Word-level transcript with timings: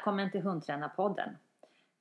välkommen 0.00 0.30
till 0.30 0.40
Hundtränarpodden. 0.40 1.28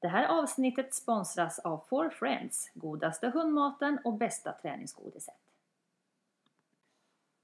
Det 0.02 0.08
här 0.08 0.28
avsnittet 0.28 0.94
sponsras 0.94 1.60
av 1.60 1.84
Four 1.90 2.10
Friends, 2.10 2.72
godaste 2.74 3.28
hundmaten 3.28 4.00
och 4.04 4.14
bästa 4.14 4.52
träningsgodiset. 4.62 5.36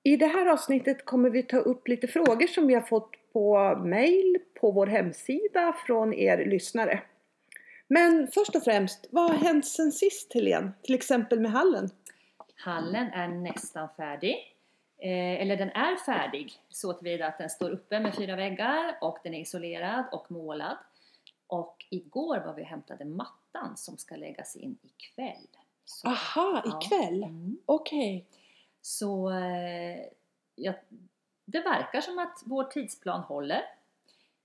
I 0.04 0.18
det 0.18 0.28
här 0.28 0.46
avsnittet 0.46 1.06
kommer 1.06 1.30
vi 1.30 1.44
ta 1.44 1.58
upp 1.58 1.88
lite 1.88 2.08
frågor 2.08 2.48
som 2.48 2.68
vi 2.68 2.74
har 2.74 2.82
fått 2.82 3.34
på 3.34 3.76
mail, 3.86 4.38
på 4.62 4.72
vår 4.72 4.88
hemsida 4.88 5.76
från 5.86 6.14
er 6.14 6.46
lyssnare. 6.46 7.02
Men 7.88 8.28
först 8.28 8.56
och 8.56 8.64
främst, 8.64 9.08
vad 9.12 9.32
har 9.32 9.38
hänt 9.38 9.66
sen 9.66 9.92
sist 9.92 10.34
Helene? 10.34 10.72
Till 10.84 10.96
exempel 10.96 11.40
med 11.40 11.52
hallen? 11.52 11.90
Hallen 12.56 13.08
är 13.08 13.28
nästan 13.28 13.90
färdig. 13.98 14.55
Eh, 15.06 15.42
eller 15.42 15.58
den 15.58 15.70
är 15.70 15.96
färdig 15.96 16.54
så 16.70 16.94
tillvida 16.94 17.28
att 17.28 17.38
den 17.38 17.50
står 17.50 17.70
uppe 17.70 18.00
med 18.00 18.16
fyra 18.16 18.36
väggar 18.36 18.98
och 19.02 19.18
den 19.24 19.34
är 19.34 19.40
isolerad 19.40 20.06
och 20.12 20.32
målad. 20.32 20.78
Och 21.48 21.86
igår 21.90 22.40
var 22.46 22.54
vi 22.54 22.64
och 22.64 22.68
hämtade 22.68 23.06
mattan 23.06 23.78
som 23.78 23.98
ska 23.98 24.16
läggas 24.16 24.56
in 24.56 24.78
ikväll. 24.82 25.48
Så, 25.86 26.08
Aha, 26.08 26.62
ja. 26.66 26.80
ikväll? 26.82 27.24
Mm. 27.24 27.58
Okej. 27.66 28.26
Så 28.82 29.30
eh, 29.30 30.00
ja, 30.56 30.74
det 31.46 31.60
verkar 31.60 32.02
som 32.02 32.20
att 32.20 32.42
vår 32.46 32.64
tidsplan 32.64 33.22
håller. 33.22 33.62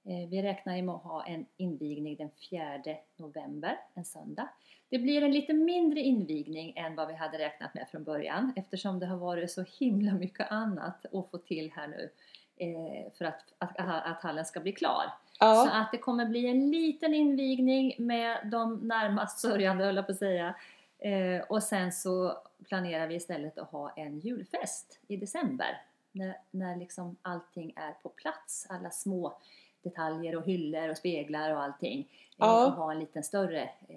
Eh, 0.04 0.28
vi 0.28 0.42
räknar 0.42 0.82
med 0.82 0.94
att 0.94 1.02
ha 1.02 1.26
en 1.26 1.46
invigning 1.56 2.16
den 2.16 2.30
4 2.50 2.82
november, 3.16 3.80
en 3.94 4.04
söndag. 4.04 4.48
Det 4.90 4.98
blir 4.98 5.22
en 5.22 5.30
lite 5.32 5.52
mindre 5.52 6.00
invigning 6.00 6.72
än 6.76 6.94
vad 6.94 7.08
vi 7.08 7.14
hade 7.14 7.38
räknat 7.38 7.74
med 7.74 7.88
från 7.90 8.04
början 8.04 8.52
eftersom 8.56 8.98
det 8.98 9.06
har 9.06 9.16
varit 9.16 9.50
så 9.50 9.64
himla 9.78 10.12
mycket 10.14 10.50
annat 10.50 11.04
att 11.06 11.30
få 11.30 11.38
till 11.38 11.72
här 11.72 11.88
nu 11.88 12.10
eh, 12.56 13.12
för 13.18 13.24
att, 13.24 13.44
att, 13.58 13.76
att 14.06 14.22
hallen 14.22 14.44
ska 14.44 14.60
bli 14.60 14.72
klar. 14.72 15.02
Så 15.04 15.44
Ja. 15.46 15.70
att 15.70 15.92
det 15.92 15.98
kommer 15.98 16.26
bli 16.26 16.46
en 16.46 16.70
liten 16.70 17.14
invigning 17.14 17.94
med 17.98 18.38
de 18.50 18.74
närmast 18.76 19.38
sörjande 19.38 19.84
höll 19.84 19.96
jag 19.96 20.06
på 20.06 20.12
att 20.12 20.18
säga. 20.18 20.54
Eh, 20.98 21.42
och 21.48 21.62
sen 21.62 21.92
så 21.92 22.38
planerar 22.68 23.06
vi 23.06 23.14
istället 23.14 23.58
att 23.58 23.70
ha 23.70 23.90
en 23.96 24.18
julfest 24.20 24.98
i 25.08 25.16
december. 25.16 25.82
När, 26.12 26.36
när 26.50 26.76
liksom 26.76 27.16
allting 27.22 27.72
är 27.76 27.92
på 28.02 28.08
plats, 28.08 28.66
alla 28.70 28.90
små 28.90 29.38
detaljer 29.82 30.36
och 30.36 30.44
hyllor 30.44 30.88
och 30.88 30.96
speglar 30.96 31.54
och 31.54 31.62
allting. 31.62 32.00
Eh, 32.00 32.06
Ja. 32.36 32.66
Och 32.66 32.72
ha 32.72 32.92
en 32.92 32.98
liten 32.98 33.22
större, 33.22 33.62
eh, 33.62 33.96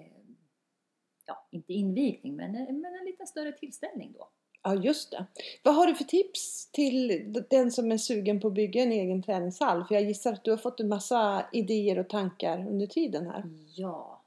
ja 1.26 1.46
inte 1.50 1.72
invigning 1.72 2.36
men, 2.36 2.52
men 2.52 2.94
en 3.00 3.04
lite 3.04 3.26
större 3.26 3.52
tillställning 3.52 4.14
då. 4.18 4.28
ja, 4.62 4.74
just 4.74 5.10
det. 5.10 5.26
Vad 5.62 5.74
har 5.74 5.86
du 5.86 5.94
för 5.94 6.04
tips 6.04 6.70
till 6.72 7.32
den 7.50 7.70
som 7.70 7.92
är 7.92 7.96
sugen 7.98 8.40
på 8.40 8.48
att 8.48 8.54
bygga 8.54 8.82
en 8.82 8.92
egen 8.92 9.22
träningshall? 9.22 9.84
För 9.84 9.94
jag 9.94 10.04
gissar 10.04 10.32
att 10.32 10.44
du 10.44 10.50
har 10.50 10.58
fått 10.58 10.80
en 10.80 10.88
massa 10.88 11.46
idéer 11.52 11.98
och 11.98 12.08
tankar 12.08 12.68
under 12.68 12.86
tiden 12.86 13.26
här. 13.26 13.44
Ja. 13.76 14.22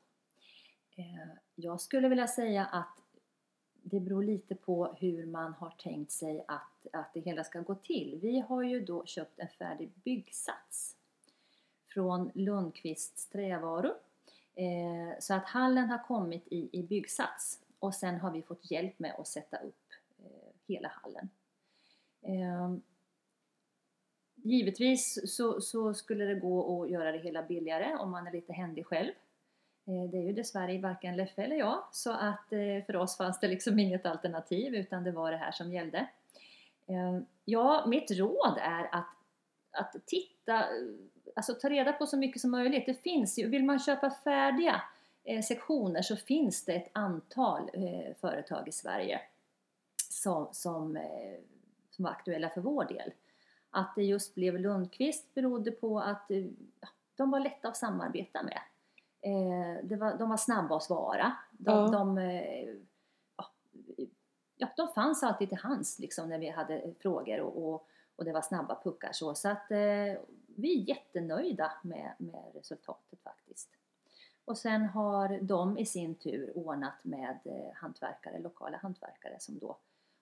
Eh, 0.96 1.04
jag 1.56 1.82
skulle 1.82 2.10
vilja 2.10 2.28
säga 2.28 2.66
att 2.66 2.98
det 3.92 4.00
beror 4.00 4.24
lite 4.24 4.56
på 4.56 4.96
hur 5.00 5.26
man 5.26 5.54
har 5.54 5.70
tänkt 5.70 6.12
sig 6.12 6.46
att, 6.48 6.88
att 6.94 7.14
det 7.14 7.20
hela 7.20 7.44
ska 7.44 7.60
gå 7.60 7.76
till. 7.76 8.20
Vi 8.22 8.40
har 8.40 8.64
ju 8.64 8.86
då 8.86 9.06
köpt 9.06 9.40
en 9.40 9.48
färdig 9.48 9.92
byggsats 10.04 10.96
från 11.94 12.32
Lundqvists 12.34 13.30
trävaror. 13.30 13.94
Eh, 14.58 15.20
så 15.20 15.34
att 15.34 15.46
hallen 15.46 15.90
har 15.90 16.04
kommit 16.08 16.48
i, 16.48 16.70
i 16.72 16.84
byggsats 16.84 17.60
och 17.80 17.96
sen 17.96 18.20
har 18.20 18.32
vi 18.32 18.42
fått 18.42 18.72
hjälp 18.72 19.00
med 19.00 19.16
att 19.18 19.28
sätta 19.28 19.58
upp 19.58 19.84
eh, 20.20 20.52
hela 20.68 20.88
hallen. 21.04 21.30
Eh, 22.22 22.76
Givetvis 24.36 25.36
så, 25.36 25.62
så 25.62 25.94
skulle 25.94 26.26
det 26.26 26.36
gå 26.36 26.84
att 26.84 26.90
göra 26.90 27.12
det 27.12 27.18
hela 27.18 27.44
billigare 27.44 27.96
om 27.96 28.12
man 28.12 28.28
är 28.28 28.32
lite 28.32 28.54
händig 28.54 28.86
själv. 28.86 29.12
Eh, 29.86 30.10
Det 30.12 30.18
är 30.18 30.24
ju 30.24 30.34
dessvärre 30.34 30.78
varken 30.82 31.16
Leffe 31.16 31.44
eller 31.44 31.56
jag 31.56 31.84
så 31.92 32.12
att 32.12 32.54
eh, 32.54 32.86
för 32.86 32.96
oss 32.96 33.18
fanns 33.18 33.40
det 33.40 33.48
liksom 33.48 33.80
inget 33.80 34.06
alternativ 34.06 34.76
utan 34.76 35.04
det 35.04 35.12
var 35.12 35.32
det 35.32 35.38
här 35.38 35.52
som 35.52 35.74
gällde. 35.74 35.98
Eh, 36.88 37.20
Ja, 37.50 37.86
mitt 37.88 38.12
råd 38.12 38.58
är 38.62 38.96
att, 38.96 39.08
att 39.72 39.96
titta, 40.06 40.66
alltså 41.38 41.54
ta 41.54 41.70
reda 41.70 41.94
på 41.94 42.06
så 42.08 42.18
mycket 42.18 42.42
som 42.42 42.52
möjligt. 42.52 42.86
Det 42.86 42.94
finns 43.04 43.40
ju, 43.40 43.48
vill 43.50 43.64
man 43.66 43.80
köpa 43.80 44.10
färdiga 44.10 44.82
eh, 45.24 45.42
sektioner 45.42 46.02
så 46.02 46.16
finns 46.16 46.66
det 46.66 46.74
ett 46.74 46.90
antal 46.94 47.70
eh, 47.74 48.16
företag 48.22 48.68
i 48.68 48.72
Sverige 48.72 49.22
som, 50.10 50.48
som, 50.52 50.98
eh, 50.98 51.40
som 51.92 52.04
var 52.04 52.12
aktuella 52.12 52.50
för 52.50 52.62
vår 52.62 52.86
del. 52.86 53.14
Att 53.70 53.96
det 53.96 54.04
just 54.04 54.36
blev 54.36 54.60
Lundqvist 54.60 55.34
berodde 55.34 55.72
på 55.72 56.00
att 56.00 56.32
eh, 56.32 56.44
de 57.16 57.32
var 57.32 57.40
lätta 57.40 57.68
att 57.68 57.78
samarbeta 57.78 58.44
med. 58.44 58.60
Eh, 59.22 59.98
var, 59.98 60.18
de 60.18 60.30
var 60.30 60.38
snabba 60.38 60.76
att 60.76 60.84
svara. 60.84 61.36
De, 61.52 61.72
Ja. 61.72 61.88
de, 61.88 62.18
eh, 62.18 62.70
ja, 64.58 64.68
de 64.78 64.88
fanns 64.88 65.24
alltid 65.24 65.50
till 65.50 65.58
hands 65.58 66.00
liksom, 66.00 66.30
när 66.30 66.40
vi 66.40 66.50
hade 66.50 66.94
frågor 67.00 67.40
och, 67.40 67.74
och, 67.74 67.88
och 68.16 68.26
det 68.26 68.32
var 68.32 68.42
snabba 68.42 68.80
puckar. 68.84 69.12
Så, 69.12 69.36
så 69.36 69.50
att 69.50 69.72
vi 70.58 70.82
är 70.82 70.90
jättenöjda 70.90 71.72
med, 71.82 72.14
med 72.18 72.44
resultatet 72.54 73.20
faktiskt. 73.24 73.70
Och 74.46 74.58
sen 74.58 74.86
har 74.86 75.40
de 75.42 75.78
i 75.78 75.86
sin 75.86 76.16
tur 76.16 76.52
ordnat 76.58 77.04
med 77.04 77.40
eh, 77.46 77.74
hantverkare, 77.76 78.40
lokala 78.40 78.78
hantverkare 78.78 79.36
som 79.40 79.60
då 79.60 79.78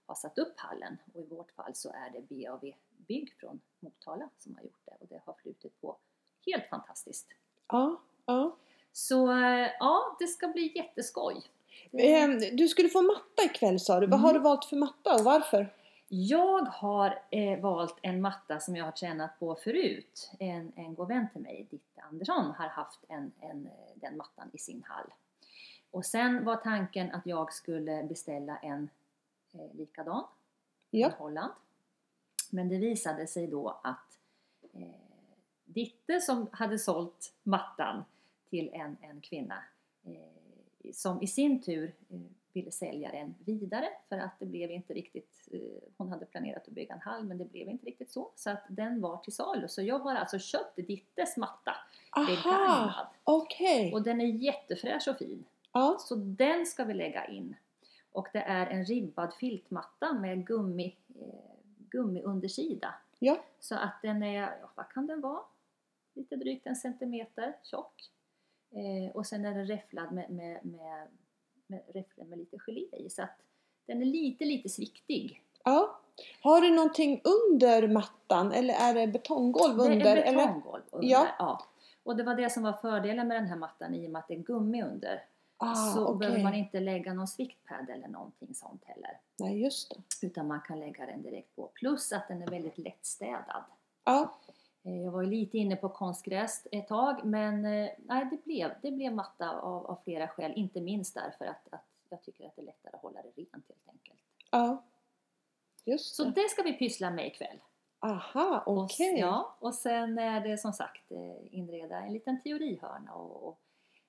har 0.05 0.15
satt 0.15 0.37
upp 0.37 0.53
hallen 0.59 0.97
och 1.13 1.21
i 1.21 1.25
vårt 1.25 1.51
fall 1.51 1.75
så 1.75 1.89
är 1.89 2.09
det 2.09 2.21
BAV 2.35 2.71
Bygg 3.07 3.33
från 3.39 3.59
Motala 3.79 4.29
som 4.37 4.55
har 4.55 4.63
gjort 4.63 4.81
det 4.85 4.91
och 4.99 5.07
det 5.09 5.21
har 5.25 5.33
flutit 5.33 5.81
på 5.81 5.97
helt 6.45 6.67
fantastiskt. 6.69 7.27
Ja, 7.67 8.01
ja. 8.25 8.55
Så 8.93 9.31
eh, 9.31 9.69
ja, 9.79 10.15
det 10.19 10.27
ska 10.27 10.47
bli 10.47 10.71
jätteskoj. 10.77 11.43
Ehm, 11.91 12.39
Du 12.39 12.67
skulle 12.67 12.89
få 12.89 13.01
matta 13.01 13.43
ikväll 13.43 13.79
sa 13.79 13.99
du. 13.99 14.07
Vad 14.07 14.19
Mm. 14.19 14.23
har 14.25 14.33
du 14.33 14.39
valt 14.39 14.65
för 14.65 14.75
matta 14.75 15.15
och 15.15 15.23
varför? 15.23 15.73
Jag 16.17 16.65
har 16.65 17.19
eh, 17.31 17.59
valt 17.59 17.95
en 18.01 18.21
matta 18.21 18.59
som 18.59 18.75
jag 18.75 18.85
har 18.85 18.91
tränat 18.91 19.39
på 19.39 19.55
förut. 19.55 20.31
En, 20.39 20.71
en 20.75 20.95
god 20.95 21.07
vän 21.07 21.27
till 21.33 21.41
mig, 21.41 21.67
Ditte 21.71 22.01
Andersson, 22.01 22.45
har 22.57 22.67
haft 22.67 22.99
en, 23.07 23.31
en, 23.39 23.65
eh, 23.67 23.71
den 23.95 24.17
mattan 24.17 24.49
i 24.53 24.57
sin 24.57 24.83
hall. 24.83 25.13
Och 25.91 26.05
sen 26.05 26.45
var 26.45 26.55
tanken 26.55 27.11
att 27.11 27.25
jag 27.25 27.53
skulle 27.53 28.03
beställa 28.03 28.57
en 28.57 28.89
eh, 29.53 29.73
likadan 29.73 30.23
Ja. 30.89 31.09
från 31.09 31.17
Holland. 31.19 31.53
Men 32.51 32.69
det 32.69 32.77
visade 32.77 33.27
sig 33.27 33.47
då 33.47 33.79
att 33.83 34.19
eh, 34.73 34.81
Ditte 35.65 36.21
som 36.21 36.47
hade 36.51 36.79
sålt 36.79 37.33
mattan 37.43 38.03
till 38.49 38.69
en, 38.73 38.97
en 39.01 39.21
kvinna 39.21 39.63
eh, 40.03 40.91
som 40.93 41.21
i 41.21 41.27
sin 41.27 41.61
tur 41.61 41.93
eh, 42.09 42.19
ville 42.55 42.71
sälja 42.71 43.11
den 43.11 43.35
vidare 43.45 43.89
för 44.09 44.17
att 44.17 44.39
det 44.39 44.45
blev 44.45 44.71
inte 44.71 44.93
riktigt, 44.93 45.47
eh, 45.51 45.59
hon 45.97 46.09
hade 46.09 46.25
planerat 46.25 46.67
att 46.67 46.73
bygga 46.73 46.93
en 46.93 47.01
hall 47.01 47.23
men 47.23 47.37
det 47.37 47.45
blev 47.45 47.69
inte 47.69 47.85
riktigt 47.85 48.11
så. 48.11 48.31
Så 48.35 48.49
att 48.49 48.63
den 48.69 49.01
var 49.01 49.17
till 49.17 49.33
salu. 49.33 49.67
Så 49.67 49.81
jag 49.81 49.99
har 49.99 50.15
alltså 50.15 50.39
köpt 50.39 50.75
Dittes 50.75 51.37
matta 51.37 51.75
Aha, 52.17 52.25
begagnad. 52.25 53.07
okej. 53.23 53.93
Och 53.93 54.01
den 54.03 54.21
är 54.21 54.25
jättefräsch 54.25 55.07
och 55.07 55.17
fin. 55.17 55.45
Ja, 55.73 55.97
Så 55.99 56.15
den 56.15 56.65
ska 56.65 56.83
vi 56.83 56.93
lägga 56.93 57.25
in. 57.27 57.55
Och 58.11 58.27
det 58.33 58.39
är 58.41 58.67
en 58.67 58.85
ribbad 58.85 59.33
filtmatta 59.33 60.13
med 60.13 60.47
gummi, 60.47 60.95
eh, 61.15 61.55
gummiundersida. 61.89 62.95
ja. 63.19 63.37
Så 63.59 63.75
att 63.75 64.01
den 64.01 64.23
är, 64.23 64.41
ja, 64.61 64.69
vad 64.75 64.89
kan 64.89 65.07
den 65.07 65.21
vara? 65.21 65.41
Lite 66.13 66.35
drygt 66.35 66.67
en 66.67 66.75
centimeter 66.75 67.53
tjock. 67.63 68.11
Eh, 68.71 69.15
och 69.15 69.25
sen 69.27 69.45
är 69.45 69.53
den 69.53 69.67
räfflad 69.67 70.11
med, 70.11 70.29
med, 70.29 70.65
med, 70.65 71.07
med, 71.67 71.81
räfflad 71.93 72.27
med 72.27 72.37
lite 72.37 72.57
gelé 72.59 72.85
i. 72.91 73.09
Så 73.09 73.21
att 73.21 73.37
den 73.85 74.01
är 74.01 74.05
lite, 74.05 74.45
lite 74.45 74.69
sviktig. 74.69 75.41
ja. 75.63 75.99
Har 76.41 76.61
du 76.61 76.71
någonting 76.71 77.21
under 77.23 77.87
mattan 77.87 78.51
eller 78.51 78.73
är 78.73 78.93
det 78.93 79.07
betonggolv 79.07 79.79
under? 79.79 80.15
det 80.15 80.23
är 80.23 80.35
betonggolv 80.35 80.83
under. 80.91 81.07
Ja. 81.07 81.27
Ja. 81.39 81.65
Och 82.03 82.15
det 82.15 82.23
var 82.23 82.35
det 82.35 82.49
som 82.49 82.63
var 82.63 82.73
fördelen 82.73 83.27
med 83.27 83.37
den 83.37 83.47
här 83.47 83.55
mattan 83.55 83.95
i 83.95 84.07
och 84.07 84.11
med 84.11 84.19
att 84.19 84.27
det 84.27 84.33
är 84.33 84.39
gummi 84.39 84.83
under. 84.83 85.23
Ah, 85.57 85.75
så 85.75 86.07
okej. 86.07 86.19
behöver 86.19 86.43
man 86.43 86.53
inte 86.53 86.79
lägga 86.79 87.13
någon 87.13 87.27
sviktpad 87.27 87.89
eller 87.89 88.07
någonting 88.07 88.55
sånt 88.55 88.83
heller. 88.85 89.19
Nej, 89.39 89.61
just 89.63 89.89
det. 89.89 90.27
Utan 90.27 90.47
man 90.47 90.61
kan 90.61 90.79
lägga 90.79 91.05
den 91.05 91.21
direkt 91.21 91.55
på. 91.55 91.67
Plus 91.73 92.11
att 92.11 92.27
den 92.27 92.41
är 92.41 92.47
väldigt 92.47 92.77
lättstädad. 92.77 93.63
Ja, 94.03 94.35
Jag 94.87 95.11
var 95.11 95.21
ju 95.21 95.29
lite 95.29 95.57
inne 95.57 95.75
på 95.75 95.89
konstgräs 95.89 96.67
ett 96.71 96.87
tag 96.87 97.25
men 97.25 97.65
eh, 97.65 97.89
nej, 97.97 98.27
det, 98.31 98.43
blev, 98.43 98.71
det 98.81 98.91
blev 98.91 99.13
matta 99.13 99.59
av, 99.59 99.85
av 99.85 99.99
flera 100.03 100.27
skäl. 100.27 100.53
Inte 100.55 100.81
minst 100.81 101.13
därför 101.15 101.45
att, 101.45 101.73
att 101.73 101.85
jag 102.09 102.21
tycker 102.23 102.47
att 102.47 102.55
det 102.55 102.61
är 102.61 102.65
lättare 102.65 102.95
att 102.95 103.01
hålla 103.01 103.21
det 103.21 103.41
rent 103.41 103.51
helt 103.67 103.89
enkelt. 103.89 104.19
ja. 104.51 104.83
Just 105.87 106.15
Så 106.15 106.23
det. 106.23 106.31
det 106.31 106.49
ska 106.49 106.63
vi 106.63 106.73
pyssla 106.73 107.09
med 107.09 107.27
ikväll. 107.27 107.59
Aha, 107.99 108.63
okej. 108.65 109.19
ja, 109.19 109.55
och 109.59 109.73
sen 109.75 110.17
är 110.17 110.41
det 110.41 110.57
som 110.57 110.73
sagt 110.73 111.11
eh, 111.11 111.55
inreda 111.57 112.01
en 112.01 112.13
liten 112.13 112.41
teorihörna 112.41 113.13
och, 113.13 113.47
och 113.47 113.59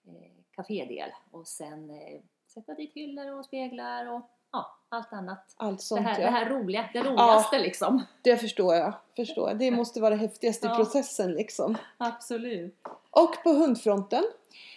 eh, 0.07 0.31
kafédel. 0.51 1.11
Och 1.31 1.49
sen 1.49 1.91
eh, 1.91 2.21
sätta 2.47 2.75
dit 2.75 2.93
hyllor 2.95 3.39
och 3.39 3.45
speglar 3.45 4.07
och 4.07 4.31
ja, 4.57 4.77
allt 4.89 5.13
annat. 5.13 5.55
allt 5.57 5.79
Det 5.79 5.83
sånt. 5.85 6.01
här, 6.07 6.21
ja. 6.21 6.27
det 6.27 6.31
här 6.31 6.51
roliga, 6.51 6.89
det 6.93 7.03
roligaste 7.03 7.59
liksom. 7.59 8.03
Det 8.23 8.37
förstår 8.37 8.75
jag. 8.75 8.93
Förstår. 9.17 9.55
Det 9.55 9.71
måste 9.71 10.01
vara 10.01 10.11
det 10.11 10.21
häftigaste 10.21 10.67
i 10.67 10.71
Ja. 10.71 10.77
processen 10.77 11.33
liksom. 11.33 11.77
Absolut. 11.97 12.77
Och 13.11 13.35
på 13.43 13.51
hundfronten? 13.51 14.25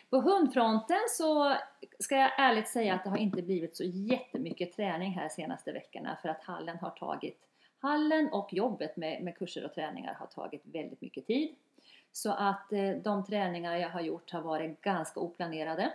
På 0.10 0.18
hundfronten 0.22 1.00
så 1.10 1.56
ska 2.00 2.16
jag 2.16 2.32
ärligt 2.40 2.68
säga 2.68 2.94
att 2.96 3.04
det 3.04 3.10
har 3.10 3.18
inte 3.18 3.42
blivit 3.42 3.78
så 3.78 3.84
jättemycket 3.84 4.76
träning 4.76 5.12
här 5.12 5.30
senaste 5.30 5.72
veckorna 5.72 6.18
för 6.22 6.30
att 6.30 6.44
hallen 6.44 6.78
har 6.78 6.90
tagit 6.90 7.46
Hallen 7.82 8.30
och 8.34 8.54
jobbet 8.54 8.98
med, 8.98 9.24
med 9.24 9.38
kurser 9.38 9.66
och 9.66 9.74
träningar 9.74 10.14
har 10.14 10.26
tagit 10.28 10.62
väldigt 10.66 11.02
mycket 11.02 11.28
tid. 11.28 11.56
Så 12.12 12.32
att 12.32 12.74
eh, 12.74 12.90
de 13.04 13.26
träningar 13.26 13.76
jag 13.78 13.90
har 13.90 14.02
gjort 14.02 14.32
har 14.32 14.42
varit 14.42 14.82
ganska 14.82 15.20
oplanerade. 15.20 15.92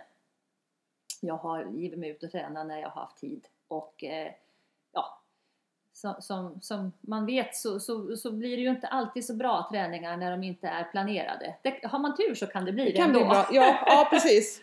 Jag 1.21 1.37
har 1.37 1.65
givit 1.65 1.99
mig 1.99 2.09
ut 2.09 2.23
och 2.23 2.31
träna 2.31 2.63
när 2.63 2.79
jag 2.81 2.89
har 2.89 3.01
haft 3.01 3.17
tid 3.17 3.47
och 3.67 4.03
eh, 4.03 4.31
ja, 4.93 5.21
som, 6.19 6.61
som 6.61 6.91
man 7.01 7.25
vet 7.25 7.55
så, 7.55 7.79
så, 7.79 8.17
så 8.17 8.31
blir 8.31 8.57
det 8.57 8.63
ju 8.63 8.69
inte 8.69 8.87
alltid 8.87 9.25
så 9.25 9.33
bra 9.33 9.67
träningar 9.71 10.17
när 10.17 10.31
de 10.31 10.43
inte 10.43 10.67
är 10.67 10.83
planerade. 10.83 11.55
Det, 11.61 11.79
har 11.83 11.99
man 11.99 12.17
tur 12.17 12.35
så 12.35 12.47
kan 12.47 12.65
det 12.65 12.71
bli 12.71 12.83
det, 12.83 12.91
Det 12.91 12.97
kan 12.97 13.07
ändå. 13.07 13.19
bli 13.19 13.27
bra. 13.27 13.47
Ja, 13.51 13.77
ja 13.85 14.07
precis. 14.09 14.61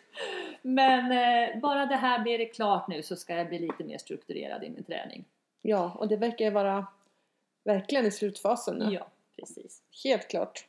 Men 0.63 1.13
eh, 1.13 1.61
bara 1.61 1.87
det 1.87 1.97
här 1.97 2.19
blir 2.19 2.39
det 2.39 2.47
klart 2.47 2.89
nu 2.89 3.03
så 3.03 3.17
ska 3.17 3.35
jag 3.35 3.49
bli 3.49 3.59
lite 3.59 3.85
mer 3.85 3.99
strukturerad 3.99 4.65
i 4.65 4.71
min 4.71 4.85
träning. 4.85 5.25
Ja, 5.63 5.97
och 5.99 6.09
det 6.09 6.17
verkar 6.17 6.51
vara 6.51 6.87
verkligen 7.65 8.07
i 8.07 8.11
slutfasen 8.11 8.77
nu. 8.77 8.95
Ja, 8.95 9.07
precis. 9.37 9.83
Helt 10.05 10.29
klart. 10.29 10.67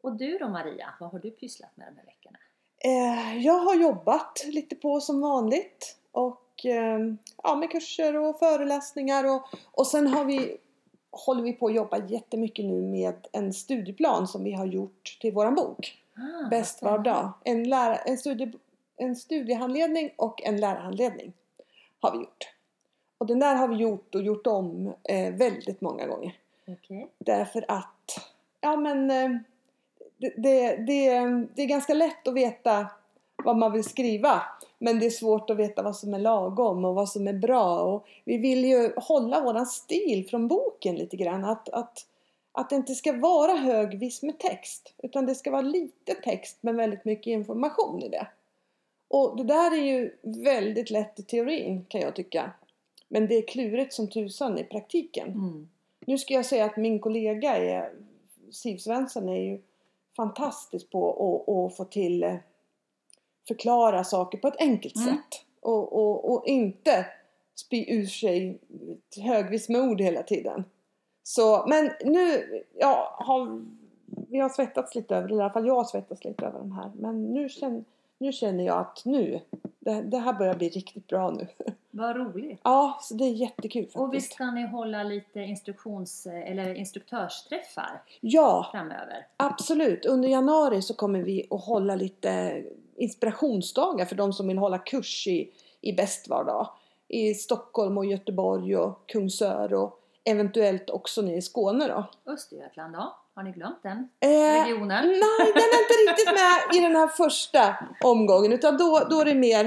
Och 0.00 0.16
du 0.16 0.38
då 0.38 0.48
Maria, 0.48 0.94
vad 1.00 1.10
har 1.10 1.18
du 1.18 1.30
pysslat 1.30 1.76
med 1.76 1.86
de 1.86 1.96
här 1.96 2.06
veckorna? 2.06 2.38
Eh, 2.78 3.38
jag 3.38 3.58
har 3.58 3.74
jobbat 3.74 4.44
lite 4.46 4.76
på 4.76 5.00
som 5.00 5.20
vanligt. 5.20 5.98
Och 6.12 6.45
eh, 6.64 6.98
ja, 7.42 7.56
med 7.56 7.70
kurser 7.70 8.16
och 8.16 8.38
föreläsningar. 8.38 9.24
Och, 9.24 9.42
och 9.72 9.86
sen 9.86 10.06
har 10.06 10.24
vi, 10.24 10.56
håller 11.10 11.42
vi 11.42 11.52
på 11.52 11.66
att 11.66 11.74
jobba 11.74 12.06
jättemycket 12.06 12.64
nu 12.64 12.82
med 12.82 13.14
en 13.32 13.52
studieplan 13.52 14.28
som 14.28 14.44
vi 14.44 14.52
har 14.52 14.66
gjort 14.66 15.18
till 15.20 15.32
våran 15.32 15.54
bok. 15.54 16.02
Ah, 16.16 16.48
Bäst 16.48 16.82
var 16.82 16.98
dag. 16.98 17.32
En, 17.44 17.68
lära, 17.68 17.96
en, 17.96 18.18
studie, 18.18 18.52
en 18.96 19.16
studiehandledning 19.16 20.10
och 20.16 20.42
en 20.42 20.56
lärarhandledning 20.56 21.32
har 22.00 22.12
vi 22.12 22.18
gjort. 22.18 22.48
Och 23.18 23.26
den 23.26 23.38
där 23.38 23.54
har 23.54 23.68
vi 23.68 23.76
gjort 23.76 24.14
och 24.14 24.22
gjort 24.22 24.46
om 24.46 24.94
eh, 25.04 25.34
väldigt 25.34 25.80
många 25.80 26.06
gånger. 26.06 26.38
Okej. 26.68 27.08
Därför 27.18 27.64
att, 27.68 28.30
ja 28.60 28.76
men 28.76 29.10
eh, 29.10 29.30
det, 30.16 30.32
det, 30.36 30.76
det, 30.76 31.20
det 31.54 31.62
är 31.62 31.66
ganska 31.66 31.94
lätt 31.94 32.28
att 32.28 32.34
veta 32.34 32.86
vad 33.46 33.56
man 33.56 33.72
vill 33.72 33.84
skriva. 33.84 34.42
Men 34.78 34.98
det 35.00 35.06
är 35.06 35.10
svårt 35.10 35.50
att 35.50 35.56
veta 35.56 35.82
vad 35.82 35.96
som 35.96 36.14
är 36.14 36.18
lagom 36.18 36.84
och 36.84 36.94
vad 36.94 37.08
som 37.08 37.28
är 37.28 37.32
bra. 37.32 37.80
Och 37.80 38.06
vi 38.24 38.38
vill 38.38 38.64
ju 38.64 38.92
hålla 38.96 39.40
våran 39.40 39.66
stil 39.66 40.28
från 40.28 40.48
boken 40.48 40.94
lite 40.96 41.16
grann. 41.16 41.44
Att, 41.44 41.68
att, 41.68 42.06
att 42.52 42.70
det 42.70 42.76
inte 42.76 42.94
ska 42.94 43.12
vara 43.12 43.52
högvis 43.52 44.22
med 44.22 44.38
text. 44.38 44.94
Utan 45.02 45.26
det 45.26 45.34
ska 45.34 45.50
vara 45.50 45.62
lite 45.62 46.14
text 46.14 46.58
men 46.60 46.76
väldigt 46.76 47.04
mycket 47.04 47.26
information 47.26 48.02
i 48.02 48.08
det. 48.08 48.26
Och 49.08 49.36
det 49.36 49.44
där 49.44 49.72
är 49.72 49.84
ju 49.84 50.16
väldigt 50.22 50.90
lätt 50.90 51.20
i 51.20 51.22
teorin 51.22 51.84
kan 51.88 52.00
jag 52.00 52.16
tycka. 52.16 52.52
Men 53.08 53.28
det 53.28 53.34
är 53.34 53.46
klurigt 53.46 53.92
som 53.92 54.08
tusan 54.08 54.58
i 54.58 54.64
praktiken. 54.64 55.28
Mm. 55.28 55.68
Nu 56.06 56.18
ska 56.18 56.34
jag 56.34 56.46
säga 56.46 56.64
att 56.64 56.76
min 56.76 57.00
kollega 57.00 57.56
är, 57.56 57.92
Siv 58.50 58.76
Svensson 58.78 59.28
är 59.28 59.42
ju 59.42 59.60
fantastisk 60.16 60.90
på 60.90 61.10
att, 61.10 61.54
att 61.54 61.76
få 61.76 61.84
till 61.84 62.22
eh, 62.22 62.34
förklara 63.48 64.04
saker 64.04 64.38
på 64.38 64.48
ett 64.48 64.60
enkelt 64.60 64.96
Mm. 64.96 65.08
sätt. 65.08 65.42
Och, 65.60 65.92
och, 65.92 66.32
och 66.32 66.46
inte 66.46 67.06
spy 67.54 67.84
ur 67.88 68.06
sig 68.06 68.58
högvis 69.22 69.68
med 69.68 69.80
ord 69.80 70.00
hela 70.00 70.22
tiden. 70.22 70.64
Så, 71.22 71.64
men 71.68 71.90
nu, 72.04 72.44
ja, 72.78 73.16
har, 73.18 73.64
vi 74.30 74.38
har 74.38 74.48
svettats 74.48 74.94
lite 74.94 75.16
över 75.16 75.28
det, 75.28 75.34
i 75.34 75.40
alla 75.40 75.50
fall 75.52 75.66
jag 75.66 75.74
har 75.74 75.84
svettats 75.84 76.24
lite 76.24 76.46
över 76.46 76.58
den 76.58 76.72
här. 76.72 76.90
Men 76.94 77.32
nu 77.34 77.48
känner, 77.48 77.84
nu 78.18 78.32
känner 78.32 78.64
jag 78.66 78.78
att 78.78 79.02
nu, 79.04 79.40
det, 79.78 80.02
det 80.02 80.18
här 80.18 80.32
börjar 80.32 80.54
bli 80.54 80.68
riktigt 80.68 81.06
bra 81.06 81.30
nu. 81.30 81.46
Vad 81.90 82.16
roligt. 82.16 82.60
Ja, 82.62 82.98
så 83.02 83.14
det 83.14 83.24
är 83.24 83.30
jättekul 83.32 83.82
faktiskt. 83.82 83.96
Och 83.96 84.14
visst 84.14 84.32
ska 84.32 84.50
ni 84.50 84.66
hålla 84.66 85.02
lite 85.02 85.40
instruktions 85.40 86.26
eller 86.26 86.74
instruktörsträffar 86.74 88.02
Ja, 88.20 88.68
framöver? 88.72 89.26
Absolut. 89.36 90.04
Under 90.06 90.28
januari 90.28 90.82
så 90.82 90.94
kommer 90.94 91.22
vi 91.22 91.46
att 91.50 91.64
hålla 91.64 91.94
lite 91.96 92.62
inspirationsdagar 92.96 94.04
för 94.04 94.16
de 94.16 94.32
som 94.32 94.48
vill 94.48 94.58
hålla 94.58 94.78
kurs 94.78 95.26
i, 95.26 95.50
i 95.80 95.92
bästvardag. 95.92 96.68
I 97.08 97.34
Stockholm 97.34 97.98
och 97.98 98.06
Göteborg 98.06 98.76
och 98.76 99.06
Kungsör 99.06 99.74
och 99.74 100.00
eventuellt 100.24 100.90
också 100.90 101.22
nere 101.22 101.36
i 101.36 101.42
Skåne 101.42 101.88
då. 101.88 102.32
Östergötland 102.32 102.94
då? 102.94 103.16
Har 103.34 103.42
ni 103.42 103.52
glömt 103.52 103.82
den 103.82 104.08
Eh, 104.20 104.64
regionen? 104.64 105.08
nej, 105.08 105.52
den 105.54 105.62
är 105.62 105.82
inte 105.82 106.10
riktigt 106.10 106.32
med 106.34 106.76
i 106.76 106.80
den 106.86 106.96
här 106.96 107.06
första 107.06 107.76
omgången 108.04 108.52
utan 108.52 108.76
då, 108.76 109.06
då 109.10 109.20
är 109.20 109.24
det 109.24 109.34
mer 109.34 109.64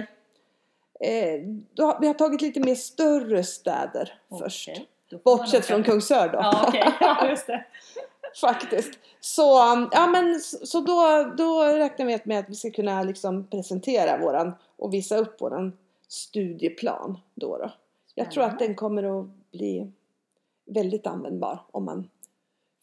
eh, 1.00 1.40
då, 1.74 1.98
vi 2.02 2.08
har 2.08 2.14
tagit 2.14 2.42
lite 2.42 2.60
mer 2.60 2.76
större 2.76 3.44
städer 3.44 4.14
först. 4.40 4.70
Får 5.10 5.16
man 5.16 5.22
Bortsett 5.24 5.66
från 5.66 5.84
Kungsör 5.84 6.30
då. 6.30 6.40
Ja, 6.42 6.66
okej. 6.68 6.94
Ja, 7.00 7.30
just 7.30 7.48
det. 7.48 7.66
Faktiskt. 8.42 9.00
Så, 9.20 9.42
ja, 9.92 10.08
men, 10.08 10.40
så 10.40 10.82
då, 10.82 11.32
då 11.38 11.64
räknar 11.64 12.06
vi 12.06 12.20
med 12.24 12.40
att 12.40 12.50
vi 12.50 12.56
ska 12.56 12.72
kunna 12.72 13.04
liksom 13.04 13.48
presentera 13.48 14.18
våran 14.18 14.54
och 14.78 14.94
visa 14.94 15.18
upp 15.18 15.42
våran 15.42 15.78
studieplan. 16.08 17.18
Då 17.36 17.58
då. 17.58 17.72
Jag 18.16 18.32
tror 18.32 18.44
att 18.44 18.60
den 18.60 18.76
kommer 18.76 19.20
att 19.20 19.28
bli 19.52 19.92
väldigt 20.66 21.08
användbar 21.08 21.60
om 21.72 21.86
man 21.86 22.10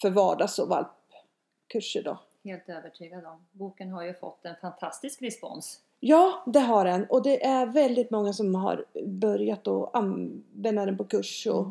för 0.02 0.10
vardags 0.10 0.58
och 0.58 0.68
valpkurser 0.68 2.02
då. 2.02 2.18
Helt 2.44 2.68
övertygad 2.68 3.24
om. 3.24 3.46
Boken 3.52 3.90
har 3.90 4.04
ju 4.04 4.14
fått 4.14 4.44
en 4.44 4.54
fantastisk 4.60 5.22
respons. 5.22 5.80
Ja, 6.00 6.42
det 6.46 6.60
har 6.60 6.84
den 6.84 7.06
och 7.06 7.22
det 7.22 7.44
är 7.44 7.66
väldigt 7.66 8.10
många 8.10 8.32
som 8.32 8.54
har 8.54 8.84
börjat 9.04 9.66
att 9.68 9.94
använda 9.94 10.86
den 10.86 10.96
på 10.96 11.04
kurs 11.04 11.46
och 11.46 11.60
eh, 11.60 11.70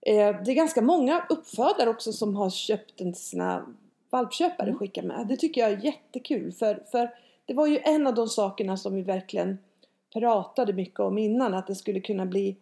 det 0.00 0.50
är 0.50 0.54
ganska 0.54 0.82
många 0.82 1.26
uppfödare 1.28 1.90
också 1.90 2.12
som 2.12 2.36
har 2.36 2.50
köpt 2.50 2.98
den 2.98 3.12
till 3.12 3.22
sina 3.22 3.66
valpköpare 4.10 4.62
Mm. 4.66 4.74
och 4.74 4.78
skickat 4.80 5.04
med. 5.04 5.26
Det 5.28 5.36
tycker 5.36 5.60
jag 5.60 5.70
är 5.70 5.84
jättekul 5.84 6.52
för, 6.52 6.84
för 6.90 7.14
det 7.44 7.54
var 7.54 7.66
ju 7.66 7.78
en 7.78 8.06
av 8.06 8.14
de 8.14 8.28
sakerna 8.28 8.76
som 8.76 8.94
vi 8.94 9.02
verkligen 9.02 9.58
pratade 10.12 10.72
mycket 10.72 11.00
om 11.00 11.18
innan 11.18 11.54
att 11.54 11.66
det 11.66 11.74
skulle 11.74 12.00
kunna 12.00 12.26
bli 12.26 12.56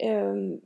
ehm, 0.00 0.60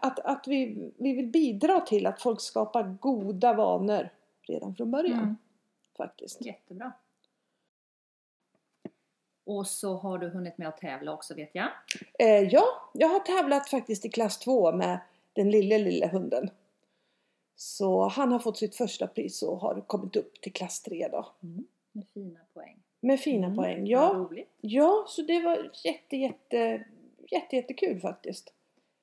att, 0.00 0.18
att 0.18 0.44
vi, 0.48 0.92
vi 0.96 1.12
vill 1.12 1.26
bidra 1.26 1.80
till 1.80 2.06
att 2.06 2.22
folk 2.22 2.40
skapar 2.40 2.96
goda 3.00 3.52
vanor 3.54 4.08
redan 4.42 4.74
från 4.74 4.90
början 4.90 5.18
Mm. 5.22 5.36
faktiskt. 5.96 6.40
Jättebra. 6.44 6.92
Och 9.46 9.66
så 9.66 9.96
har 9.96 10.18
du 10.18 10.28
hunnit 10.28 10.58
med 10.58 10.68
att 10.68 10.78
tävla 10.78 11.12
också 11.12 11.34
vet 11.34 11.50
jag. 11.52 11.68
Eh, 12.18 12.42
ja, 12.42 12.64
jag 12.92 13.08
har 13.08 13.20
tävlat 13.20 13.68
faktiskt 13.70 14.04
i 14.04 14.08
klass 14.08 14.38
2 14.38 14.72
med 14.72 14.98
den 15.36 15.50
lille, 15.50 15.78
lille 15.78 16.08
hunden. 16.08 16.50
Så 17.56 18.08
han 18.08 18.32
har 18.32 18.38
fått 18.38 18.58
sitt 18.58 18.76
första 18.76 19.06
pris 19.06 19.42
och 19.42 19.58
har 19.58 19.80
kommit 19.80 20.16
upp 20.16 20.40
till 20.40 20.52
klass 20.52 20.82
3 20.82 21.08
då. 21.12 21.26
Med 21.92 22.06
fina 22.14 22.40
poäng. 22.54 22.82
Med 23.00 23.20
fina 23.20 23.46
Mm, 23.46 23.56
poäng. 23.56 23.86
Ja, 23.86 24.30
ja, 24.60 25.04
så 25.08 25.22
det 25.22 25.40
var 25.40 25.70
jätte, 25.84 26.16
jätte, 26.16 26.84
jätte, 27.30 27.56
jättekul 27.56 28.00
faktiskt. 28.00 28.52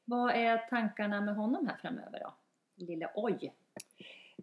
Vad 0.05 0.31
är 0.31 0.57
tankarna 0.57 1.21
med 1.21 1.35
honom 1.35 1.67
här 1.67 1.77
framöver 1.81 2.19
då? 2.19 2.33
Lille 2.75 3.09
oj! 3.15 3.53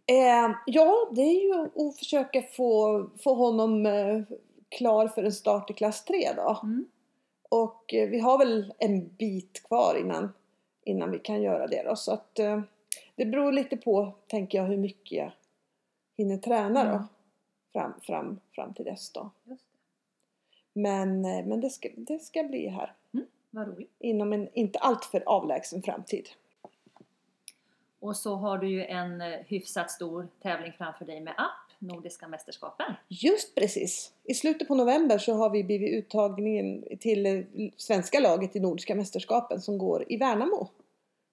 Eh, 0.07 0.55
ja, 0.67 1.11
det 1.15 1.23
är 1.23 1.43
ju 1.43 1.89
att 1.89 1.99
försöka 1.99 2.43
få, 2.43 3.07
få 3.19 3.35
honom 3.35 3.87
eh, 3.87 4.23
klar 4.69 5.09
för 5.09 5.23
en 5.25 5.33
start 5.33 5.71
i 5.71 5.75
klass 5.75 6.05
3 6.05 6.33
då. 6.37 6.61
Mm. 6.63 6.87
Och 7.49 7.95
eh, 7.95 8.09
vi 8.09 8.19
har 8.21 8.39
väl 8.39 8.75
en 8.79 9.09
bit 9.09 9.63
kvar 9.63 9.97
innan, 10.01 10.33
innan 10.85 11.11
vi 11.11 11.19
kan 11.19 11.43
göra 11.43 11.67
det 11.67 11.83
då. 11.83 11.97
Så 11.97 12.13
att 12.13 12.39
eh, 12.39 12.61
det 13.15 13.27
beror 13.27 13.53
lite 13.53 13.77
på, 13.77 14.13
tänker 14.27 14.59
jag, 14.59 14.65
hur 14.65 14.77
mycket 14.77 15.13
jag 15.13 15.33
hinner 16.17 16.37
träna 16.37 16.85
då. 16.85 16.91
Mm. 16.91 17.05
Fram, 17.73 18.01
fram, 18.01 18.41
fram 18.53 18.75
till 18.75 18.85
dess 18.85 19.13
då. 19.13 19.31
Men, 20.73 21.25
eh, 21.25 21.47
men 21.47 21.61
det, 21.61 21.71
ska, 21.71 21.89
det 21.97 22.19
ska 22.19 22.45
bli 22.45 22.69
här. 22.69 22.95
Vad 23.51 23.69
roligt. 23.69 23.91
Inom 23.99 24.33
en 24.33 24.49
inte 24.55 24.79
alltför 24.79 25.23
avlägsen 25.27 25.83
framtid. 25.83 26.29
Och 28.01 28.17
så 28.17 28.35
har 28.35 28.59
du 28.59 28.69
ju 28.69 28.85
en 28.85 29.21
eh, 29.21 29.39
hyfsat 29.47 29.91
stor 29.91 30.29
tävling 30.43 30.73
framför 30.73 31.05
dig 31.05 31.21
med 31.21 31.35
app, 31.37 31.70
Nordiska 31.81 32.29
mästerskapen. 32.29 32.95
Just 33.09 33.55
precis! 33.55 34.13
I 34.25 34.35
slutet 34.35 34.69
på 34.69 34.75
november 34.75 35.19
så 35.19 35.35
har 35.35 35.51
vi 35.51 35.65
blivit 35.65 35.91
uttagningen 35.91 36.85
till 37.01 37.47
svenska 37.77 38.21
laget 38.21 38.57
i 38.57 38.61
Nordiska 38.61 38.95
mästerskapen 38.95 39.61
som 39.61 39.79
går 39.79 40.05
i 40.13 40.17
Värnamo. 40.17 40.69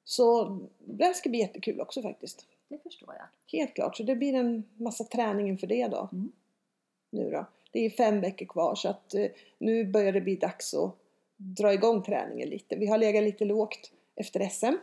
Så 0.04 0.60
det 0.80 1.16
ska 1.16 1.30
bli 1.30 1.39
jättekul 1.39 1.82
också 1.82 2.01
faktiskt. 2.01 2.46
Det 2.70 2.84
förstår 2.84 3.16
jag. 3.16 3.60
Helt 3.60 3.75
klart, 3.75 3.98
så 3.98 4.04
det 4.04 4.16
blir 4.16 4.34
en 4.34 4.63
massa 4.75 5.04
träning 5.04 5.48
inför 5.48 5.68
det 5.68 5.88
då. 5.88 6.10
Mm. 6.12 6.32
Nu 7.12 7.32
då. 7.32 7.46
Det 7.72 7.86
är 7.86 7.89
fem 7.89 8.22
veckor 8.22 8.46
kvar 8.46 8.75
så 8.75 8.89
att 8.89 9.13
eh, 9.13 9.25
nu 9.58 9.86
börjar 9.86 10.12
det 10.12 10.22
bli 10.22 10.36
dags 10.36 10.74
att 10.74 10.96
dra 11.38 11.74
igång 11.74 12.04
träningen 12.04 12.50
lite. 12.50 12.75
Vi 12.75 12.88
har 12.88 12.98
legat 12.98 13.24
lite 13.24 13.46
lågt 13.46 13.92
efter 14.16 14.50
SM. 14.50 14.75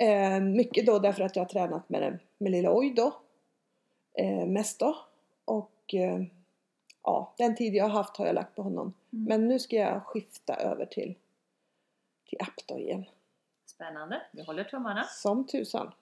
Eh, 0.00 0.40
mycket 0.40 0.86
då 0.86 0.98
därför 0.98 1.22
att 1.22 1.36
jag 1.36 1.44
har 1.44 1.48
tränat 1.48 1.88
med, 1.88 2.18
med 2.38 2.52
lilla 2.52 2.76
Oj 2.78 2.92
då. 2.96 3.12
Eh, 4.14 4.46
mest 4.46 4.80
då. 4.80 4.96
Och 5.44 5.94
eh, 5.94 6.22
ja, 7.02 7.34
den 7.38 7.56
tid 7.56 7.74
jag 7.74 7.84
har 7.84 7.90
haft 7.90 8.16
har 8.16 8.26
jag 8.26 8.34
lagt 8.34 8.56
på 8.56 8.62
honom. 8.62 8.94
Mm. 9.12 9.24
Men 9.24 9.48
nu 9.48 9.58
ska 9.58 9.76
jag 9.76 10.02
skifta 10.06 10.54
över 10.54 10.86
till, 10.86 11.14
till 12.24 12.38
app 12.40 12.66
då 12.66 12.78
igen. 12.78 13.04
Spännande, 13.66 14.22
vi 14.32 14.42
håller 14.42 14.64
tummarna. 14.64 15.04
Som 15.04 15.46
tusan. 15.46 15.92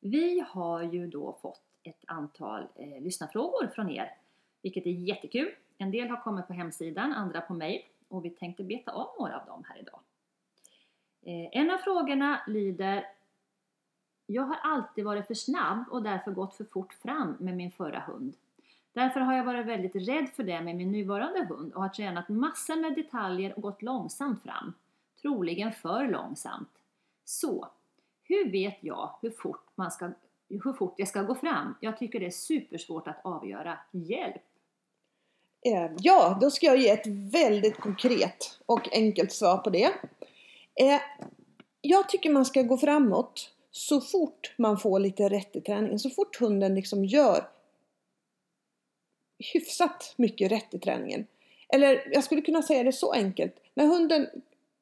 Vi 0.00 0.44
har 0.48 0.82
ju 0.82 1.06
då 1.06 1.38
fått 1.42 1.62
ett 1.82 2.04
antal 2.06 2.66
eh, 2.74 3.00
lyssnarfrågor 3.02 3.66
från 3.74 3.90
er, 3.90 4.14
vilket 4.62 4.86
är 4.86 4.90
jättekul. 4.90 5.54
En 5.78 5.90
del 5.90 6.08
har 6.08 6.22
kommit 6.22 6.46
på 6.46 6.52
hemsidan, 6.52 7.12
andra 7.12 7.40
på 7.40 7.54
mail 7.54 7.82
och 8.08 8.24
vi 8.24 8.30
tänkte 8.30 8.64
beta 8.64 8.90
av 8.90 9.08
några 9.18 9.40
av 9.40 9.46
dem 9.46 9.64
här 9.68 9.78
idag. 9.78 10.00
Eh, 11.22 11.60
en 11.60 11.70
av 11.70 11.78
frågorna 11.78 12.42
lyder 12.46 13.08
jag 14.26 14.42
har 14.42 14.56
alltid 14.56 15.04
varit 15.04 15.26
för 15.26 15.34
snabb 15.34 15.84
och 15.90 16.02
därför 16.02 16.30
gått 16.30 16.54
för 16.54 16.64
fort 16.64 16.94
fram 16.94 17.36
med 17.40 17.56
min 17.56 17.70
förra 17.70 18.00
hund. 18.00 18.34
Därför 18.92 19.20
har 19.20 19.34
jag 19.34 19.44
varit 19.44 19.66
väldigt 19.66 20.08
rädd 20.08 20.28
för 20.36 20.42
det 20.42 20.60
med 20.60 20.76
min 20.76 20.92
nuvarande 20.92 21.44
hund 21.44 21.72
och 21.72 21.82
har 21.82 21.88
tränat 21.88 22.28
massor 22.28 22.76
med 22.76 22.94
detaljer 22.94 23.56
och 23.56 23.62
gått 23.62 23.82
långsamt 23.82 24.42
fram. 24.42 24.72
Troligen 25.22 25.72
för 25.72 26.08
långsamt. 26.08 26.70
Så, 27.24 27.68
hur 28.22 28.50
vet 28.50 28.78
jag 28.80 29.10
hur 29.22 29.30
fort, 29.30 29.66
man 29.74 29.90
ska, 29.90 30.10
hur 30.48 30.72
fort 30.72 30.94
jag 30.96 31.08
ska 31.08 31.22
gå 31.22 31.34
fram? 31.34 31.74
Jag 31.80 31.98
tycker 31.98 32.20
det 32.20 32.26
är 32.26 32.30
supersvårt 32.30 33.08
att 33.08 33.20
avgöra. 33.24 33.78
Hjälp! 33.90 34.42
Ehm, 35.66 35.96
ja, 35.98 36.38
då 36.40 36.50
ska 36.50 36.66
jag 36.66 36.76
ge 36.76 36.90
ett 36.90 37.06
väldigt 37.32 37.80
konkret 37.80 38.60
och 38.66 38.88
enkelt 38.92 39.32
svar 39.32 39.58
på 39.58 39.70
det. 39.70 39.92
Ehm, 40.80 41.00
jag 41.80 42.08
tycker 42.08 42.30
man 42.30 42.44
ska 42.44 42.62
gå 42.62 42.76
framåt 42.76 43.55
så 43.76 44.00
fort 44.00 44.54
man 44.56 44.78
får 44.78 44.98
lite 44.98 45.28
rätt 45.28 45.56
i 45.56 45.60
träningen. 45.60 45.98
Så 45.98 46.10
fort 46.10 46.40
hunden 46.40 46.74
liksom 46.74 47.04
gör 47.04 47.48
hyfsat 49.52 50.14
mycket 50.16 50.52
rätt 50.52 50.74
i 50.74 50.78
träningen. 50.78 51.26
Eller 51.68 52.08
jag 52.12 52.24
skulle 52.24 52.40
kunna 52.40 52.62
säga 52.62 52.82
det 52.82 52.92
så 52.92 53.12
enkelt. 53.12 53.54
När 53.74 53.86
hunden 53.86 54.26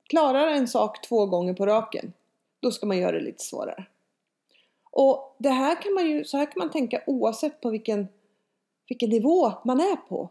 klarar 0.09 0.47
en 0.47 0.69
sak 0.69 1.03
två 1.09 1.27
gånger 1.27 1.55
på 1.55 1.67
raken, 1.67 2.13
då 2.61 2.71
ska 2.71 2.87
man 2.87 2.99
göra 2.99 3.13
det 3.13 3.25
lite 3.25 3.45
svårare. 3.45 3.85
Och 4.91 5.37
det 5.39 5.51
här 5.51 5.83
kan 5.83 5.95
man 5.95 6.11
ju, 6.11 6.25
så 6.25 6.37
här 6.37 6.47
kan 6.47 6.59
man 6.59 6.71
tänka 6.71 7.03
oavsett 7.07 7.61
på 7.61 7.71
vilken, 7.71 8.09
vilken 8.89 9.11
nivå 9.11 9.53
man 9.65 9.81
är 9.81 9.97
på. 9.97 10.29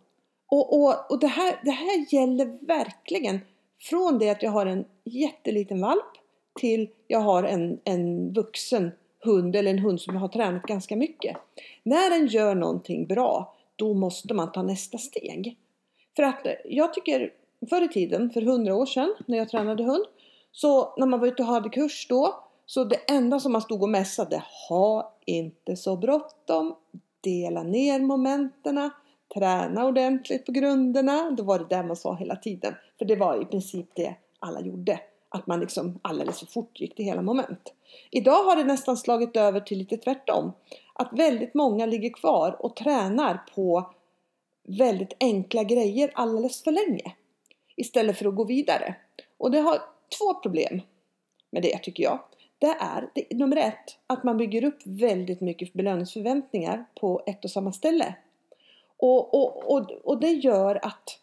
Och, 0.47 0.83
och, 0.83 1.11
och 1.11 1.19
det, 1.19 1.27
här, 1.27 1.59
det 1.63 1.71
här 1.71 2.13
gäller 2.13 2.45
verkligen 2.61 3.39
från 3.79 4.19
det 4.19 4.29
att 4.29 4.43
jag 4.43 4.51
har 4.51 4.65
en 4.65 4.85
jätteliten 5.03 5.81
valp 5.81 6.22
till 6.59 6.89
jag 7.07 7.19
har 7.19 7.43
en, 7.43 7.79
en 7.83 8.33
vuxen 8.33 8.91
hund 9.23 9.55
eller 9.55 9.71
en 9.71 9.79
hund 9.79 10.01
som 10.01 10.15
har 10.15 10.27
tränat 10.27 10.63
ganska 10.63 10.95
mycket. 10.95 11.37
När 11.83 12.09
den 12.09 12.27
gör 12.27 12.55
någonting 12.55 13.07
bra, 13.07 13.55
då 13.75 13.93
måste 13.93 14.33
man 14.33 14.51
ta 14.51 14.61
nästa 14.61 14.97
steg. 14.97 15.57
För 16.15 16.23
att 16.23 16.45
eh, 16.45 16.53
jag 16.65 16.93
tycker 16.93 17.33
förr 17.69 17.81
i 17.81 17.87
tiden, 17.87 18.29
för 18.29 18.41
hundra 18.41 18.75
år 18.75 18.85
sedan 18.85 19.15
när 19.25 19.37
jag 19.37 19.49
tränade 19.49 19.83
hund, 19.83 20.05
så 20.51 20.93
när 20.97 21.07
man 21.07 21.19
var 21.19 21.27
ute 21.27 21.41
och 21.41 21.47
hade 21.47 21.69
kurs 21.69 22.07
då, 22.09 22.43
så 22.65 22.83
det 22.83 23.11
enda 23.11 23.39
som 23.39 23.51
man 23.51 23.61
stod 23.61 23.83
och 23.83 23.89
mässade, 23.89 24.43
ha 24.69 25.15
inte 25.25 25.75
så 25.75 25.97
bråttom, 25.97 26.75
dela 27.21 27.63
ner 27.63 27.99
momenten, 27.99 28.89
träna 29.33 29.85
ordentligt 29.85 30.45
på 30.45 30.51
grunderna. 30.51 31.31
Det 31.31 31.43
var 31.43 31.59
det 31.59 31.65
där 31.69 31.83
man 31.83 31.95
sa 31.95 32.15
hela 32.15 32.35
tiden. 32.35 32.73
För 32.97 33.05
det 33.05 33.15
var 33.15 33.41
i 33.41 33.45
princip 33.45 33.87
det 33.93 34.15
alla 34.39 34.61
gjorde. 34.61 34.99
Att 35.33 35.47
man 35.47 35.59
liksom 35.59 35.99
alldeles 36.01 36.39
för 36.39 36.45
fort 36.45 36.79
gick 36.79 36.95
till 36.95 37.05
hela 37.05 37.21
moment. 37.21 37.73
Idag 38.11 38.43
har 38.43 38.55
det 38.55 38.63
nästan 38.63 38.97
slagit 38.97 39.37
över 39.37 39.59
till 39.59 39.77
lite 39.77 39.97
tvärtom. 39.97 40.51
Att 40.93 41.13
väldigt 41.13 41.53
många 41.53 41.85
ligger 41.85 42.09
kvar 42.09 42.55
och 42.59 42.75
tränar 42.75 43.45
på 43.55 43.93
väldigt 44.63 45.13
enkla 45.19 45.63
grejer 45.63 46.11
alldeles 46.15 46.63
för 46.63 46.71
länge. 46.71 47.15
Istället 47.75 48.17
för 48.17 48.25
att 48.25 48.35
gå 48.35 48.43
vidare. 48.43 48.95
Och 49.37 49.51
det 49.51 49.59
har 49.59 49.77
två 50.17 50.33
problem 50.33 50.81
med 51.49 51.63
det 51.63 51.77
tycker 51.77 52.03
jag. 52.03 52.19
Det 52.59 52.75
är 52.79 53.09
det, 53.15 53.37
nummer 53.37 53.57
ett, 53.57 53.97
att 54.07 54.23
man 54.23 54.37
bygger 54.37 54.63
upp 54.63 54.79
väldigt 54.85 55.41
mycket 55.41 55.73
belöningsförväntningar 55.73 56.85
på 56.99 57.23
ett 57.25 57.43
och 57.43 57.51
samma 57.51 57.71
ställe. 57.71 58.15
Och, 58.97 59.33
och, 59.33 59.71
och, 59.73 59.91
och 60.03 60.19
det 60.19 60.31
gör 60.31 60.79
att, 60.85 61.19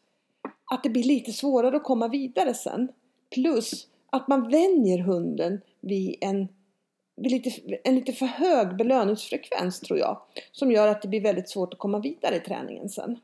att 0.73 0.83
det 0.83 0.91
blir 0.91 1.05
lite 1.05 1.33
svårare 1.33 1.77
att 1.77 1.85
komma 1.85 2.09
vidare 2.09 2.55
sen. 2.55 2.89
Plus 3.35 3.87
att 4.11 4.29
man 4.29 4.49
vänjer 4.49 4.99
hunden 4.99 5.61
vid 5.81 6.17
en, 6.21 6.49
vid 7.17 7.33
lite, 7.33 7.79
en 7.85 7.95
lite 7.95 8.13
för 8.13 8.27
hög 8.27 8.77
belöningsfrekvens 8.77 9.81
tror 9.81 9.99
jag. 9.99 10.21
Som 10.53 10.73
gör 10.73 10.89
att 10.89 11.03
det 11.03 11.09
blir 11.09 11.21
väldigt 11.21 11.49
svårt 11.49 11.73
att 11.73 11.79
komma 11.79 11.99
vidare 11.99 12.37
i 12.37 12.41
träningen 12.41 12.89
sen. 12.89 13.19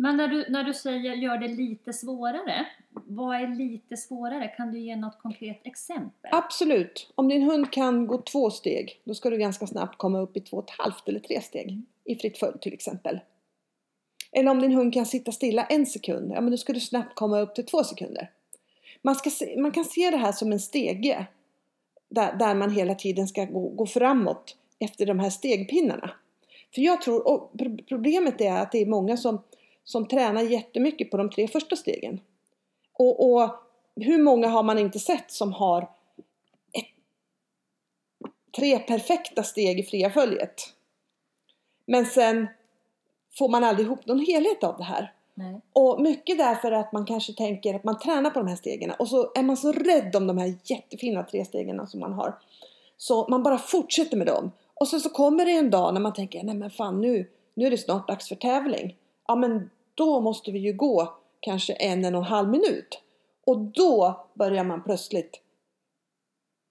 Men 0.00 0.16
när 0.16 0.28
du, 0.28 0.46
när 0.48 0.64
du 0.64 0.74
säger 0.74 1.14
gör 1.14 1.38
det 1.38 1.48
lite 1.48 1.92
svårare, 1.92 2.66
vad 2.90 3.36
är 3.36 3.46
lite 3.46 3.96
svårare? 3.96 4.48
Kan 4.48 4.72
du 4.72 4.80
ge 4.80 4.96
något 4.96 5.18
konkret 5.22 5.60
exempel? 5.64 6.30
Absolut! 6.32 7.12
Om 7.14 7.28
din 7.28 7.42
hund 7.42 7.72
kan 7.72 8.06
gå 8.06 8.22
två 8.22 8.50
steg, 8.50 9.00
då 9.04 9.14
ska 9.14 9.30
du 9.30 9.38
ganska 9.38 9.66
snabbt 9.66 9.98
komma 9.98 10.20
upp 10.20 10.36
i 10.36 10.40
två 10.40 10.56
och 10.56 10.64
ett 10.64 10.78
halvt 10.78 11.08
eller 11.08 11.20
tre 11.20 11.40
steg. 11.40 11.82
I 12.04 12.16
fritt 12.16 12.38
följd 12.38 12.60
till 12.60 12.72
exempel. 12.72 13.20
Eller 14.32 14.50
om 14.50 14.60
din 14.60 14.72
hund 14.72 14.94
kan 14.94 15.06
sitta 15.06 15.32
stilla 15.32 15.64
en 15.64 15.86
sekund, 15.86 16.32
ja 16.32 16.40
men 16.40 16.50
då 16.50 16.56
ska 16.56 16.72
du 16.72 16.80
snabbt 16.80 17.14
komma 17.14 17.40
upp 17.40 17.54
till 17.54 17.66
två 17.66 17.84
sekunder. 17.84 18.30
Man, 19.02 19.14
ska 19.14 19.30
se, 19.30 19.60
man 19.60 19.72
kan 19.72 19.84
se 19.84 20.10
det 20.10 20.16
här 20.16 20.32
som 20.32 20.52
en 20.52 20.60
stege. 20.60 21.26
Där, 22.08 22.32
där 22.32 22.54
man 22.54 22.70
hela 22.70 22.94
tiden 22.94 23.28
ska 23.28 23.44
gå, 23.44 23.68
gå 23.68 23.86
framåt 23.86 24.56
efter 24.78 25.06
de 25.06 25.18
här 25.18 25.30
stegpinnarna. 25.30 26.10
För 26.74 26.82
jag 26.82 27.02
tror, 27.02 27.28
och 27.28 27.52
problemet 27.88 28.40
är 28.40 28.52
att 28.52 28.72
det 28.72 28.78
är 28.78 28.86
många 28.86 29.16
som, 29.16 29.42
som 29.84 30.08
tränar 30.08 30.42
jättemycket 30.42 31.10
på 31.10 31.16
de 31.16 31.30
tre 31.30 31.48
första 31.48 31.76
stegen. 31.76 32.20
Och, 32.92 33.32
och 33.32 33.50
hur 33.96 34.22
många 34.22 34.48
har 34.48 34.62
man 34.62 34.78
inte 34.78 34.98
sett 34.98 35.30
som 35.32 35.52
har 35.52 35.82
ett, 36.72 36.86
tre 38.56 38.78
perfekta 38.78 39.42
steg 39.42 39.80
i 39.80 39.82
fria 39.82 40.10
följet? 40.10 40.74
Men 41.86 42.06
sen 42.06 42.46
får 43.38 43.48
man 43.48 43.64
aldrig 43.64 43.86
ihop 43.86 44.06
någon 44.06 44.20
helhet 44.20 44.64
av 44.64 44.76
det 44.78 44.84
här. 44.84 45.12
Nej. 45.38 45.60
Och 45.72 46.00
mycket 46.00 46.38
därför 46.38 46.72
att 46.72 46.92
man 46.92 47.04
kanske 47.04 47.32
tänker 47.32 47.74
att 47.74 47.84
man 47.84 47.98
tränar 47.98 48.30
på 48.30 48.38
de 48.38 48.48
här 48.48 48.56
stegen 48.56 48.90
och 48.90 49.08
så 49.08 49.32
är 49.34 49.42
man 49.42 49.56
så 49.56 49.72
rädd 49.72 50.16
om 50.16 50.26
de 50.26 50.38
här 50.38 50.54
jättefina 50.64 51.22
tre 51.22 51.44
stegen 51.44 51.86
som 51.86 52.00
man 52.00 52.12
har. 52.12 52.38
Så 52.96 53.26
man 53.28 53.42
bara 53.42 53.58
fortsätter 53.58 54.16
med 54.16 54.26
dem. 54.26 54.52
Och 54.74 54.88
sen 54.88 55.00
så 55.00 55.08
kommer 55.10 55.44
det 55.44 55.52
en 55.52 55.70
dag 55.70 55.94
när 55.94 56.00
man 56.00 56.12
tänker, 56.12 56.42
nej 56.42 56.54
men 56.54 56.70
fan 56.70 57.00
nu, 57.00 57.30
nu 57.54 57.66
är 57.66 57.70
det 57.70 57.78
snart 57.78 58.08
dags 58.08 58.28
för 58.28 58.34
tävling. 58.34 58.96
Ja 59.28 59.36
men 59.36 59.70
då 59.94 60.20
måste 60.20 60.50
vi 60.50 60.58
ju 60.58 60.72
gå 60.72 61.14
kanske 61.40 61.72
en, 61.72 62.04
en 62.04 62.14
och 62.14 62.20
en 62.20 62.28
halv 62.28 62.48
minut. 62.48 63.00
Och 63.46 63.58
då 63.58 64.26
börjar 64.34 64.64
man 64.64 64.82
plötsligt 64.82 65.40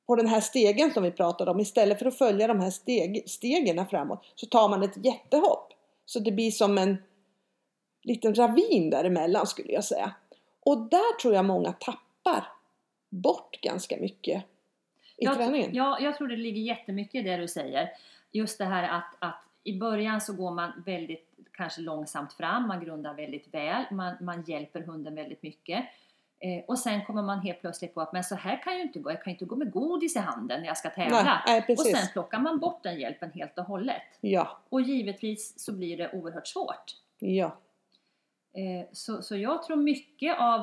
på 0.07 0.15
den 0.15 0.27
här 0.27 0.41
stegen 0.41 0.93
som 0.93 1.03
vi 1.03 1.11
pratade 1.11 1.51
om, 1.51 1.59
istället 1.59 1.99
för 1.99 2.05
att 2.05 2.17
följa 2.17 2.47
de 2.47 2.59
här 2.59 2.71
steg, 2.71 3.29
stegen 3.29 3.87
framåt, 3.87 4.23
så 4.35 4.45
tar 4.45 4.69
man 4.69 4.83
ett 4.83 5.05
jättehopp. 5.05 5.73
Så 6.05 6.19
det 6.19 6.31
blir 6.31 6.51
som 6.51 6.77
en 6.77 6.97
liten 8.07 8.35
ravin 8.35 8.89
däremellan 8.89 9.47
skulle 9.47 9.73
jag 9.73 9.83
säga. 9.83 10.11
Och 10.59 10.77
där 10.77 11.19
tror 11.21 11.33
jag 11.33 11.45
många 11.45 11.71
tappar 11.71 12.47
bort 13.09 13.61
ganska 13.61 13.97
mycket 13.97 14.43
i 15.17 15.25
jag, 15.25 15.35
träningen. 15.35 15.69
Ja, 15.73 15.97
jag 16.01 16.17
tror 16.17 16.27
det 16.27 16.35
ligger 16.35 16.61
jättemycket 16.61 17.15
i 17.15 17.21
det 17.21 17.37
du 17.37 17.47
säger. 17.47 17.89
Just 18.31 18.57
det 18.57 18.65
här 18.65 18.83
att, 18.83 19.15
att 19.19 19.43
i 19.63 19.79
början 19.79 20.21
så 20.21 20.33
går 20.33 20.51
man 20.51 20.83
väldigt 20.85 21.27
kanske 21.51 21.81
långsamt 21.81 22.33
fram, 22.33 22.67
man 22.67 22.85
grundar 22.85 23.13
väldigt 23.13 23.53
väl, 23.53 23.83
man, 23.91 24.15
man 24.21 24.43
hjälper 24.47 24.81
hunden 24.81 25.15
väldigt 25.15 25.43
mycket. 25.43 25.85
Eh, 26.39 26.63
och 26.67 26.79
sen 26.79 27.05
kommer 27.05 27.21
man 27.21 27.39
helt 27.39 27.61
plötsligt 27.61 27.93
på 27.93 28.01
att 28.01 28.13
men 28.13 28.23
så 28.23 28.35
här 28.35 28.63
kan 28.63 28.73
jag 28.73 28.79
ju 28.79 28.87
inte 28.87 28.99
gå, 28.99 29.11
jag 29.11 29.23
kan 29.23 29.31
ju 29.31 29.35
inte 29.35 29.45
gå 29.45 29.55
med 29.55 29.71
godis 29.71 30.15
i 30.15 30.19
handen 30.19 30.59
när 30.61 30.67
jag 30.67 30.77
ska 30.77 30.89
tävla. 30.89 31.23
Nej, 31.23 31.63
nej, 31.67 31.75
och 31.77 31.85
sen 31.85 32.07
plockar 32.13 32.39
man 32.39 32.59
bort 32.59 32.83
den 32.83 32.99
hjälpen 32.99 33.31
helt 33.31 33.57
och 33.57 33.65
hållet. 33.65 34.01
Ja, 34.21 34.57
Och 34.69 34.81
givetvis 34.81 35.59
så 35.59 35.73
blir 35.73 35.97
det 35.97 36.11
oerhört 36.11 36.47
svårt. 36.47 36.95
ja, 37.19 37.57
Eh, 38.57 38.85
så, 38.91 39.21
så 39.21 39.35
jag 39.35 39.63
tror 39.63 39.77
mycket 39.77 40.39
av 40.39 40.61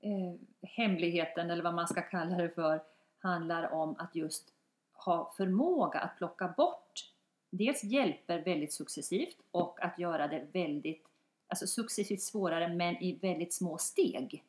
eh, 0.00 0.34
hemligheten, 0.62 1.50
eller 1.50 1.62
vad 1.62 1.74
man 1.74 1.88
ska 1.88 2.02
kalla 2.02 2.36
det 2.36 2.50
för, 2.50 2.82
handlar 3.18 3.72
om 3.72 3.96
att 3.98 4.14
just 4.14 4.44
ha 4.92 5.32
förmåga 5.36 5.98
att 5.98 6.18
plocka 6.18 6.54
bort 6.56 7.12
dels 7.50 7.84
hjälper 7.84 8.38
väldigt 8.38 8.72
successivt 8.72 9.36
och 9.50 9.84
att 9.84 9.98
göra 9.98 10.28
det 10.28 10.46
väldigt, 10.52 11.04
alltså 11.48 11.66
successivt 11.66 12.20
svårare 12.20 12.68
men 12.68 13.02
i 13.02 13.18
väldigt 13.22 13.54
små 13.54 13.78
steg. 13.78 14.44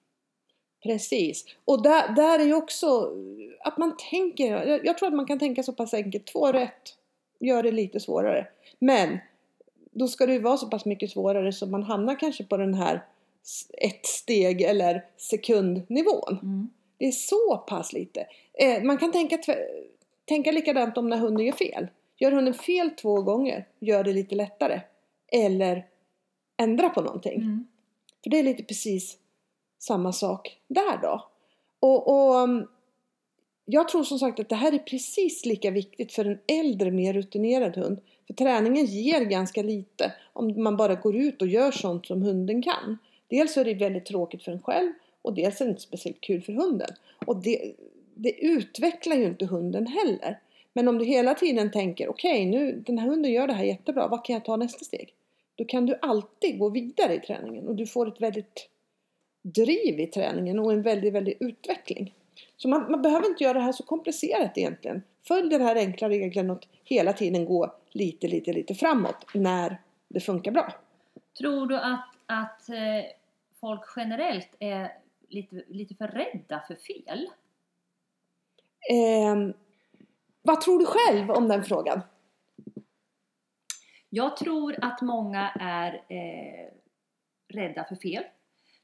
precis. 0.83 1.45
Och 1.65 1.83
där, 1.83 2.15
där 2.15 2.39
är 2.39 2.45
ju 2.45 2.53
också 2.53 3.13
att 3.59 3.77
man 3.77 3.97
tänker, 4.11 4.67
jag, 4.67 4.85
jag 4.85 4.97
tror 4.97 5.07
att 5.07 5.15
man 5.15 5.25
kan 5.25 5.39
tänka 5.39 5.63
så 5.63 5.73
pass 5.73 5.93
enkelt, 5.93 6.27
två 6.27 6.51
rätt 6.51 6.97
gör 7.39 7.63
det 7.63 7.71
lite 7.71 7.99
svårare. 7.99 8.47
Men 8.79 9.19
då 9.91 10.07
ska 10.07 10.25
det 10.25 10.33
ju 10.33 10.39
vara 10.39 10.57
så 10.57 10.67
pass 10.67 10.85
mycket 10.85 11.11
svårare 11.11 11.53
så 11.53 11.65
man 11.65 11.83
hamnar 11.83 12.19
kanske 12.19 12.43
på 12.43 12.57
den 12.57 12.73
här 12.73 13.05
ett 13.77 14.05
steg 14.05 14.61
eller 14.61 15.05
sekundnivån. 15.17 16.39
Mm. 16.41 16.69
Det 16.97 17.05
är 17.05 17.11
så 17.11 17.57
pass 17.57 17.93
lite. 17.93 18.27
Eh, 18.53 18.83
man 18.83 18.97
kan 18.97 19.11
tänka, 19.11 19.39
tänka 20.25 20.51
likadant 20.51 20.97
om 20.97 21.09
när 21.09 21.17
hunden 21.17 21.45
gör 21.45 21.53
fel. 21.53 21.87
Gör 22.17 22.31
hunden 22.31 22.53
fel 22.53 22.89
två 22.89 23.21
gånger, 23.21 23.67
gör 23.79 24.03
det 24.03 24.13
lite 24.13 24.35
lättare. 24.35 24.81
Eller 25.31 25.85
ändra 26.57 26.89
på 26.89 27.01
någonting. 27.01 27.35
Mm. 27.35 27.67
För 28.23 28.29
det 28.29 28.39
är 28.39 28.43
lite 28.43 28.63
precis 28.63 29.17
samma 29.79 30.13
sak 30.13 30.57
där 30.67 31.01
då. 31.01 31.29
Och, 31.79 32.07
och 32.07 32.35
um, 32.35 32.67
jag 33.65 33.87
tror 33.87 34.03
som 34.03 34.19
sagt 34.19 34.39
att 34.39 34.49
det 34.49 34.55
här 34.55 34.73
är 34.73 34.79
precis 34.79 35.45
lika 35.45 35.71
viktigt 35.71 36.13
för 36.13 36.25
en 36.25 36.39
äldre, 36.47 36.91
mer 36.91 37.13
rutinerad 37.13 37.77
hund. 37.77 37.99
För 38.29 38.33
träningen 38.33 38.85
ger 38.85 39.21
ganska 39.21 39.61
lite 39.61 40.13
om 40.33 40.63
man 40.63 40.77
bara 40.77 40.95
går 40.95 41.15
ut 41.15 41.41
och 41.41 41.47
gör 41.47 41.71
sånt 41.71 42.05
som 42.05 42.21
hunden 42.21 42.61
kan. 42.61 42.97
Dels 43.27 43.57
är 43.57 43.65
det 43.65 43.73
väldigt 43.73 44.05
tråkigt 44.05 44.43
för 44.43 44.51
en 44.51 44.61
själv 44.61 44.91
och 45.21 45.33
dels 45.33 45.61
är 45.61 45.65
det 45.65 45.69
inte 45.69 45.81
speciellt 45.81 46.21
kul 46.21 46.41
för 46.41 46.53
hunden. 46.53 46.89
Och 47.25 47.43
det, 47.43 47.73
det 48.15 48.31
utvecklar 48.45 49.15
ju 49.15 49.25
inte 49.25 49.45
hunden 49.45 49.87
heller. 49.87 50.39
Men 50.73 50.87
om 50.87 50.97
du 50.97 51.05
hela 51.05 51.33
tiden 51.33 51.71
tänker 51.71 52.09
okej, 52.09 52.45
nu 52.45 52.83
den 52.85 52.97
här 52.97 53.07
hunden 53.07 53.31
gör 53.31 53.47
det 53.47 53.53
här 53.53 53.63
jättebra, 53.63 54.07
vad 54.07 54.25
kan 54.25 54.33
jag 54.33 54.45
ta 54.45 54.55
nästa 54.55 54.85
steg? 54.85 55.13
Då 55.55 55.65
kan 55.65 55.85
du 55.85 55.99
alltid 56.01 56.59
gå 56.59 56.69
vidare 56.69 57.15
i 57.15 57.19
träningen 57.19 57.67
och 57.67 57.75
du 57.75 57.87
får 57.87 58.07
ett 58.07 58.21
väldigt 58.21 58.69
driv 59.41 59.99
i 59.99 60.07
träningen 60.07 60.59
och 60.59 60.73
en 60.73 60.81
väldigt, 60.81 61.13
väldigt 61.13 61.37
utveckling. 61.39 62.13
Så 62.57 62.67
man, 62.67 62.91
man 62.91 63.01
behöver 63.01 63.27
inte 63.27 63.43
göra 63.43 63.53
det 63.53 63.63
här 63.63 63.71
så 63.71 63.83
komplicerat 63.83 64.57
egentligen. 64.57 65.01
Följ 65.27 65.49
den 65.49 65.61
här 65.61 65.75
enkla 65.75 66.09
regeln 66.09 66.49
och 66.49 66.67
hela 66.89 67.13
tiden 67.13 67.45
gå 67.45 67.75
lite, 67.91 68.27
lite, 68.27 68.53
lite 68.53 68.75
framåt 68.75 69.25
när 69.33 69.81
det 70.07 70.19
funkar 70.19 70.51
bra. 70.51 70.73
Tror 71.37 71.67
du 71.67 71.77
att, 71.77 72.09
att 72.25 72.69
eh, 72.69 73.05
folk 73.59 73.81
generellt 73.95 74.55
är 74.59 74.91
lite, 75.29 75.63
lite 75.67 75.95
för 75.95 76.07
rädda 76.07 76.63
för 76.67 76.75
fel? 76.75 77.29
Ehm, 78.91 79.53
vad 80.41 80.61
tror 80.61 80.79
du 80.79 80.85
själv 80.85 81.31
om 81.31 81.47
den 81.47 81.63
frågan? 81.63 82.01
Jag 84.09 84.37
tror 84.37 84.75
att 84.81 85.01
många 85.01 85.49
är 85.59 85.93
eh, 85.93 86.71
rädda 87.47 87.83
för 87.83 87.95
fel. 87.95 88.23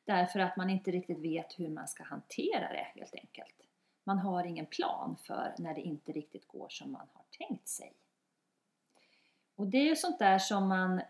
Därför 0.05 0.39
att 0.39 0.57
man 0.57 0.69
inte 0.69 0.91
riktigt 0.91 1.19
vet 1.19 1.59
hur 1.59 1.69
man 1.69 1.87
ska 1.87 2.03
hantera 2.03 2.73
det 2.73 2.87
helt 2.95 3.15
enkelt. 3.15 3.64
Man 4.07 4.19
har 4.19 4.43
ingen 4.43 4.65
plan 4.65 5.15
för 5.23 5.55
när 5.57 5.73
det 5.73 5.81
inte 5.81 6.11
riktigt 6.11 6.47
går 6.47 6.69
som 6.69 6.91
man 6.91 7.07
har 7.13 7.25
tänkt 7.47 7.67
sig. 7.67 7.93
Och 9.55 9.67
det 9.67 9.77
är 9.77 9.85
ju 9.85 9.95
sånt 9.95 10.19
där 10.19 10.39
som 10.39 10.67
man 10.67 11.01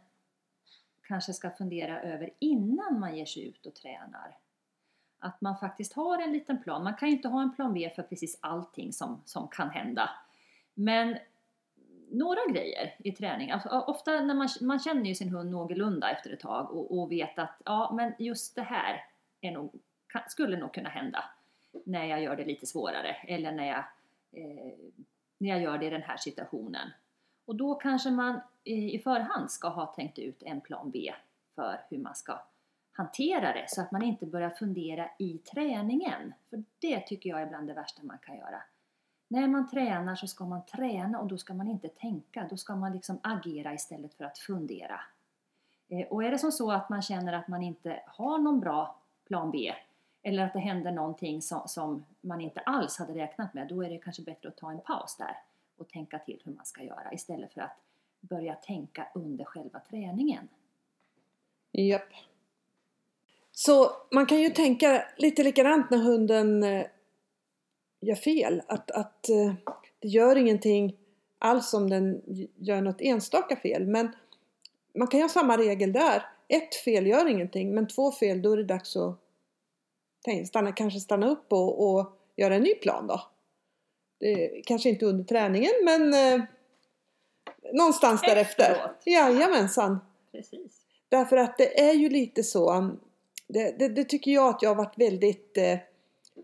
kanske 1.08 1.34
ska 1.34 1.50
fundera 1.50 2.02
över 2.02 2.30
innan 2.40 3.00
man 3.00 3.18
ger 3.18 3.26
sig 3.26 3.48
ut 3.48 3.66
och 3.66 3.76
tränar. 3.76 4.38
Att 5.20 5.42
man 5.42 5.58
faktiskt 5.58 5.94
har 5.94 6.22
en 6.22 6.34
liten 6.34 6.64
plan. 6.64 6.84
Man 6.84 6.96
kan 6.96 7.10
ju 7.10 7.16
inte 7.16 7.28
ha 7.28 7.42
en 7.42 7.56
plan 7.56 7.74
B 7.74 7.92
för 7.96 8.04
precis 8.04 8.40
allting 8.42 8.94
som, 8.94 9.22
som 9.26 9.48
kan 9.48 9.70
hända. 9.70 10.10
Men 10.74 11.18
några 12.12 12.40
grejer 12.50 12.96
i 12.98 13.12
träning. 13.12 13.52
Alltså, 13.52 13.70
ofta 13.70 14.12
när 14.12 14.34
man, 14.34 14.50
man 14.62 14.80
känner 14.80 15.06
ju 15.06 15.16
sin 15.16 15.30
hund 15.30 15.52
någorlunda 15.52 16.12
efter 16.12 16.34
ett 16.34 16.40
tag 16.40 16.72
och, 16.72 17.00
och 17.00 17.12
vet 17.12 17.40
att 17.40 17.62
ja, 17.66 17.94
men 17.94 18.14
just 18.20 18.56
det 18.56 18.62
här 18.62 19.04
är 19.42 19.52
nog, 19.52 19.80
kan, 20.08 20.22
skulle 20.28 20.58
nog 20.58 20.74
kunna 20.74 20.90
hända 20.90 21.24
när 21.86 22.06
jag 22.06 22.24
gör 22.24 22.36
det 22.36 22.46
lite 22.46 22.66
svårare 22.66 23.14
eller 23.14 23.52
när 23.52 23.68
jag, 23.68 23.84
eh, 24.32 24.74
när 25.38 25.50
jag 25.50 25.62
gör 25.62 25.78
det 25.78 25.86
i 25.86 25.90
den 25.90 26.02
här 26.02 26.18
situationen. 26.18 26.90
Och 27.46 27.56
då 27.56 27.76
kanske 27.76 28.12
man 28.12 28.40
i, 28.64 29.00
förhand 29.00 29.52
ska 29.52 29.68
ha 29.68 29.86
tänkt 29.86 30.20
ut 30.20 30.44
en 30.44 30.62
plan 30.62 30.92
B 30.92 31.14
för 31.56 31.82
hur 31.90 31.98
man 31.98 32.16
ska 32.16 32.42
hantera 32.92 33.54
det 33.54 33.66
så 33.68 33.82
att 33.82 33.92
man 33.92 34.04
inte 34.04 34.26
börjar 34.26 34.50
fundera 34.50 35.10
i 35.20 35.38
träningen. 35.38 36.34
För 36.50 36.64
det 36.80 37.00
tycker 37.00 37.30
jag 37.30 37.42
är 37.42 37.46
bland 37.46 37.68
det 37.68 37.74
värsta 37.74 38.04
man 38.04 38.18
kan 38.18 38.38
göra. 38.38 38.64
När 39.28 39.48
man 39.48 39.70
tränar 39.70 40.16
så 40.16 40.28
ska 40.28 40.46
man 40.46 40.66
träna 40.66 41.20
och 41.20 41.28
då 41.28 41.38
ska 41.38 41.54
man 41.54 41.68
inte 41.68 41.88
tänka, 41.88 42.48
då 42.50 42.58
ska 42.58 42.76
man 42.76 42.92
liksom 42.94 43.20
agera 43.24 43.74
istället 43.74 44.14
för 44.14 44.26
att 44.26 44.38
fundera. 44.38 45.00
Eh, 45.88 46.08
och 46.08 46.24
är 46.24 46.32
det 46.32 46.40
som 46.40 46.52
så 46.52 46.72
att 46.72 46.90
man 46.90 47.02
känner 47.02 47.34
att 47.34 47.48
man 47.48 47.64
inte 47.64 48.02
har 48.08 48.38
någon 48.38 48.60
bra 48.60 49.00
plan 49.28 49.52
B 49.52 49.74
eller 50.26 50.44
att 50.44 50.54
det 50.54 50.60
händer 50.60 50.92
någonting 50.92 51.42
som, 51.42 51.62
som 51.68 52.06
man 52.22 52.42
inte 52.42 52.60
alls 52.60 52.98
hade 52.98 53.14
räknat 53.14 53.54
med, 53.54 53.68
då 53.68 53.84
är 53.84 53.90
det 53.90 53.98
kanske 53.98 54.22
bättre 54.22 54.50
att 54.50 54.58
ta 54.58 54.72
en 54.72 54.80
paus 54.80 55.16
där 55.18 55.38
och 55.78 55.90
tänka 55.90 56.20
till 56.20 56.42
hur 56.44 56.52
man 56.52 56.66
ska 56.66 56.84
göra 56.84 57.14
istället 57.14 57.54
för 57.54 57.62
att 57.62 57.78
börja 58.22 58.56
tänka 58.56 59.08
under 59.16 59.46
själva 59.46 59.80
träningen. 59.90 60.48
Japp. 61.72 62.10
Så 63.52 63.92
man 64.12 64.26
kan 64.26 64.42
ju 64.42 64.50
tänka 64.50 65.06
lite 65.18 65.44
likadant 65.44 65.90
när 65.90 65.98
hunden 65.98 66.64
eh, 66.64 66.86
gör 68.00 68.16
fel. 68.16 68.62
Att, 68.68 68.92
att 68.92 69.30
eh, 69.30 69.54
det 70.00 70.08
gör 70.08 70.36
ingenting 70.36 70.96
alls 71.40 71.74
om 71.74 71.90
den 71.90 72.22
gör 72.56 72.82
något 72.82 73.02
enstaka 73.02 73.56
fel. 73.56 73.88
Men 73.88 74.16
man 74.94 75.08
kan 75.08 75.18
ju 75.18 75.24
ha 75.24 75.30
samma 75.30 75.58
regel 75.58 75.94
där. 75.94 76.26
Ett 76.48 76.76
fel 76.76 77.08
gör 77.08 77.28
ingenting, 77.28 77.76
men 77.76 77.88
två 77.88 78.12
fel 78.12 78.42
då 78.42 78.54
är 78.54 78.58
det 78.58 78.64
dags 78.64 78.96
att 78.96 79.20
tänk, 80.26 80.48
stanna, 80.48 80.72
kanske 80.72 81.00
stanna 81.00 81.28
upp 81.28 81.54
och, 81.54 81.90
och 81.90 82.18
göra 82.36 82.56
en 82.56 82.64
ny 82.64 82.76
plan 82.76 83.08
då. 83.08 83.22
Det, 84.20 84.62
kanske 84.66 84.90
inte 84.90 85.06
under 85.06 85.24
träningen, 85.24 85.72
men 85.84 86.14
eh, 86.14 86.44
någonstans 87.74 88.22
därefter. 88.22 88.72
Efteråt. 88.72 89.02
Jajamensan. 89.06 90.00
Precis. 90.32 90.82
Därför 91.10 91.38
att 91.38 91.58
det 91.58 91.80
är 91.80 91.94
ju 91.94 92.10
lite 92.10 92.44
så, 92.44 92.92
det, 93.48 93.80
det, 93.80 93.88
det 93.88 94.04
tycker 94.04 94.32
jag 94.32 94.50
att 94.50 94.62
jag 94.62 94.70
har 94.70 94.76
varit 94.76 94.98
väldigt 94.98 95.58
eh, 95.58 95.78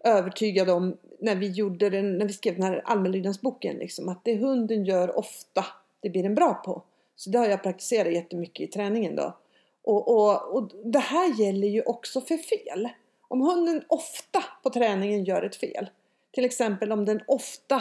övertygad 0.04 0.70
om 0.70 0.98
när 1.20 1.36
vi, 1.36 1.48
gjorde 1.52 1.89
den, 1.89 2.17
när 2.17 2.26
vi 2.26 2.34
skrev 2.34 2.54
den 2.54 2.63
här 2.63 2.82
allmänlydnadsboken. 2.86 3.76
Liksom, 3.76 4.10
att 4.10 4.26
det 4.26 4.36
hunden 4.36 4.86
gör 4.86 5.17
ofta, 5.17 5.65
det 6.00 6.10
blir 6.10 6.24
den 6.24 6.36
bra 6.36 6.54
på. 6.54 6.84
Så 7.15 7.30
det 7.30 7.38
har 7.38 7.46
jag 7.46 7.63
praktiserat 7.63 8.13
jättemycket 8.13 8.70
i 8.70 8.72
träningen 8.72 9.15
då. 9.15 9.38
Och, 9.84 10.08
och, 10.08 10.56
och 10.56 10.72
det 10.84 11.00
här 11.00 11.41
gäller 11.41 11.67
ju 11.67 11.82
också 11.82 12.22
för 12.22 12.38
fel. 12.38 12.89
Om 13.32 13.41
hunden 13.41 13.84
ofta 13.88 14.44
på 14.63 14.70
träningen 14.70 15.24
gör 15.24 15.44
ett 15.44 15.56
fel, 15.56 15.89
till 16.32 16.46
exempel 16.46 16.91
om 16.91 17.06
den 17.06 17.22
ofta 17.28 17.76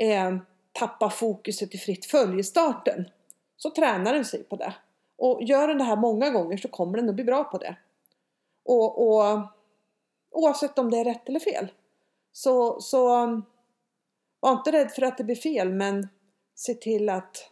eh, 0.00 0.36
tappar 0.72 1.08
fokuset 1.08 1.74
i 1.74 1.78
fritt 1.78 2.06
följ 2.06 2.40
i 2.40 2.42
starten, 2.42 3.08
så 3.56 3.70
tränar 3.70 4.14
den 4.14 4.24
sig 4.24 4.44
på 4.44 4.56
det. 4.56 4.74
Och 5.16 5.42
gör 5.42 5.68
den 5.68 5.78
det 5.78 5.84
här 5.84 5.96
många 5.96 6.30
gånger 6.30 6.56
så 6.56 6.68
kommer 6.68 6.96
den 6.98 7.08
att 7.08 7.14
bli 7.14 7.24
bra 7.24 7.44
på 7.44 7.58
det. 7.58 7.76
Och, 8.64 9.08
och 9.08 9.40
oavsett 10.30 10.78
om 10.78 10.90
det 10.90 10.98
är 10.98 11.04
rätt 11.04 11.28
eller 11.28 11.40
fel. 11.40 11.68
Så, 12.32 12.80
så 12.80 13.06
var 14.40 14.52
inte 14.52 14.72
rädd 14.72 14.90
för 14.90 15.02
att 15.02 15.18
det 15.18 15.24
blir 15.24 15.36
fel 15.36 15.72
men 15.72 16.08
se 16.54 16.74
till 16.74 17.08
att 17.08 17.50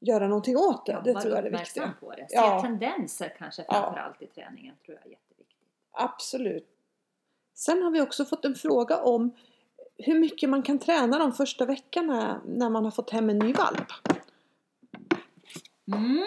göra 0.00 0.28
någonting 0.28 0.56
åt 0.56 0.86
det. 0.86 1.00
det 1.04 1.12
var 1.12 1.20
tror 1.20 1.34
jag 1.34 1.46
är 1.46 1.50
det 1.50 1.58
viktiga. 1.58 1.92
på 2.00 2.10
det. 2.10 2.26
Se 2.30 2.36
Ja. 2.36 2.62
tendenser 2.62 3.34
kanske 3.38 3.64
Ja. 3.68 3.74
framförallt 3.74 4.22
i 4.22 4.26
träningen 4.26 4.74
tror 4.84 4.96
jag 4.96 5.06
är 5.06 5.10
jätteviktigt. 5.10 5.29
Absolut. 5.90 6.68
Sen 7.54 7.82
har 7.82 7.90
vi 7.90 8.00
också 8.00 8.24
fått 8.24 8.44
en 8.44 8.54
fråga 8.54 9.02
om 9.02 9.34
hur 9.96 10.18
mycket 10.18 10.50
man 10.50 10.62
kan 10.62 10.78
träna 10.78 11.18
de 11.18 11.32
första 11.32 11.66
veckorna 11.66 12.40
när 12.46 12.70
man 12.70 12.84
har 12.84 12.90
fått 12.90 13.10
hem 13.10 13.30
en 13.30 13.38
ny 13.38 13.52
valp. 13.52 13.88
Mm. 15.92 16.26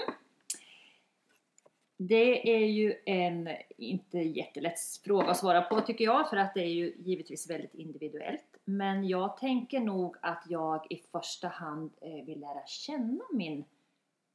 Det 1.97 2.55
är 2.55 2.65
ju 2.65 2.95
en 3.05 3.49
inte 3.77 4.17
jättelätt 4.17 4.79
fråga 5.03 5.27
att 5.27 5.37
svara 5.37 5.61
på 5.61 5.81
tycker 5.81 6.05
jag 6.05 6.29
för 6.29 6.37
att 6.37 6.53
det 6.53 6.61
är 6.61 6.73
ju 6.73 6.95
givetvis 6.99 7.49
väldigt 7.49 7.73
individuellt. 7.73 8.57
Men 8.65 9.07
jag 9.07 9.37
tänker 9.37 9.79
nog 9.79 10.15
att 10.21 10.43
jag 10.47 10.87
i 10.89 11.01
första 11.11 11.47
hand 11.47 11.91
eh, 12.01 12.25
vill 12.25 12.39
lära 12.39 12.65
känna 12.65 13.23
min, 13.33 13.65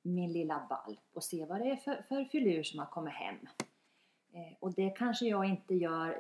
min 0.03 0.33
lilla 0.33 0.67
valp 0.71 1.01
och 1.13 1.25
se 1.25 1.45
vad 1.45 1.61
det 1.61 1.71
är 1.71 1.77
för, 1.77 2.05
för 2.09 2.25
filur 2.25 2.63
som 2.63 2.79
har 2.79 2.87
kommit 2.87 3.15
hem. 3.15 3.37
Eh, 4.39 4.57
Och 4.61 4.73
det 4.75 4.91
kanske 4.91 5.27
jag 5.27 5.45
inte 5.45 5.75
gör 5.75 6.19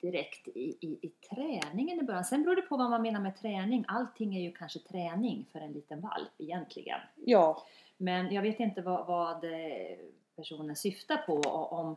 direkt 0.00 0.48
i, 0.48 0.76
i, 0.80 0.98
i 1.02 1.08
träningen 1.08 2.00
i 2.00 2.02
början. 2.02 2.24
Sen 2.24 2.42
beror 2.42 2.56
det 2.56 2.62
på 2.62 2.76
vad 2.76 2.90
man 2.90 3.02
menar 3.02 3.20
med 3.20 3.36
träning. 3.36 3.84
Allting 3.88 4.36
är 4.36 4.40
ju 4.40 4.52
kanske 4.52 4.78
träning 4.78 5.46
för 5.52 5.60
en 5.60 5.72
liten 5.72 6.00
valp 6.00 6.32
egentligen. 6.38 7.00
Ja, 7.14 7.62
Men 7.96 8.32
jag 8.34 8.42
vet 8.42 8.60
inte 8.60 8.82
vad, 8.82 9.06
vad 9.06 9.44
eh, 9.44 9.98
personen 10.36 10.76
syftar 10.76 11.16
på 11.16 11.34
och 11.34 11.72
om, 11.72 11.96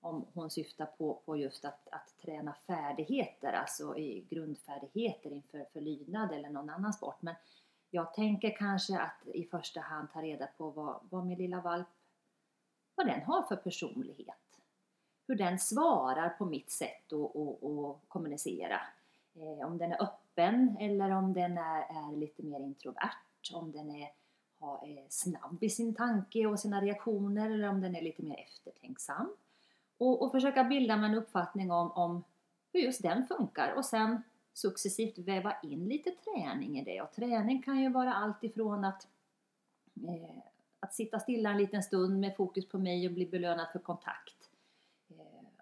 om 0.00 0.26
hon 0.34 0.50
syftar 0.50 0.86
på, 0.86 1.14
på 1.24 1.36
just 1.36 1.64
att, 1.64 1.88
att 1.90 2.18
träna 2.22 2.54
färdigheter, 2.66 3.52
alltså 3.52 3.96
i 3.96 4.26
grundfärdigheter 4.30 5.30
inför 5.30 5.66
för 5.72 5.80
lydnad 5.80 6.32
eller 6.32 6.48
någon 6.50 6.70
annan 6.70 6.92
sport. 6.92 7.22
Men 7.22 7.34
jag 7.90 8.14
tänker 8.14 8.56
kanske 8.56 8.98
att 8.98 9.26
i 9.34 9.44
första 9.44 9.80
hand 9.80 10.08
ta 10.12 10.22
reda 10.22 10.46
på 10.46 10.70
vad, 10.70 11.00
vad 11.10 11.26
min 11.26 11.38
lilla 11.38 11.60
valp, 11.60 11.86
vad 12.94 13.06
den 13.06 13.22
har 13.22 13.42
för 13.42 13.56
personlighet. 13.56 14.36
Hur 15.26 15.34
den 15.34 15.58
svarar 15.58 16.28
på 16.28 16.44
mitt 16.44 16.70
sätt 16.70 17.12
att, 17.12 17.36
att, 17.36 17.64
att 17.64 18.08
kommunicera. 18.08 18.80
Eh, 19.34 19.66
om 19.66 19.78
den 19.78 19.92
är 19.92 20.02
öppen 20.02 20.76
eller 20.80 21.10
om 21.10 21.32
den 21.32 21.58
är, 21.58 21.80
är 21.80 22.16
lite 22.16 22.42
mer 22.42 22.60
introvert. 22.60 23.52
Om 23.52 23.72
den 23.72 23.90
är 23.90 24.10
ha, 24.58 24.82
är 24.86 25.06
snabb 25.08 25.58
i 25.60 25.70
sin 25.70 25.94
tanke 25.94 26.46
och 26.46 26.60
sina 26.60 26.80
reaktioner 26.80 27.50
eller 27.50 27.68
om 27.68 27.80
den 27.80 27.96
är 27.96 28.02
lite 28.02 28.22
mer 28.22 28.40
eftertänksam. 28.40 29.36
Och, 29.98 30.22
och 30.22 30.32
försöka 30.32 30.64
bilda 30.64 30.96
mig 30.96 31.10
en 31.10 31.18
uppfattning 31.18 31.70
om, 31.70 31.92
om 31.92 32.24
hur 32.72 32.80
just 32.80 33.02
den 33.02 33.26
funkar 33.26 33.74
och 33.76 33.84
sen 33.84 34.22
successivt 34.52 35.18
väva 35.18 35.56
in 35.62 35.88
lite 35.88 36.10
träning 36.10 36.78
i 36.78 36.84
det. 36.84 37.02
Och 37.02 37.12
träning 37.12 37.62
kan 37.62 37.80
ju 37.80 37.88
vara 37.88 38.14
allt 38.14 38.44
ifrån 38.44 38.84
att, 38.84 39.08
eh, 39.94 40.42
att 40.80 40.94
sitta 40.94 41.20
stilla 41.20 41.50
en 41.50 41.58
liten 41.58 41.82
stund 41.82 42.20
med 42.20 42.36
fokus 42.36 42.68
på 42.68 42.78
mig 42.78 43.06
och 43.06 43.14
bli 43.14 43.26
belönad 43.26 43.68
för 43.72 43.78
kontakt. 43.78 44.50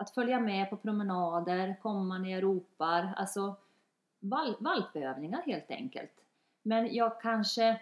Att 0.04 0.10
följa 0.10 0.40
med 0.40 0.70
på 0.70 0.76
promenader, 0.76 1.76
komma 1.82 2.18
när 2.18 2.30
jag 2.30 2.42
ropar, 2.42 3.14
alltså 3.16 3.56
val, 4.20 4.56
valpövningar 4.60 5.42
helt 5.42 5.70
enkelt. 5.70 6.24
Men 6.62 6.94
jag 6.94 7.20
kanske, 7.20 7.80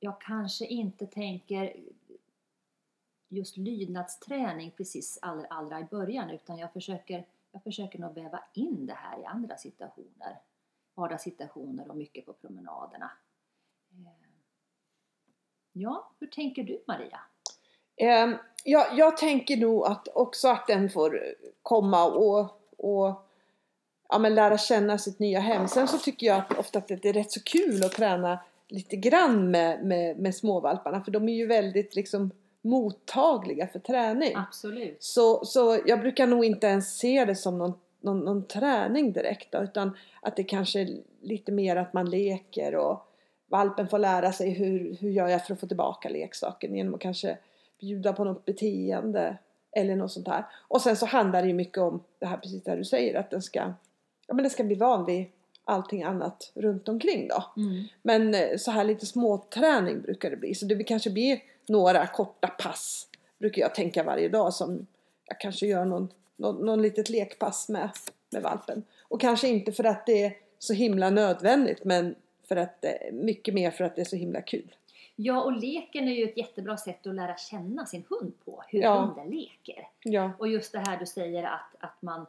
jag 0.00 0.20
kanske 0.20 0.66
inte 0.66 1.06
tänker 1.06 1.76
just 3.28 3.56
lydnadsträning 3.56 4.70
precis 4.70 5.18
allra, 5.22 5.46
allra 5.46 5.80
i 5.80 5.84
början 5.84 6.30
utan 6.30 6.58
jag 6.58 6.72
försöker 6.72 7.24
jag 7.52 7.62
försöker 7.62 7.98
nog 7.98 8.14
väva 8.14 8.44
in 8.54 8.86
det 8.86 8.94
här 8.94 9.20
i 9.20 9.24
andra 9.24 9.56
situationer. 9.56 10.40
Vardagssituationer 10.94 11.90
och 11.90 11.96
mycket 11.96 12.26
på 12.26 12.32
promenaderna. 12.32 13.10
Eh, 13.90 14.30
ja, 15.72 16.12
hur 16.18 16.26
tänker 16.26 16.64
du 16.64 16.84
Maria? 16.86 17.20
Eh, 18.02 18.30
ja, 18.64 18.86
jag 18.96 19.16
tänker 19.16 19.56
nog 19.56 19.86
att 19.86 20.08
också 20.08 20.48
att 20.48 20.66
den 20.66 20.90
får 20.90 21.22
komma 21.62 22.04
och, 22.04 22.40
och 22.76 23.22
ja, 24.08 24.18
men 24.18 24.34
lära 24.34 24.58
känna 24.58 24.98
sitt 24.98 25.18
nya 25.18 25.40
hem. 25.40 25.68
Sen 25.68 25.88
så 25.88 25.98
tycker 25.98 26.26
jag 26.26 26.38
att 26.38 26.58
ofta 26.58 26.78
att 26.78 26.88
det 26.88 27.04
är 27.04 27.12
rätt 27.12 27.32
så 27.32 27.42
kul 27.42 27.84
att 27.84 27.92
träna 27.92 28.38
lite 28.68 28.96
grann 28.96 29.50
med, 29.50 29.84
med, 29.84 30.18
med 30.18 30.34
småvalparna 30.34 31.04
för 31.04 31.10
de 31.10 31.28
är 31.28 31.34
ju 31.34 31.46
väldigt 31.46 31.94
liksom 31.94 32.30
mottagliga 32.62 33.66
för 33.66 33.78
träning. 33.78 34.32
Absolut. 34.36 34.96
Så, 35.02 35.44
så 35.44 35.78
jag 35.86 36.00
brukar 36.00 36.26
nog 36.26 36.44
inte 36.44 36.66
ens 36.66 36.98
se 36.98 37.24
det 37.24 37.34
som 37.34 37.58
någon, 37.58 37.74
någon, 38.00 38.20
någon 38.20 38.44
träning 38.44 39.12
direkt 39.12 39.52
då, 39.52 39.58
utan 39.58 39.96
att 40.22 40.36
det 40.36 40.44
kanske 40.44 40.80
är 40.80 40.88
lite 41.20 41.52
mer 41.52 41.76
att 41.76 41.92
man 41.92 42.10
leker 42.10 42.76
och 42.76 43.06
valpen 43.48 43.88
får 43.88 43.98
lära 43.98 44.32
sig 44.32 44.50
hur, 44.50 44.96
hur 45.00 45.10
gör 45.10 45.28
jag 45.28 45.46
för 45.46 45.54
att 45.54 45.60
få 45.60 45.66
tillbaka 45.66 46.08
leksaken 46.08 46.76
genom 46.76 46.94
att 46.94 47.00
kanske 47.00 47.38
bjuda 47.82 48.12
på 48.12 48.24
något 48.24 48.44
beteende 48.44 49.36
eller 49.72 49.96
något 49.96 50.12
sånt 50.12 50.28
här. 50.28 50.44
Och 50.52 50.80
sen 50.80 50.96
så 50.96 51.06
handlar 51.06 51.42
det 51.42 51.48
ju 51.48 51.54
mycket 51.54 51.78
om 51.78 52.02
det 52.18 52.26
här 52.26 52.36
precis 52.36 52.62
där 52.62 52.76
du 52.76 52.84
säger 52.84 53.14
att 53.14 53.30
den 53.30 53.42
ska, 53.42 53.58
ja 54.26 54.34
men 54.34 54.36
den 54.36 54.50
ska 54.50 54.64
bli 54.64 54.74
van 54.74 55.04
vid 55.04 55.26
allting 55.64 56.02
annat 56.02 56.52
runt 56.54 56.88
omkring 56.88 57.28
då. 57.28 57.62
Mm. 57.62 57.84
Men 58.02 58.34
eh, 58.34 58.56
så 58.58 58.70
här 58.70 58.84
lite 58.84 59.06
småträning 59.06 60.00
brukar 60.02 60.30
det 60.30 60.36
bli 60.36 60.54
så 60.54 60.66
det 60.66 60.84
kanske 60.84 61.10
blir 61.10 61.40
några 61.66 62.06
korta 62.06 62.48
pass 62.48 63.08
brukar 63.38 63.62
jag 63.62 63.74
tänka 63.74 64.02
varje 64.02 64.28
dag 64.28 64.54
som 64.54 64.86
jag 65.24 65.40
kanske 65.40 65.66
gör 65.66 65.84
någon, 65.84 66.08
någon, 66.36 66.66
någon 66.66 66.82
litet 66.82 67.08
lekpass 67.08 67.68
med, 67.68 67.90
med 68.30 68.42
valpen. 68.42 68.82
Och 69.02 69.20
kanske 69.20 69.48
inte 69.48 69.72
för 69.72 69.84
att 69.84 70.06
det 70.06 70.24
är 70.24 70.36
så 70.58 70.72
himla 70.72 71.10
nödvändigt 71.10 71.84
men 71.84 72.14
för 72.48 72.56
att 72.56 72.84
mycket 73.12 73.54
mer 73.54 73.70
för 73.70 73.84
att 73.84 73.96
det 73.96 74.00
är 74.00 74.06
så 74.06 74.16
himla 74.16 74.40
kul. 74.40 74.74
Ja, 75.16 75.42
och 75.42 75.52
leken 75.52 76.08
är 76.08 76.12
ju 76.12 76.24
ett 76.24 76.36
jättebra 76.36 76.76
sätt 76.76 77.06
att 77.06 77.14
lära 77.14 77.36
känna 77.36 77.86
sin 77.86 78.04
hund 78.10 78.32
på, 78.44 78.62
hur 78.68 78.80
Ja. 78.82 79.00
hunden 79.00 79.30
leker. 79.30 79.88
Ja, 80.02 80.30
Och 80.38 80.48
just 80.48 80.72
det 80.72 80.78
här 80.78 80.96
du 80.96 81.06
säger 81.06 81.42
att, 81.42 81.74
att 81.80 82.02
man, 82.02 82.20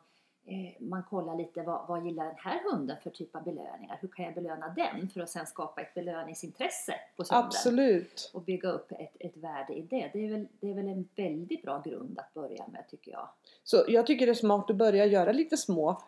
eh, 0.46 0.82
man 0.84 1.04
kollar 1.04 1.36
lite 1.36 1.62
vad, 1.62 1.88
vad 1.88 2.06
gillar 2.06 2.26
den 2.26 2.36
här 2.38 2.60
hunden 2.72 2.98
för 3.04 3.10
typ 3.10 3.36
av 3.36 3.44
belöningar? 3.44 3.98
Hur 4.02 4.08
kan 4.08 4.26
jag 4.26 4.34
belöna 4.34 4.74
den 4.76 5.10
för 5.10 5.22
att 5.22 5.30
sen 5.30 5.46
skapa 5.46 5.82
ett 5.82 5.94
belöningsintresse 5.94 6.96
hos 7.18 7.32
hunden? 7.32 7.46
absolut. 7.46 8.32
Och 8.34 8.42
bygga 8.42 8.70
upp 8.70 8.92
ett, 8.92 9.16
ett 9.20 9.38
värde 9.38 9.74
i 9.74 9.82
det. 9.82 10.10
Det 10.14 10.26
är, 10.26 10.32
väl, 10.32 10.48
det 10.60 10.70
är 10.70 10.74
väl 10.74 10.88
en 10.88 11.08
väldigt 11.16 11.62
bra 11.62 11.82
grund 11.86 12.20
att 12.20 12.34
börja 12.34 12.68
med 12.68 12.84
tycker 12.90 13.12
jag. 13.12 13.30
Så 13.64 13.84
jag 13.88 14.08
tycker 14.08 14.26
det 14.26 14.32
är 14.32 14.34
smart 14.34 14.70
att 14.70 14.76
börja 14.76 15.06
göra 15.06 15.32
lite 15.32 15.58
små 15.58 16.02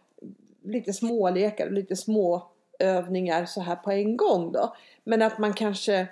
lite 0.62 0.94
smålekar 0.94 1.66
och 1.66 1.72
lite 1.72 1.96
små 1.96 2.48
övningar 2.80 3.46
så 3.46 3.62
här 3.62 3.76
på 3.76 3.92
en 3.92 4.18
gång 4.18 4.52
då. 4.52 4.76
Men 5.04 5.22
att 5.22 5.38
man 5.38 5.54
kanske 5.54 6.08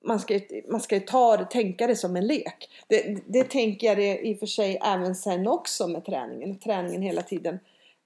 man 0.00 0.20
ska, 0.20 0.40
man 0.68 0.80
ska 0.80 0.94
ju 0.94 1.00
ta 1.00 1.36
det, 1.36 1.44
tänka 1.44 1.86
det 1.86 1.96
som 1.96 2.16
en 2.16 2.26
lek. 2.26 2.70
Det, 2.86 3.22
det 3.26 3.44
tänker 3.44 3.86
jag 3.86 3.96
det 3.96 4.18
i 4.18 4.34
och 4.34 4.38
för 4.38 4.46
sig 4.46 4.78
även 4.82 5.14
sen 5.14 5.48
också 5.48 5.88
med 5.88 6.04
träningen. 6.04 6.58
Träningen 6.58 7.02
hela 7.02 7.22
tiden 7.22 7.58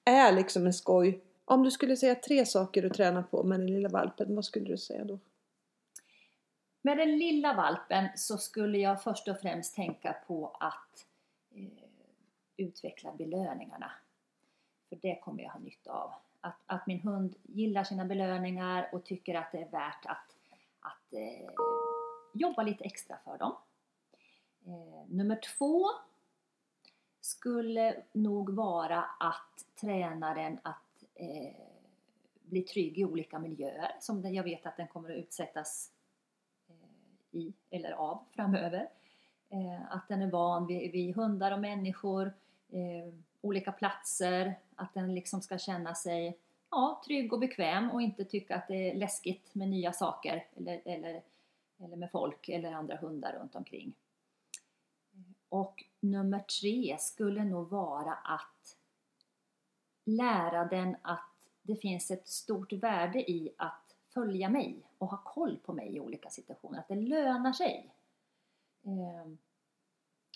är 0.04 0.32
liksom 0.32 0.66
en 0.66 0.72
skoj. 0.72 1.20
Om 1.44 1.62
du 1.62 1.70
skulle 1.70 1.96
säga 1.96 2.14
tre 2.14 2.46
saker 2.46 2.86
att 2.86 2.94
träna 2.94 3.22
på 3.22 3.42
med 3.42 3.60
den 3.60 3.66
lilla 3.66 3.88
valpen, 3.88 4.34
vad 4.34 4.44
skulle 4.44 4.66
du 4.66 4.78
säga 4.78 5.04
då? 5.04 5.18
Med 6.82 6.98
den 6.98 7.18
lilla 7.18 7.54
valpen 7.54 8.08
så 8.16 8.38
skulle 8.38 8.78
jag 8.78 9.02
först 9.02 9.28
och 9.28 9.40
främst 9.40 9.74
tänka 9.74 10.16
på 10.26 10.56
att 10.60 11.06
eh, 11.54 11.64
utveckla 12.56 13.12
belöningarna. 13.12 13.92
För 14.88 14.98
det 15.02 15.20
kommer 15.22 15.42
jag 15.42 15.50
ha 15.50 15.60
nytta 15.60 15.92
av. 15.92 16.12
Att, 16.40 16.56
att 16.66 16.86
min 16.86 17.00
hund 17.00 17.34
gillar 17.42 17.84
sina 17.84 18.04
belöningar 18.04 18.88
och 18.92 19.04
tycker 19.04 19.34
att 19.34 19.52
det 19.52 19.58
är 19.58 19.68
värt 19.68 20.06
att, 20.06 20.10
att 20.10 20.33
eh, 21.14 21.50
jobba 22.32 22.62
lite 22.62 22.84
extra 22.84 23.16
för 23.24 23.38
dem. 23.38 23.52
Eh, 24.66 25.08
nummer 25.08 25.40
två 25.56 25.86
skulle 27.20 28.02
nog 28.12 28.50
vara 28.50 29.02
att 29.02 29.66
tränaren 29.80 30.58
att 30.62 31.04
eh, 31.14 31.54
bli 32.42 32.62
trygg 32.62 32.98
i 32.98 33.04
olika 33.04 33.38
miljöer 33.38 33.96
som 34.00 34.34
jag 34.34 34.44
vet 34.44 34.66
att 34.66 34.76
den 34.76 34.88
kommer 34.88 35.10
att 35.10 35.16
utsättas 35.16 35.90
eh, 36.68 37.38
i 37.40 37.52
eller 37.70 37.92
av 37.92 38.24
framöver. 38.30 38.88
Eh, 39.48 39.92
att 39.92 40.08
den 40.08 40.22
är 40.22 40.30
van 40.30 40.66
vid, 40.66 40.92
vid 40.92 41.16
hundar 41.16 41.52
och 41.52 41.60
människor, 41.60 42.32
eh, 42.68 43.14
olika 43.40 43.72
platser, 43.72 44.58
att 44.74 44.94
den 44.94 45.14
liksom 45.14 45.40
ska 45.40 45.58
känna 45.58 45.94
sig 45.94 46.38
ja, 46.74 47.02
trygg 47.06 47.32
och 47.32 47.38
bekväm 47.38 47.90
och 47.90 48.02
inte 48.02 48.24
tycka 48.24 48.56
att 48.56 48.68
det 48.68 48.90
är 48.90 48.94
läskigt 48.94 49.54
med 49.54 49.68
nya 49.68 49.92
saker 49.92 50.46
eller, 50.56 50.82
eller, 50.84 51.22
eller 51.78 51.96
med 51.96 52.10
folk 52.10 52.48
eller 52.48 52.72
andra 52.72 52.96
hundar 52.96 53.32
runt 53.32 53.54
omkring. 53.54 53.94
Och 55.48 55.84
nummer 56.00 56.38
tre 56.60 56.96
skulle 56.98 57.44
nog 57.44 57.68
vara 57.68 58.14
att 58.14 58.76
lära 60.04 60.64
den 60.64 60.96
att 61.02 61.30
det 61.62 61.76
finns 61.76 62.10
ett 62.10 62.28
stort 62.28 62.72
värde 62.72 63.30
i 63.30 63.54
att 63.58 63.96
följa 64.08 64.48
mig 64.48 64.76
och 64.98 65.08
ha 65.08 65.16
koll 65.16 65.56
på 65.64 65.72
mig 65.72 65.96
i 65.96 66.00
olika 66.00 66.30
situationer. 66.30 66.78
Att 66.78 66.88
det 66.88 66.94
lönar 66.94 67.52
sig. 67.52 67.90
Ehm, 68.82 69.38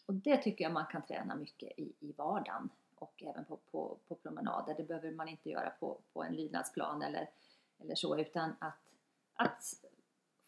och 0.06 0.14
det 0.14 0.36
tycker 0.36 0.64
jag 0.64 0.72
man 0.72 0.86
kan 0.86 1.02
träna 1.02 1.34
mycket 1.34 1.78
i, 1.78 1.92
i 2.00 2.12
vardagen 2.12 2.70
och 3.00 3.22
även 3.22 3.44
på, 3.44 3.56
på, 3.56 3.98
på 4.08 4.14
promenader. 4.14 4.74
Det 4.76 4.82
behöver 4.82 5.10
man 5.10 5.28
inte 5.28 5.50
göra 5.50 5.70
på, 5.70 5.98
på 6.12 6.22
en 6.22 6.34
lydnadsplan 6.36 7.02
eller, 7.02 7.30
eller 7.78 7.94
så 7.94 8.18
utan 8.18 8.50
att, 8.58 8.78
att 9.34 9.64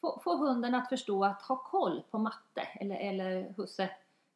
få, 0.01 0.21
få 0.25 0.37
hunden 0.37 0.75
att 0.75 0.89
förstå 0.89 1.25
att 1.25 1.43
ha 1.43 1.57
koll 1.57 2.03
på 2.11 2.19
matte 2.19 2.61
eller, 2.81 2.97
eller 2.97 3.55
husse 3.57 3.91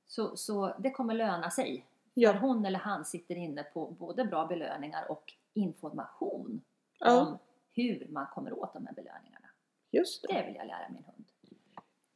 så, 0.07 0.37
så 0.37 0.75
det 0.79 0.91
kommer 0.91 1.15
löna 1.15 1.51
sig. 1.51 1.87
För 2.15 2.21
Ja, 2.21 2.33
hon 2.33 2.65
eller 2.65 2.79
han 2.79 3.05
sitter 3.05 3.35
inne 3.37 3.63
på 3.63 3.87
både 3.91 4.25
bra 4.25 4.47
belöningar 4.47 5.11
och 5.11 5.33
information 5.55 6.61
Ja. 6.99 7.21
om 7.21 7.39
hur 7.73 8.07
man 8.11 8.27
kommer 8.27 8.59
åt 8.59 8.73
de 8.73 8.87
här 8.87 8.95
belöningarna. 8.95 9.47
just 9.91 10.23
det. 10.23 10.29
Det 10.35 10.47
vill 10.47 10.55
jag 10.57 10.67
lära 10.67 10.89
min 10.89 11.05
hund. 11.05 11.25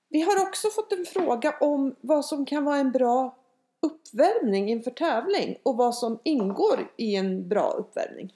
Vi 0.09 0.21
har 0.21 0.43
också 0.49 0.69
fått 0.69 0.93
en 0.93 1.05
fråga 1.05 1.59
om 1.61 1.97
vad 2.01 2.25
som 2.25 2.47
kan 2.47 2.65
vara 2.65 2.77
en 2.77 2.93
bra 2.93 3.38
uppvärmning 3.81 4.69
inför 4.69 4.91
tävling 4.91 5.59
och 5.63 5.77
vad 5.77 5.95
som 5.95 6.21
ingår 6.25 6.93
i 6.97 7.17
en 7.17 7.49
bra 7.49 7.71
uppvärmning. 7.71 8.35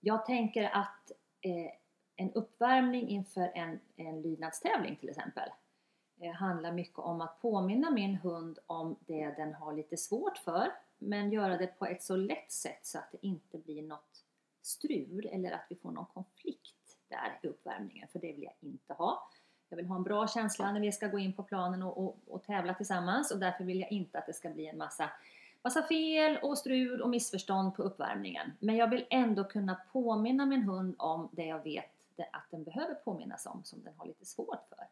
Jag 0.00 0.26
tänker 0.26 0.64
att 0.64 1.12
eh, 1.40 1.72
en 2.16 2.32
uppvärmning 2.32 3.08
inför 3.08 3.52
en, 3.54 3.80
en 3.96 4.22
lydnadstävling 4.22 4.96
till 4.96 5.08
exempel 5.08 5.48
eh, 6.20 6.32
handlar 6.32 6.72
mycket 6.72 6.98
om 6.98 7.20
att 7.20 7.40
påminna 7.40 7.90
min 7.90 8.14
hund 8.14 8.58
om 8.66 8.96
det 9.06 9.34
den 9.36 9.54
har 9.54 9.72
lite 9.72 9.96
svårt 9.96 10.38
för 10.38 10.72
men 10.98 11.32
göra 11.32 11.56
det 11.56 11.66
på 11.66 11.86
ett 11.86 12.02
så 12.02 12.16
lätt 12.16 12.52
sätt 12.52 12.86
så 12.86 12.98
att 12.98 13.12
det 13.12 13.26
inte 13.26 13.58
blir 13.58 13.82
något 13.82 14.24
strul 14.62 15.28
eller 15.32 15.52
att 15.52 15.66
vi 15.68 15.76
får 15.76 15.90
någon 15.90 16.06
konflikt 16.06 16.98
där 17.08 17.38
i 17.42 17.46
uppvärmningen 17.46 18.08
för 18.08 18.18
det 18.18 18.32
vill 18.32 18.42
jag 18.42 18.54
inte 18.60 18.92
ha. 18.92 19.28
Jag 19.70 19.76
vill 19.76 19.86
ha 19.86 19.96
en 19.96 20.02
bra 20.02 20.28
känsla 20.28 20.72
när 20.72 20.80
vi 20.80 20.92
ska 20.92 21.08
gå 21.08 21.18
in 21.18 21.32
på 21.32 21.42
planen 21.42 21.82
och, 21.82 21.98
och, 22.04 22.16
och 22.28 22.44
tävla 22.44 22.74
tillsammans 22.74 23.30
och 23.30 23.38
därför 23.38 23.64
vill 23.64 23.80
jag 23.80 23.92
inte 23.92 24.18
att 24.18 24.26
det 24.26 24.32
ska 24.32 24.50
bli 24.50 24.66
en 24.66 24.78
massa 24.78 25.10
massa 25.62 25.82
fel 25.82 26.38
och 26.42 26.58
strul 26.58 27.02
och 27.02 27.10
missförstånd 27.10 27.74
på 27.74 27.82
uppvärmningen. 27.82 28.52
Men 28.58 28.76
jag 28.76 28.90
vill 28.90 29.06
ändå 29.10 29.44
kunna 29.44 29.74
påminna 29.92 30.46
min 30.46 30.62
hund 30.62 30.94
om 30.98 31.28
det 31.32 31.44
jag 31.44 31.62
vet 31.62 31.90
det- 32.16 32.28
att 32.32 32.50
den 32.50 32.64
behöver 32.64 32.94
påminnas 32.94 33.46
om 33.46 33.64
som 33.64 33.82
den 33.84 33.94
har 33.96 34.06
lite 34.06 34.26
svårt 34.26 34.68
för. 34.68 34.86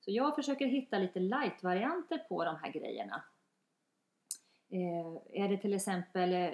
Så 0.00 0.10
jag 0.10 0.34
försöker 0.34 0.66
hitta 0.66 0.98
lite 0.98 1.20
light-varianter 1.20 2.18
på 2.18 2.44
de 2.44 2.56
här 2.56 2.70
grejerna. 2.72 3.22
Eh, 4.68 5.42
är 5.42 5.48
det 5.48 5.56
till 5.56 5.74
exempel 5.74 6.32
eh, 6.32 6.50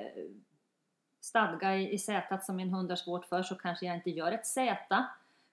stadga 1.20 1.76
i, 1.76 1.92
i 1.92 1.98
sätet 1.98 2.44
som 2.44 2.56
min 2.56 2.70
hund 2.70 2.90
har 2.90 2.96
svårt 2.96 3.24
för 3.24 3.42
så 3.42 3.54
kanske 3.54 3.86
jag 3.86 3.96
inte 3.96 4.10
gör 4.10 4.32
ett 4.32 4.46
Z 4.46 5.06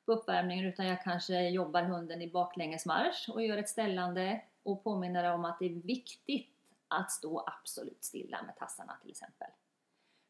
på 0.05 0.11
uppvärmningen 0.11 0.65
utan 0.65 0.87
jag 0.87 1.03
kanske 1.03 1.49
jobbar 1.49 1.83
hunden 1.83 2.21
i 2.21 2.31
baklängesmarsch 2.31 3.29
och 3.29 3.43
gör 3.43 3.57
ett 3.57 3.69
ställande 3.69 4.41
och 4.63 4.83
påminner 4.83 5.33
om 5.33 5.45
att 5.45 5.59
det 5.59 5.65
är 5.65 5.69
viktigt 5.69 6.49
att 6.87 7.11
stå 7.11 7.43
absolut 7.47 8.03
stilla 8.03 8.43
med 8.43 8.55
tassarna 8.55 8.97
till 9.01 9.11
exempel. 9.11 9.47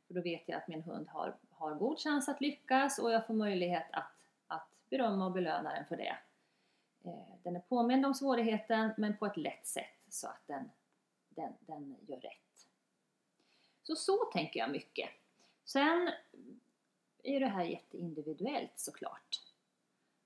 För 0.08 0.13
då 0.13 0.21
vet 0.21 0.43
jag 0.45 0.58
att 0.58 0.67
min 0.67 0.82
hund 0.82 1.08
har, 1.08 1.36
har 1.49 1.75
god 1.75 1.99
chans 1.99 2.29
att 2.29 2.41
lyckas 2.41 2.99
och 2.99 3.12
jag 3.12 3.27
får 3.27 3.34
möjlighet 3.34 3.88
att, 3.91 4.12
att 4.47 4.67
berömma 4.89 5.25
och 5.25 5.32
belöna 5.32 5.73
den 5.73 5.86
för 5.86 5.97
det. 5.97 6.17
Eh, 7.03 7.36
den 7.43 7.55
är 7.55 7.60
påmind 7.60 8.05
om 8.05 8.13
svårigheten 8.13 8.91
men 8.97 9.17
på 9.17 9.25
ett 9.25 9.38
lätt 9.38 9.67
sätt 9.67 9.97
så 10.10 10.27
att 10.27 10.47
den, 10.47 10.71
den, 11.29 11.53
den 11.60 11.95
gör 12.08 12.17
rätt. 12.17 12.67
Så 13.84 13.95
så 13.95 14.25
tänker 14.34 14.60
jag 14.60 14.71
mycket. 14.71 15.10
Sen 15.65 16.12
är 17.23 17.39
det 17.39 17.47
här 17.47 17.63
jätteindividuellt 17.63 18.79
såklart. 18.79 19.41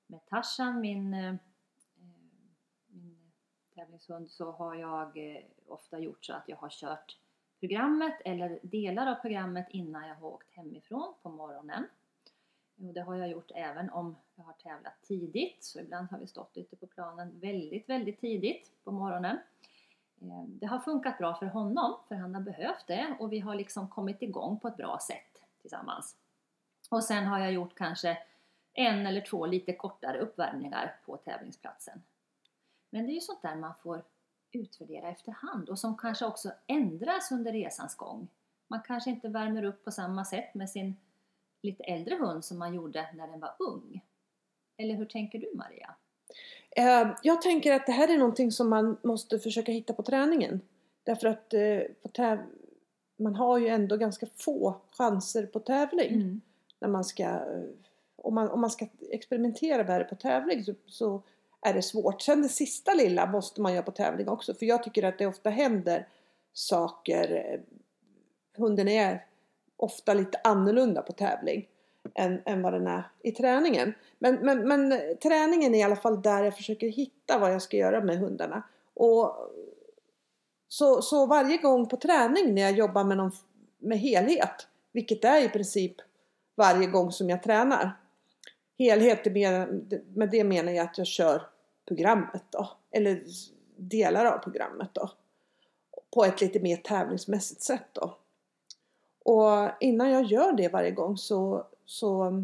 Med 0.07 0.25
Tarzan, 0.25 0.81
min, 0.81 1.13
eh, 1.13 1.27
eh, 1.27 1.35
min 2.87 3.31
tävlingshund, 3.75 4.31
så 4.31 4.51
har 4.51 4.75
jag 4.75 5.35
eh, 5.35 5.43
ofta 5.67 5.99
gjort 5.99 6.25
så 6.25 6.33
att 6.33 6.49
jag 6.49 6.57
har 6.57 6.69
kört 6.69 7.17
programmet 7.59 8.21
eller 8.25 8.59
delar 8.63 9.07
av 9.11 9.15
programmet 9.15 9.67
innan 9.69 10.07
jag 10.07 10.15
har 10.15 10.27
åkt 10.27 10.51
hemifrån 10.51 11.13
på 11.21 11.29
morgonen. 11.29 11.87
Och 12.75 12.93
det 12.93 13.01
har 13.01 13.15
jag 13.15 13.29
gjort 13.29 13.51
även 13.55 13.89
om 13.89 14.15
jag 14.35 14.43
har 14.43 14.53
tävlat 14.53 15.01
tidigt, 15.01 15.63
så 15.63 15.79
ibland 15.79 16.11
har 16.11 16.17
vi 16.19 16.27
stått 16.27 16.57
ute 16.57 16.75
på 16.75 16.87
planen 16.87 17.39
väldigt, 17.39 17.89
väldigt 17.89 18.19
tidigt 18.19 18.71
på 18.83 18.91
morgonen. 18.91 19.37
Eh, 20.21 20.43
det 20.47 20.65
har 20.65 20.79
funkat 20.79 21.17
bra 21.17 21.35
för 21.35 21.45
honom, 21.45 21.95
för 22.07 22.15
han 22.15 22.35
har 22.35 22.41
behövt 22.41 22.87
det 22.87 23.15
och 23.19 23.31
vi 23.31 23.39
har 23.39 23.55
liksom 23.55 23.87
kommit 23.87 24.21
igång 24.21 24.59
på 24.59 24.67
ett 24.67 24.77
bra 24.77 24.99
sätt 25.07 25.43
tillsammans. 25.61 26.15
Och 26.89 27.03
sen 27.03 27.25
har 27.25 27.39
jag 27.39 27.53
gjort 27.53 27.75
kanske 27.75 28.17
en 28.73 29.07
eller 29.07 29.21
två 29.21 29.45
lite 29.45 29.73
kortare 29.73 30.19
uppvärmningar 30.19 30.95
på 31.05 31.17
tävlingsplatsen. 31.17 32.01
Men 32.89 33.05
det 33.05 33.12
är 33.12 33.15
ju 33.15 33.21
sånt 33.21 33.41
där 33.41 33.55
man 33.55 33.73
får 33.83 34.03
utvärdera 34.51 35.09
efterhand 35.09 35.69
och 35.69 35.79
som 35.79 35.97
kanske 35.97 36.25
också 36.25 36.51
ändras 36.67 37.31
under 37.31 37.51
resans 37.51 37.95
gång. 37.95 38.27
Man 38.67 38.81
kanske 38.81 39.09
inte 39.09 39.27
värmer 39.27 39.63
upp 39.63 39.86
på 39.86 39.91
samma 39.91 40.25
sätt 40.25 40.53
med 40.53 40.69
sin 40.69 40.95
lite 41.62 41.83
äldre 41.83 42.15
hund 42.15 42.45
som 42.45 42.59
man 42.59 42.73
gjorde 42.73 43.09
när 43.13 43.27
den 43.27 43.39
var 43.39 43.55
ung. 43.59 44.01
Eller 44.77 44.95
hur 44.95 45.05
tänker 45.05 45.39
du 45.39 45.51
Maria? 45.55 45.95
Eh, 46.71 47.15
jag 47.23 47.41
tänker 47.41 47.73
att 47.73 47.86
det 47.86 47.91
här 47.91 48.13
är 48.13 48.17
någonting 48.17 48.51
som 48.51 48.69
man 48.69 48.97
måste 49.03 49.39
försöka 49.39 49.71
hitta 49.71 49.93
på 49.93 50.03
träningen. 50.03 50.62
Därför 51.03 51.27
att 51.27 51.53
eh, 51.53 51.79
på 52.01 52.09
man 53.17 53.36
har 53.36 53.57
ju 53.57 53.67
ändå 53.67 53.97
ganska 53.97 54.27
få 54.36 54.75
chanser 54.91 55.45
på 55.45 55.59
tävling. 55.59 56.13
Mm. 56.13 56.41
När 56.79 56.88
man 56.88 57.03
ska, 57.03 57.23
eh, 57.23 57.63
om, 58.23 58.36
man, 58.36 58.49
om 58.49 58.62
man 58.62 58.69
ska 58.69 58.88
experimentera 59.12 59.83
med 59.83 60.01
det 60.01 60.05
på 60.05 60.15
tävling 60.15 60.63
så, 60.63 60.73
så 60.88 61.21
är 61.62 61.73
det 61.73 61.81
svårt. 61.81 62.21
Sen 62.21 62.41
det 62.41 62.49
sista 62.49 62.93
lilla 62.93 63.25
måste 63.25 63.62
man 63.62 63.73
göra 63.73 63.83
på 63.83 63.91
tävling 63.91 64.29
också. 64.29 64.53
För 64.53 64.65
jag 64.65 64.83
tycker 64.83 65.03
att 65.03 65.17
det 65.17 65.27
ofta 65.27 65.49
händer 65.49 66.07
saker. 66.53 67.31
Eh, 67.31 67.59
hunden 68.57 68.88
är 68.88 69.25
ofta 69.77 70.13
lite 70.13 70.39
annorlunda 70.43 71.01
på 71.01 71.13
tävling 71.13 71.67
än, 72.13 72.41
än 72.45 72.62
vad 72.62 72.73
den 72.73 72.88
är 72.88 73.03
i 73.21 73.31
träningen. 73.31 73.93
Men, 74.19 74.36
men, 74.36 74.67
men 74.67 74.99
träningen 75.23 75.75
är 75.75 75.79
i 75.79 75.83
alla 75.83 75.95
fall 75.95 76.21
där 76.21 76.43
jag 76.43 76.55
försöker 76.55 76.88
hitta 76.88 77.39
vad 77.39 77.53
jag 77.53 77.62
ska 77.62 77.77
göra 77.77 78.01
med 78.01 78.17
hundarna. 78.17 78.63
Och 78.93 79.36
så, 80.67 81.01
så 81.01 81.25
varje 81.25 81.57
gång 81.57 81.88
på 81.88 81.97
träning 81.97 82.55
när 82.55 82.62
jag 82.62 82.71
jobbar 82.71 83.03
med, 83.03 83.17
någon, 83.17 83.31
med 83.77 83.99
helhet, 83.99 84.67
vilket 84.91 85.25
är 85.25 85.41
i 85.41 85.49
princip 85.49 85.95
varje 86.55 86.88
gång 86.88 87.12
som 87.12 87.29
jag 87.29 87.43
tränar. 87.43 87.91
Helhet, 88.77 89.25
med 90.15 90.29
det 90.31 90.43
menar 90.43 90.71
jag 90.71 90.86
att 90.86 90.97
jag 90.97 91.07
kör 91.07 91.41
programmet 91.88 92.43
då, 92.49 92.69
eller 92.91 93.23
delar 93.77 94.25
av 94.25 94.38
programmet 94.38 94.89
då. 94.93 95.12
På 96.13 96.25
ett 96.25 96.41
lite 96.41 96.59
mer 96.59 96.77
tävlingsmässigt 96.77 97.62
sätt 97.62 97.88
då. 97.93 98.17
Och 99.23 99.69
innan 99.79 100.12
jag 100.12 100.23
gör 100.23 100.53
det 100.53 100.67
varje 100.67 100.91
gång 100.91 101.17
så, 101.17 101.65
så, 101.86 102.43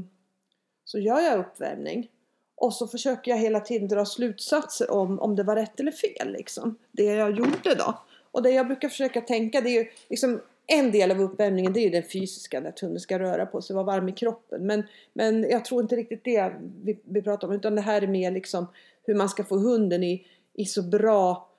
så 0.85 0.99
gör 0.99 1.19
jag 1.19 1.39
uppvärmning. 1.39 2.11
Och 2.55 2.73
så 2.73 2.87
försöker 2.87 3.31
jag 3.31 3.37
hela 3.37 3.59
tiden 3.59 3.87
dra 3.87 4.05
slutsatser 4.05 4.91
om, 4.91 5.19
om 5.19 5.35
det 5.35 5.43
var 5.43 5.55
rätt 5.55 5.79
eller 5.79 5.91
fel 5.91 6.31
liksom. 6.31 6.77
Det 6.91 7.03
jag 7.03 7.31
gjorde 7.31 7.75
då. 7.75 7.99
Och 8.31 8.43
det 8.43 8.49
jag 8.49 8.67
brukar 8.67 8.89
försöka 8.89 9.21
tänka 9.21 9.61
det 9.61 9.69
är 9.69 9.83
ju 9.83 9.89
liksom 10.09 10.41
en 10.69 10.91
del 10.91 11.12
av 11.12 11.21
uppvärmningen 11.21 11.73
det 11.73 11.79
är 11.79 11.84
ju 11.84 11.89
den 11.89 12.03
fysiska, 12.03 12.67
att 12.67 12.79
hunden 12.79 12.99
ska 12.99 13.19
röra 13.19 13.45
på 13.45 13.62
sig, 13.62 13.73
vara 13.73 13.86
varm 13.86 14.10
i 14.10 14.12
kroppen. 14.12 14.65
Men, 14.67 14.84
men 15.13 15.43
jag 15.49 15.65
tror 15.65 15.82
inte 15.82 15.95
riktigt 15.95 16.23
det 16.23 16.53
vi, 16.84 16.99
vi 17.03 17.21
pratar 17.21 17.47
om, 17.47 17.53
utan 17.53 17.75
det 17.75 17.82
här 17.82 18.01
är 18.01 18.08
mer 18.08 18.32
liksom 18.32 18.67
hur 19.03 19.15
man 19.15 19.29
ska 19.29 19.43
få 19.43 19.58
hunden 19.58 20.03
i, 20.03 20.27
i 20.53 20.65
så 20.65 20.84
bra 20.84 21.49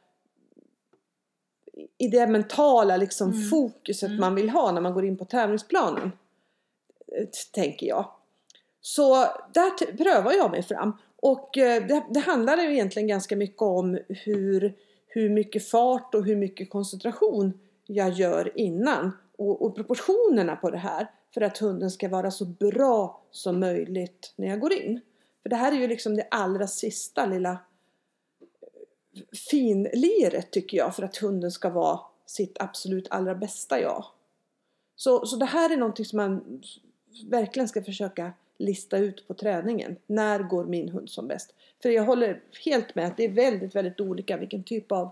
i 1.98 2.08
det 2.08 2.26
mentala 2.26 2.96
liksom 2.96 3.30
mm. 3.30 3.48
fokuset 3.48 4.08
mm. 4.08 4.20
man 4.20 4.34
vill 4.34 4.50
ha 4.50 4.72
när 4.72 4.80
man 4.80 4.94
går 4.94 5.04
in 5.04 5.16
på 5.16 5.24
tävlingsplanen. 5.24 6.12
Tänker 7.52 7.86
jag. 7.86 8.10
Så 8.80 9.14
där 9.54 9.96
prövar 9.96 10.32
jag 10.32 10.50
mig 10.50 10.62
fram. 10.62 10.92
Och 11.16 11.58
eh, 11.58 11.86
det, 11.86 12.04
det 12.10 12.20
handlar 12.20 12.58
egentligen 12.58 13.08
ganska 13.08 13.36
mycket 13.36 13.62
om 13.62 13.98
hur, 14.08 14.74
hur 15.06 15.28
mycket 15.28 15.68
fart 15.68 16.14
och 16.14 16.24
hur 16.24 16.36
mycket 16.36 16.70
koncentration 16.70 17.58
jag 17.94 18.10
gör 18.10 18.58
innan. 18.58 19.12
Och, 19.38 19.62
och 19.62 19.74
proportionerna 19.74 20.56
på 20.56 20.70
det 20.70 20.78
här 20.78 21.10
för 21.34 21.40
att 21.40 21.58
hunden 21.58 21.90
ska 21.90 22.08
vara 22.08 22.30
så 22.30 22.44
bra 22.44 23.22
som 23.30 23.60
möjligt 23.60 24.32
när 24.36 24.48
jag 24.48 24.60
går 24.60 24.72
in. 24.72 25.00
För 25.42 25.48
det 25.50 25.56
här 25.56 25.72
är 25.72 25.76
ju 25.76 25.86
liksom 25.86 26.16
det 26.16 26.26
allra 26.30 26.66
sista 26.66 27.26
lilla 27.26 27.50
eh, 27.50 27.58
finliret 29.50 30.50
tycker 30.50 30.76
jag 30.76 30.96
för 30.96 31.02
att 31.02 31.16
hunden 31.16 31.50
ska 31.50 31.70
vara 31.70 32.00
sitt 32.26 32.56
absolut 32.60 33.06
allra 33.10 33.34
bästa 33.34 33.80
jag. 33.80 34.04
Så, 34.96 35.26
så 35.26 35.36
det 35.36 35.46
här 35.46 35.72
är 35.72 35.76
någonting 35.76 36.04
som 36.04 36.16
man 36.16 36.62
verkligen 37.28 37.68
ska 37.68 37.82
försöka 37.82 38.32
lista 38.58 38.98
ut 38.98 39.28
på 39.28 39.34
träningen. 39.34 39.96
När 40.06 40.42
går 40.42 40.64
min 40.64 40.88
hund 40.88 41.10
som 41.10 41.28
bäst? 41.28 41.54
För 41.82 41.88
jag 41.88 42.04
håller 42.04 42.42
helt 42.64 42.94
med 42.94 43.06
att 43.06 43.16
det 43.16 43.24
är 43.24 43.32
väldigt, 43.32 43.74
väldigt 43.74 44.00
olika 44.00 44.36
vilken 44.36 44.62
typ 44.62 44.92
av, 44.92 45.10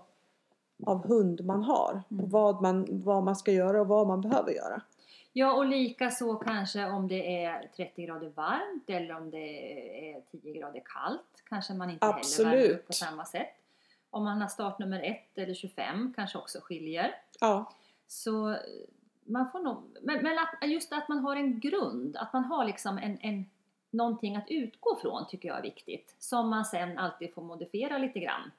av 0.87 1.07
hund 1.07 1.45
man 1.45 1.62
har. 1.62 2.03
Mm. 2.11 2.29
vad 2.29 2.62
man, 2.62 2.87
vad 2.91 3.23
man 3.23 3.37
ska 3.37 3.53
göra 3.53 3.81
och 3.81 3.88
vad 3.88 4.07
man 4.07 4.21
behöver 4.21 4.53
göra. 4.53 4.83
Ja, 5.33 5.53
och 5.53 5.67
lika 5.67 6.11
så 6.11 6.35
kanske 6.35 6.87
om 6.87 7.09
det 7.09 7.45
är 7.45 7.71
30 7.77 8.03
grader 8.07 8.29
varmt 8.29 8.91
eller 8.91 9.17
om 9.17 9.31
det 9.31 10.11
är 10.11 10.21
10 10.21 10.53
grader 10.53 10.83
kallt. 10.85 11.43
Kanske 11.49 11.75
man 11.75 11.91
inte 11.91 12.07
Absolut. 12.07 12.49
heller 12.49 12.62
värmer 12.62 12.79
upp 12.79 12.87
på 12.87 12.93
samma 12.93 13.25
sätt. 13.25 13.55
Om 14.11 14.25
man 14.25 14.41
har 14.41 14.49
startnummer 14.49 15.01
1 15.03 15.38
eller 15.38 15.55
25 15.55 16.12
kanske 16.17 16.38
också 16.38 16.59
skiljer. 16.62 17.14
Ja. 17.41 17.73
Så 18.07 18.57
man 19.25 19.51
får 19.51 19.61
nog, 19.61 19.99
men, 20.03 20.23
men 20.23 20.38
att, 20.38 20.71
just 20.71 20.93
att 20.93 21.09
man 21.09 21.19
har 21.19 21.37
en 21.37 21.61
grund, 21.61 22.17
att 22.17 22.33
man 22.33 22.45
har 22.45 22.64
liksom 22.64 22.99
en, 22.99 23.19
en, 23.21 23.51
någonting 23.91 24.37
att 24.37 24.47
utgå 24.49 24.99
från 25.03 25.27
tycker 25.27 25.49
jag 25.49 25.59
är 25.59 25.62
viktigt. 25.62 26.14
Som 26.19 26.51
man 26.51 26.64
sen 26.64 26.99
alltid 26.99 27.35
får 27.35 27.43
modifiera 27.43 27.99
lite 27.99 28.19
grann. 28.19 28.51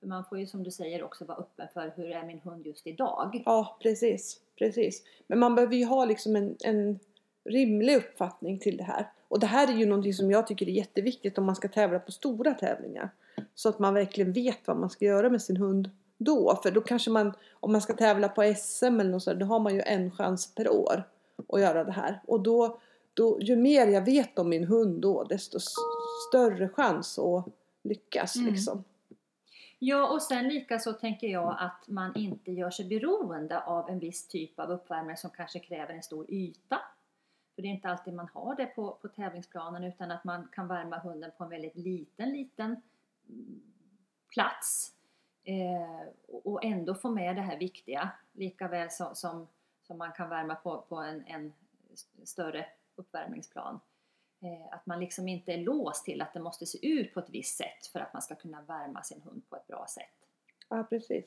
För 0.00 0.06
man 0.06 0.24
får 0.24 0.38
ju 0.38 0.46
som 0.46 0.62
du 0.62 0.70
säger 0.70 1.02
också 1.02 1.24
vara 1.24 1.38
öppen 1.38 1.68
för 1.74 1.92
hur 1.96 2.10
är 2.10 2.26
min 2.26 2.40
hund 2.40 2.66
just 2.66 2.86
idag. 2.86 3.42
Ja, 3.46 3.78
precis. 3.82 4.40
precis. 4.58 5.02
Men 5.26 5.38
man 5.38 5.54
behöver 5.54 5.76
ju 5.76 5.84
ha 5.84 6.04
liksom 6.04 6.36
en, 6.36 6.56
en 6.60 6.98
rimlig 7.44 7.96
uppfattning 7.96 8.58
till 8.58 8.76
det 8.76 8.84
här. 8.84 9.10
Och 9.28 9.40
det 9.40 9.46
här 9.46 9.72
är 9.72 9.76
ju 9.76 9.86
någonting 9.86 10.14
som 10.14 10.30
jag 10.30 10.46
tycker 10.46 10.68
är 10.68 10.72
jätteviktigt 10.72 11.38
om 11.38 11.44
man 11.44 11.56
ska 11.56 11.68
tävla 11.68 11.98
på 11.98 12.12
stora 12.12 12.54
tävlingar. 12.54 13.10
Så 13.54 13.68
att 13.68 13.78
man 13.78 13.94
verkligen 13.94 14.32
vet 14.32 14.58
vad 14.64 14.76
man 14.76 14.90
ska 14.90 15.04
göra 15.04 15.30
med 15.30 15.42
sin 15.42 15.56
hund 15.56 15.90
då. 16.18 16.60
För 16.62 16.70
då 16.70 16.80
kanske 16.80 17.10
man, 17.10 17.32
om 17.52 17.72
man 17.72 17.80
ska 17.80 17.92
tävla 17.92 18.28
på 18.28 18.54
SM 18.56 18.84
eller 18.84 19.10
något 19.10 19.22
sådär, 19.22 19.40
då 19.40 19.46
har 19.46 19.60
man 19.60 19.74
ju 19.74 19.80
en 19.80 20.10
chans 20.10 20.54
per 20.54 20.68
år 20.68 21.02
att 21.48 21.60
göra 21.60 21.84
det 21.84 21.92
här. 21.92 22.20
Och 22.26 22.40
då, 22.40 22.80
då 23.14 23.40
ju 23.40 23.56
mer 23.56 23.86
jag 23.86 24.04
vet 24.04 24.38
om 24.38 24.48
min 24.48 24.64
hund 24.64 25.00
då, 25.00 25.24
desto 25.24 25.58
större 26.28 26.68
chans 26.68 27.18
att 27.18 27.44
lyckas 27.82 28.36
mm. 28.36 28.52
liksom. 28.52 28.84
Ja, 29.78 30.08
och 30.08 30.22
sen 30.22 30.48
lika 30.48 30.78
så 30.78 30.92
tänker 30.92 31.26
jag 31.28 31.56
att 31.58 31.88
man 31.88 32.16
inte 32.16 32.52
gör 32.52 32.70
sig 32.70 32.88
beroende 32.88 33.62
av 33.62 33.90
en 33.90 33.98
viss 33.98 34.28
typ 34.28 34.58
av 34.58 34.70
uppvärmning 34.70 35.16
som 35.16 35.30
kanske 35.30 35.58
kräver 35.58 35.94
en 35.94 36.02
stor 36.02 36.30
yta. 36.30 36.80
För 37.54 37.62
det 37.62 37.68
är 37.68 37.72
inte 37.72 37.88
alltid 37.88 38.14
man 38.14 38.28
har 38.34 38.54
det 38.54 38.66
på, 38.66 38.92
på 38.92 39.08
tävlingsplanen 39.08 39.84
utan 39.84 40.10
att 40.10 40.24
man 40.24 40.48
kan 40.52 40.68
värma 40.68 40.98
hunden 40.98 41.30
på 41.38 41.44
en 41.44 41.50
väldigt 41.50 41.76
liten, 41.76 42.32
liten 42.32 42.82
mm, 43.28 43.62
plats 44.34 44.92
eh, 45.44 46.08
och 46.44 46.64
ändå 46.64 46.94
få 46.94 47.10
med 47.10 47.36
det 47.36 47.42
här 47.42 47.58
viktiga 47.58 48.10
lika 48.32 48.68
väl 48.68 48.90
som, 48.90 49.14
som, 49.14 49.48
som 49.82 49.98
man 49.98 50.12
kan 50.12 50.28
värma 50.28 50.54
på, 50.54 50.84
på 50.88 50.96
en, 50.96 51.26
en 51.26 51.52
större 52.24 52.66
uppvärmningsplan. 52.96 53.80
Eh, 54.40 54.74
att 54.74 54.86
man 54.86 55.00
liksom 55.00 55.28
inte 55.28 55.52
är 55.52 55.58
låst 55.58 56.04
till 56.04 56.22
att 56.22 56.32
det 56.32 56.40
måste 56.40 56.66
se 56.66 56.88
ut 56.88 57.14
på 57.14 57.20
ett 57.20 57.30
visst 57.30 57.56
sätt 57.56 57.86
för 57.92 58.00
att 58.00 58.12
man 58.12 58.22
ska 58.22 58.34
kunna 58.34 58.62
värma 58.62 59.02
sin 59.02 59.20
hund 59.22 59.42
på 59.48 59.56
ett 59.56 59.66
bra 59.66 59.86
sätt. 59.88 60.26
Ja, 60.68 60.82
precis. 60.90 61.24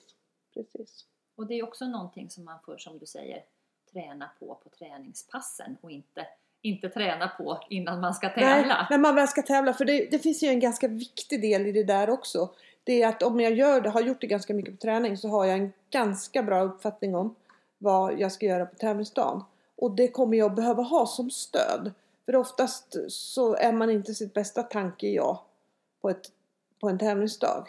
precis. 0.54 1.06
Och 1.36 1.48
det 1.48 1.54
är 1.54 1.64
också 1.64 1.86
någonting 1.86 2.30
som 2.30 2.46
man 2.46 2.60
får, 2.66 2.78
som 2.78 3.00
du 3.00 3.06
säger, 3.06 3.44
träna 3.92 4.32
på 4.40 4.56
på 4.64 4.70
träningspassen 4.70 5.78
och 5.82 5.92
inte 5.92 6.28
inte 6.64 6.90
träna 6.90 7.28
på 7.28 7.60
innan 7.70 8.02
man 8.02 8.14
ska 8.14 8.28
Nej, 8.28 8.36
tävla. 8.36 8.88
när 8.90 8.98
man 8.98 9.16
väl 9.16 9.28
ska 9.28 9.42
tävla. 9.42 9.74
För 9.74 9.86
det, 9.86 10.12
det 10.12 10.20
finns 10.20 10.44
ju 10.44 10.48
en 10.48 10.60
ganska 10.60 10.88
viktig 10.88 11.42
del 11.42 11.68
i 11.68 11.72
det 11.72 11.84
där 11.84 12.10
också. 12.10 12.50
Det 12.84 13.02
är 13.02 13.08
att 13.08 13.24
om 13.24 13.40
jag 13.40 13.54
gör 13.54 13.82
det, 13.82 13.90
har 13.90 14.02
gjort 14.02 14.22
det 14.22 14.28
ganska 14.28 14.54
mycket 14.54 14.74
på 14.74 14.82
träning 14.82 15.18
så 15.18 15.30
har 15.30 15.46
jag 15.46 15.58
en 15.58 15.74
ganska 15.90 16.44
bra 16.44 16.62
uppfattning 16.62 17.16
om 17.16 17.36
vad 17.78 18.20
jag 18.20 18.32
ska 18.32 18.46
göra 18.46 18.66
på 18.66 18.76
tävlingsdagen. 18.76 19.44
Och 19.76 19.92
det 19.92 20.08
kommer 20.08 20.38
jag 20.38 20.56
behöva 20.56 20.84
ha 20.84 21.06
som 21.06 21.30
stöd. 21.30 21.92
För 22.26 22.36
oftast 22.36 22.96
så 23.08 23.56
är 23.56 23.74
man 23.74 23.90
inte 23.90 24.14
sitt 24.14 24.34
bästa 24.34 24.64
tanke 24.64 25.08
jag 25.08 25.40
på, 26.02 26.10
ett, 26.10 26.32
på 26.80 26.90
en 26.90 27.00
tävlingsdag. 27.00 27.68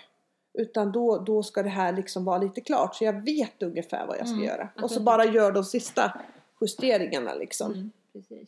Utan 0.55 0.93
då, 0.93 1.19
då 1.19 1.43
ska 1.43 1.63
det 1.63 1.69
här 1.69 1.93
liksom 1.93 2.25
vara 2.25 2.39
lite 2.39 2.61
klart 2.61 2.97
så 2.97 3.05
jag 3.05 3.25
vet 3.25 3.63
ungefär 3.63 4.07
vad 4.07 4.19
jag 4.19 4.27
ska 4.27 4.37
Mm, 4.37 4.47
göra. 4.47 4.69
Och 4.83 4.91
så 4.91 5.01
bara 5.01 5.25
gör 5.25 5.53
de 5.53 5.65
sista 5.65 6.21
justeringarna 6.61 7.35
liksom. 7.35 7.73
Mm. 7.73 8.47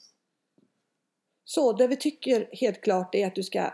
Så 1.44 1.72
det 1.72 1.86
vi 1.86 1.96
tycker 1.96 2.48
helt 2.52 2.80
klart 2.80 3.14
är 3.14 3.26
att 3.26 3.34
du 3.34 3.42
ska 3.42 3.70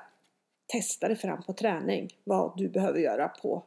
testa 0.67 1.09
dig 1.09 1.17
fram 1.17 1.43
på 1.43 1.53
träning. 1.53 2.17
Vad 2.25 2.57
du 2.57 2.69
behöver 2.69 2.99
göra 2.99 3.29
på, 3.29 3.63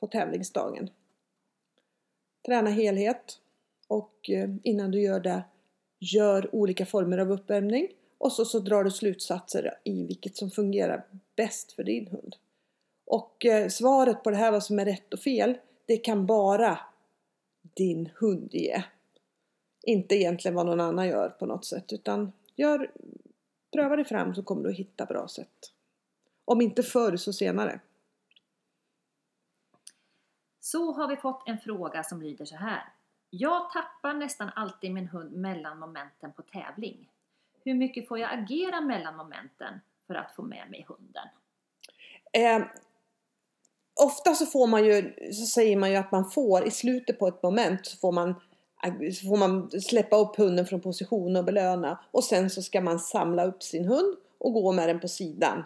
på 0.00 0.06
tävlingsdagen. 0.06 0.90
Träna 2.46 2.70
helhet 2.70 3.40
och 3.88 4.30
eh, 4.30 4.50
innan 4.62 4.90
du 4.90 5.00
gör 5.00 5.20
det 5.20 5.42
gör 6.12 6.54
olika 6.54 6.86
former 6.86 7.18
av 7.18 7.32
uppvärmning 7.32 7.88
och 8.18 8.32
så, 8.32 8.44
så 8.44 8.58
drar 8.58 8.84
du 8.84 8.90
slutsatser 8.90 9.78
i 9.84 10.06
vilket 10.06 10.36
som 10.36 10.50
fungerar 10.50 11.04
bäst 11.36 11.72
för 11.72 11.84
din 11.84 12.06
hund. 12.06 12.36
Och 13.06 13.44
eh, 13.46 13.68
svaret 13.68 14.22
på 14.22 14.30
det 14.30 14.36
här 14.36 14.52
vad 14.52 14.64
som 14.64 14.78
är 14.78 14.84
rätt 14.84 15.14
och 15.14 15.20
fel 15.20 15.58
det 15.86 15.96
kan 15.96 16.26
bara 16.26 16.78
din 17.74 18.10
hund 18.14 18.48
ge. 18.52 18.82
Inte 19.82 20.14
egentligen 20.14 20.54
vad 20.54 20.66
någon 20.66 20.80
annan 20.80 21.08
gör 21.08 21.28
på 21.28 21.46
något 21.46 21.64
sätt 21.64 21.92
utan 21.92 22.32
gör, 22.56 22.90
pröva 23.72 23.96
dig 23.96 24.04
fram 24.04 24.34
så 24.34 24.42
kommer 24.42 24.62
du 24.62 24.70
att 24.70 24.76
hitta 24.76 25.06
bra 25.06 25.28
sätt. 25.28 25.72
Om 26.44 26.60
inte 26.60 26.82
förr 26.82 27.16
så 27.16 27.32
senare. 27.32 27.80
Så 30.60 30.92
har 30.92 31.08
vi 31.08 31.16
fått 31.16 31.48
en 31.48 31.58
fråga 31.58 32.02
som 32.02 32.22
lyder 32.22 32.44
så 32.44 32.56
här. 32.56 32.93
Jag 33.38 33.70
tappar 33.70 34.14
nästan 34.14 34.50
alltid 34.56 34.92
min 34.92 35.08
hund 35.08 35.32
mellan 35.32 35.78
momenten 35.78 36.32
på 36.32 36.42
tävling. 36.42 37.08
Hur 37.64 37.74
mycket 37.74 38.08
får 38.08 38.18
jag 38.18 38.32
agera 38.32 38.80
mellan 38.80 39.16
momenten 39.16 39.80
för 40.06 40.14
att 40.14 40.34
få 40.36 40.42
med 40.42 40.70
mig 40.70 40.86
hunden? 40.88 41.28
Eh, 42.32 42.66
ofta 44.00 44.34
så 44.34 44.46
får 44.46 44.66
man 44.66 44.84
ju, 44.84 45.14
så 45.32 45.46
säger 45.46 45.76
man 45.76 45.90
ju 45.90 45.96
att 45.96 46.12
man 46.12 46.30
får 46.30 46.66
i 46.66 46.70
slutet 46.70 47.18
på 47.18 47.28
ett 47.28 47.42
moment 47.42 47.86
så 47.86 47.96
får 47.96 48.12
man, 48.12 48.34
så 49.14 49.28
får 49.28 49.36
man 49.36 49.70
släppa 49.70 50.16
upp 50.16 50.36
hunden 50.36 50.66
från 50.66 50.80
position 50.80 51.36
och 51.36 51.44
belöna 51.44 52.00
och 52.10 52.24
sen 52.24 52.50
så 52.50 52.62
ska 52.62 52.80
man 52.80 52.98
samla 52.98 53.44
upp 53.44 53.62
sin 53.62 53.84
hund 53.84 54.16
och 54.38 54.52
gå 54.52 54.72
med 54.72 54.88
den 54.88 55.00
på 55.00 55.08
sidan 55.08 55.64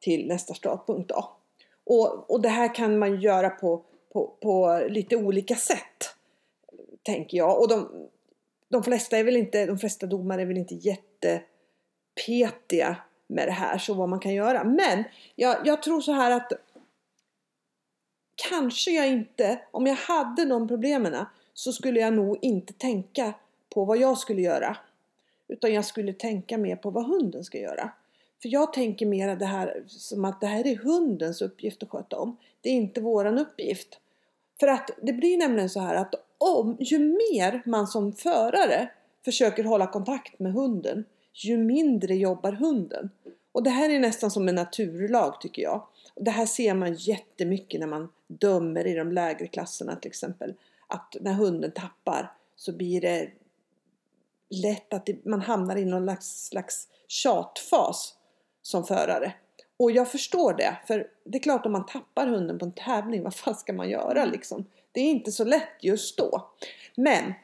till 0.00 0.28
nästa 0.28 0.54
startpunkt 0.54 1.08
då. 1.08 1.36
Och, 1.84 2.30
och 2.30 2.40
det 2.40 2.48
här 2.48 2.74
kan 2.74 2.98
man 2.98 3.20
göra 3.20 3.50
på, 3.50 3.84
på, 4.12 4.36
på 4.42 4.86
lite 4.88 5.16
olika 5.16 5.54
sätt 5.54 6.17
tänker 7.08 7.36
jag. 7.36 7.60
Och 7.60 7.68
de, 7.68 8.08
de 8.68 8.82
flesta 8.82 9.18
är 9.18 9.24
väl 9.24 9.36
inte, 9.36 9.66
de 9.66 9.78
flesta 9.78 10.06
domare 10.06 10.42
är 10.42 10.46
väl 10.46 10.56
inte 10.56 10.74
jättepetiga 10.74 12.96
med 13.26 13.48
det 13.48 13.52
här 13.52 13.78
så 13.78 13.94
vad 13.94 14.08
man 14.08 14.20
kan 14.20 14.34
göra. 14.34 14.64
Men 14.64 15.04
jag, 15.34 15.56
jag 15.64 15.82
tror 15.82 16.00
så 16.00 16.12
här 16.12 16.30
att 16.30 16.52
kanske 18.50 18.90
jag 18.90 19.08
inte, 19.08 19.60
om 19.70 19.86
jag 19.86 19.94
hade 19.94 20.44
de 20.44 20.68
problemen 20.68 21.26
så 21.54 21.72
skulle 21.72 22.00
jag 22.00 22.12
nog 22.12 22.38
inte 22.42 22.72
tänka 22.72 23.34
på 23.74 23.84
vad 23.84 23.98
jag 23.98 24.18
skulle 24.18 24.42
göra. 24.42 24.76
Utan 25.48 25.74
jag 25.74 25.84
skulle 25.84 26.12
tänka 26.12 26.58
mer 26.58 26.76
på 26.76 26.90
vad 26.90 27.06
hunden 27.06 27.44
ska 27.44 27.58
göra. 27.58 27.90
För 28.42 28.48
jag 28.48 28.72
tänker 28.72 29.06
mer 29.06 29.36
det 29.36 29.46
här 29.46 29.82
som 29.86 30.24
att 30.24 30.40
det 30.40 30.46
här 30.46 30.66
är 30.66 30.76
hundens 30.76 31.42
uppgift 31.42 31.82
att 31.82 31.90
sköta 31.90 32.18
om. 32.18 32.36
Det 32.60 32.68
är 32.68 32.74
inte 32.74 33.00
våran 33.00 33.38
uppgift. 33.38 33.98
För 34.60 34.68
att 34.68 34.90
det 35.02 35.12
blir 35.12 35.38
nämligen 35.38 35.70
så 35.70 35.80
här 35.80 35.94
att 35.94 36.14
om, 36.38 36.76
ju 36.80 36.98
mer 36.98 37.62
man 37.66 37.86
som 37.86 38.12
förare 38.12 38.90
försöker 39.24 39.64
hålla 39.64 39.86
kontakt 39.86 40.38
med 40.38 40.52
hunden, 40.52 41.04
ju 41.32 41.58
mindre 41.58 42.14
jobbar 42.14 42.52
hunden. 42.52 43.10
Och 43.52 43.62
det 43.62 43.70
här 43.70 43.90
är 43.90 43.98
nästan 43.98 44.30
som 44.30 44.48
en 44.48 44.54
naturlag 44.54 45.40
tycker 45.40 45.62
jag. 45.62 45.86
Det 46.14 46.30
här 46.30 46.46
ser 46.46 46.74
man 46.74 46.94
jättemycket 46.94 47.80
när 47.80 47.86
man 47.86 48.08
dömer 48.26 48.86
i 48.86 48.94
de 48.94 49.12
lägre 49.12 49.46
klasserna 49.46 49.96
till 49.96 50.08
exempel. 50.08 50.54
Att 50.86 51.16
när 51.20 51.32
hunden 51.32 51.72
tappar 51.72 52.32
så 52.56 52.72
blir 52.72 53.00
det 53.00 53.30
lätt 54.50 54.92
att 54.92 55.08
man 55.24 55.40
hamnar 55.40 55.76
i 55.76 55.84
någon 55.84 56.04
slags, 56.04 56.46
slags 56.46 56.88
tjatfas 57.08 58.14
som 58.62 58.84
förare. 58.84 59.32
Och 59.78 59.90
jag 59.90 60.10
förstår 60.10 60.52
det, 60.52 60.76
för 60.86 61.06
det 61.24 61.38
är 61.38 61.42
klart 61.42 61.66
om 61.66 61.72
man 61.72 61.86
tappar 61.86 62.26
hunden 62.26 62.58
på 62.58 62.64
en 62.64 62.72
tävling, 62.72 63.22
vad 63.22 63.34
fan 63.34 63.54
ska 63.54 63.72
man 63.72 63.90
göra 63.90 64.24
liksom? 64.24 64.64
Det 64.92 65.00
är 65.00 65.10
inte 65.10 65.32
så 65.32 65.44
lätt 65.44 65.68
just 65.80 66.18
då. 66.18 66.50
Men 66.94 67.34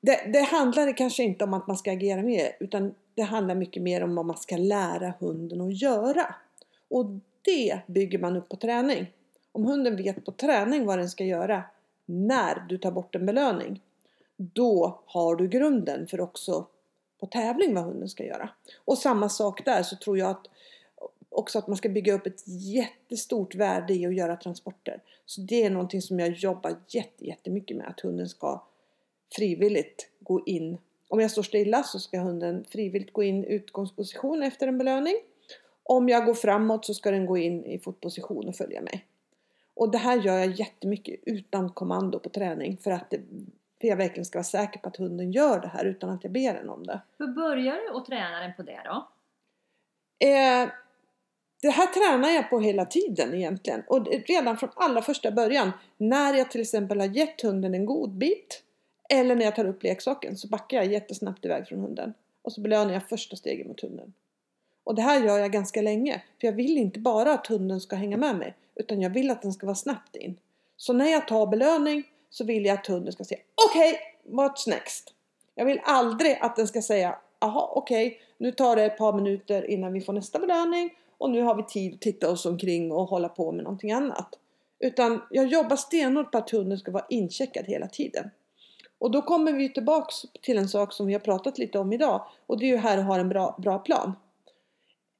det, 0.00 0.32
det 0.32 0.42
handlar 0.42 0.96
kanske 0.96 1.22
inte 1.22 1.44
om 1.44 1.54
att 1.54 1.66
man 1.66 1.76
ska 1.76 1.92
agera 1.92 2.22
mer, 2.22 2.56
utan 2.60 2.94
det 3.14 3.22
handlar 3.22 3.54
mycket 3.54 3.82
mer 3.82 4.02
om 4.02 4.14
vad 4.14 4.26
man 4.26 4.36
ska 4.36 4.56
lära 4.56 5.14
hunden 5.18 5.60
att 5.60 5.82
göra. 5.82 6.34
Och 6.88 7.06
det 7.42 7.80
bygger 7.86 8.18
man 8.18 8.36
upp 8.36 8.48
på 8.48 8.56
träning. 8.56 9.06
Om 9.52 9.64
hunden 9.64 9.96
vet 9.96 10.24
på 10.24 10.32
träning 10.32 10.86
vad 10.86 10.98
den 10.98 11.10
ska 11.10 11.24
göra 11.24 11.62
när 12.06 12.66
du 12.68 12.78
tar 12.78 12.90
bort 12.90 13.14
en 13.14 13.26
belöning, 13.26 13.80
då 14.36 15.00
har 15.06 15.36
du 15.36 15.48
grunden 15.48 16.06
för 16.06 16.20
också 16.20 16.66
på 17.20 17.26
tävling 17.26 17.74
vad 17.74 17.84
hunden 17.84 18.08
ska 18.08 18.24
göra. 18.24 18.50
Och 18.84 18.98
samma 18.98 19.28
sak 19.28 19.64
där 19.64 19.82
så 19.82 19.96
tror 19.96 20.18
jag 20.18 20.30
att 20.30 20.46
också 21.32 21.58
att 21.58 21.66
man 21.66 21.76
ska 21.76 21.88
bygga 21.88 22.14
upp 22.14 22.26
ett 22.26 22.42
jättestort 22.46 23.54
värde 23.54 23.94
i 23.94 24.06
att 24.06 24.14
göra 24.14 24.36
transporter. 24.36 25.02
Så 25.26 25.40
det 25.40 25.64
är 25.64 25.70
någonting 25.70 26.02
som 26.02 26.20
jag 26.20 26.30
jobbar 26.30 26.76
jätte, 26.88 27.26
jättemycket 27.26 27.76
med, 27.76 27.88
att 27.88 28.00
hunden 28.00 28.28
ska 28.28 28.62
frivilligt 29.36 30.08
gå 30.20 30.42
in. 30.46 30.78
Om 31.08 31.20
jag 31.20 31.30
står 31.30 31.42
stilla 31.42 31.82
så 31.82 31.98
ska 31.98 32.20
hunden 32.20 32.64
frivilligt 32.68 33.12
gå 33.12 33.22
in 33.22 33.44
i 33.44 33.52
utgångsposition 33.52 34.42
efter 34.42 34.68
en 34.68 34.78
belöning. 34.78 35.14
Om 35.82 36.08
jag 36.08 36.24
går 36.26 36.34
framåt 36.34 36.84
så 36.84 36.94
ska 36.94 37.10
den 37.10 37.26
gå 37.26 37.38
in 37.38 37.64
i 37.64 37.78
fotposition 37.78 38.48
och 38.48 38.56
följa 38.56 38.80
mig. 38.80 39.06
Och 39.74 39.90
det 39.90 39.98
här 39.98 40.20
gör 40.22 40.38
jag 40.38 40.50
jättemycket 40.50 41.20
utan 41.26 41.70
kommando 41.70 42.18
på 42.18 42.28
träning 42.28 42.76
för 42.76 42.90
att 42.90 43.10
det, 43.10 43.20
för 43.80 43.88
jag 43.88 43.96
verkligen 43.96 44.24
ska 44.24 44.38
vara 44.38 44.44
säker 44.44 44.80
på 44.80 44.88
att 44.88 44.96
hunden 44.96 45.32
gör 45.32 45.60
det 45.60 45.68
här 45.68 45.84
utan 45.84 46.10
att 46.10 46.24
jag 46.24 46.32
ber 46.32 46.54
den 46.54 46.68
om 46.68 46.86
det. 46.86 47.00
Hur 47.18 47.26
börjar 47.28 47.74
du 47.74 47.98
att 47.98 48.06
träna 48.06 48.40
den 48.40 48.54
på 48.56 48.62
det 48.62 48.80
då? 48.84 49.08
Eh, 50.26 50.68
det 51.62 51.70
här 51.70 51.86
tränar 51.86 52.30
jag 52.30 52.50
på 52.50 52.60
hela 52.60 52.84
tiden 52.84 53.34
egentligen. 53.34 53.82
Och 53.86 54.06
redan 54.26 54.56
från 54.56 54.70
allra 54.74 55.02
första 55.02 55.30
början. 55.30 55.70
När 55.96 56.34
jag 56.34 56.50
till 56.50 56.60
exempel 56.60 57.00
har 57.00 57.06
gett 57.06 57.40
hunden 57.40 57.74
en 57.74 57.86
god 57.86 58.10
bit. 58.10 58.62
Eller 59.08 59.36
när 59.36 59.44
jag 59.44 59.56
tar 59.56 59.64
upp 59.64 59.82
leksaken 59.82 60.36
så 60.36 60.48
backar 60.48 60.76
jag 60.76 60.86
jättesnabbt 60.86 61.44
iväg 61.44 61.68
från 61.68 61.80
hunden. 61.80 62.14
Och 62.42 62.52
så 62.52 62.60
belönar 62.60 62.92
jag 62.92 63.08
första 63.08 63.36
steget 63.36 63.66
mot 63.66 63.80
hunden. 63.80 64.12
Och 64.84 64.94
det 64.94 65.02
här 65.02 65.24
gör 65.24 65.38
jag 65.38 65.52
ganska 65.52 65.82
länge. 65.82 66.22
För 66.40 66.46
jag 66.46 66.52
vill 66.52 66.78
inte 66.78 66.98
bara 66.98 67.32
att 67.32 67.46
hunden 67.46 67.80
ska 67.80 67.96
hänga 67.96 68.16
med 68.16 68.36
mig. 68.36 68.54
Utan 68.74 69.00
jag 69.00 69.10
vill 69.10 69.30
att 69.30 69.42
den 69.42 69.52
ska 69.52 69.66
vara 69.66 69.76
snabbt 69.76 70.16
in. 70.16 70.38
Så 70.76 70.92
när 70.92 71.12
jag 71.12 71.28
tar 71.28 71.46
belöning 71.46 72.02
så 72.30 72.44
vill 72.44 72.64
jag 72.64 72.74
att 72.78 72.86
hunden 72.86 73.12
ska 73.12 73.24
säga 73.24 73.40
Okej, 73.70 73.98
what's 74.28 74.68
next? 74.68 75.14
Jag 75.54 75.64
vill 75.64 75.80
aldrig 75.84 76.38
att 76.40 76.56
den 76.56 76.68
ska 76.68 76.82
säga 76.82 77.18
Jaha, 77.40 77.68
okej, 77.70 78.20
nu 78.38 78.52
tar 78.52 78.76
det 78.76 78.84
ett 78.84 78.98
par 78.98 79.12
minuter 79.12 79.70
innan 79.70 79.92
vi 79.92 80.00
får 80.00 80.12
nästa 80.12 80.38
belöning 80.38 80.90
och 81.22 81.30
nu 81.30 81.42
har 81.42 81.54
vi 81.54 81.62
tid 81.62 81.94
att 81.94 82.00
titta 82.00 82.30
oss 82.30 82.46
omkring 82.46 82.92
och 82.92 83.08
hålla 83.08 83.28
på 83.28 83.52
med 83.52 83.64
någonting 83.64 83.92
annat. 83.92 84.38
Utan 84.78 85.22
jag 85.30 85.46
jobbar 85.46 85.76
stenhårt 85.76 86.32
på 86.32 86.38
att 86.38 86.50
hunden 86.50 86.78
ska 86.78 86.90
vara 86.90 87.06
incheckad 87.08 87.66
hela 87.66 87.88
tiden. 87.88 88.30
Och 88.98 89.10
då 89.10 89.22
kommer 89.22 89.52
vi 89.52 89.72
tillbaks 89.72 90.14
till 90.40 90.58
en 90.58 90.68
sak 90.68 90.92
som 90.92 91.06
vi 91.06 91.12
har 91.12 91.20
pratat 91.20 91.58
lite 91.58 91.78
om 91.78 91.92
idag 91.92 92.26
och 92.46 92.58
det 92.58 92.64
är 92.66 92.68
ju 92.68 92.76
här 92.76 92.98
att 92.98 93.04
ha 93.04 93.18
en 93.18 93.28
bra, 93.28 93.56
bra 93.58 93.78
plan. 93.78 94.12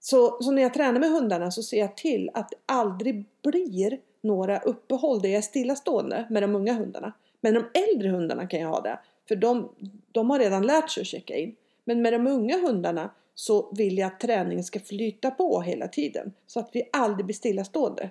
Så, 0.01 0.43
så 0.43 0.51
när 0.51 0.63
jag 0.63 0.75
tränar 0.75 1.01
med 1.01 1.11
hundarna 1.11 1.51
så 1.51 1.63
ser 1.63 1.79
jag 1.79 1.97
till 1.97 2.31
att 2.35 2.51
det 2.51 2.57
aldrig 2.67 3.25
blir 3.43 3.99
några 4.21 4.59
uppehåll 4.59 5.23
där 5.23 5.29
jag 5.29 5.39
är 5.39 5.43
stillastående 5.43 6.27
med 6.31 6.43
de 6.43 6.57
unga 6.57 6.73
hundarna. 6.73 7.13
Men 7.41 7.55
de 7.55 7.65
äldre 7.75 8.09
hundarna 8.09 8.47
kan 8.47 8.61
jag 8.61 8.69
ha 8.69 8.81
det. 8.81 8.99
För 9.29 9.37
de, 9.37 9.69
de 10.13 10.31
har 10.31 10.39
redan 10.39 10.67
lärt 10.67 10.91
sig 10.91 11.01
att 11.01 11.07
checka 11.07 11.37
in. 11.37 11.57
Men 11.85 12.03
med 12.03 12.13
de 12.13 12.27
unga 12.27 12.59
hundarna 12.59 13.11
så 13.35 13.75
vill 13.75 13.99
jag 13.99 14.07
att 14.07 14.21
träningen 14.21 14.65
ska 14.65 14.81
flyta 14.81 15.31
på 15.31 15.61
hela 15.61 15.89
tiden. 15.89 16.33
Så 16.47 16.61
att 16.61 16.71
vi 16.73 16.89
aldrig 16.93 17.27
blir 17.27 17.35
stillastående. 17.35 18.11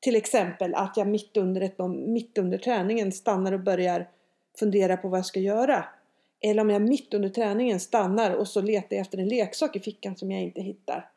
Till 0.00 0.16
exempel 0.16 0.74
att 0.74 0.96
jag 0.96 1.08
mitt 1.08 1.36
under, 1.36 1.60
ett, 1.60 1.78
mitt 2.06 2.38
under 2.38 2.58
träningen 2.58 3.12
stannar 3.12 3.52
och 3.52 3.60
börjar 3.60 4.08
fundera 4.58 4.96
på 4.96 5.08
vad 5.08 5.18
jag 5.18 5.26
ska 5.26 5.40
göra. 5.40 5.84
Eller 6.40 6.62
om 6.62 6.70
jag 6.70 6.82
mitt 6.82 7.14
under 7.14 7.28
träningen 7.28 7.80
stannar 7.80 8.30
och 8.30 8.48
så 8.48 8.60
letar 8.60 8.96
jag 8.96 9.00
efter 9.00 9.18
en 9.18 9.28
leksak 9.28 9.76
i 9.76 9.80
fickan 9.80 10.16
som 10.16 10.30
jag 10.30 10.42
inte 10.42 10.60
hittar. 10.60 11.10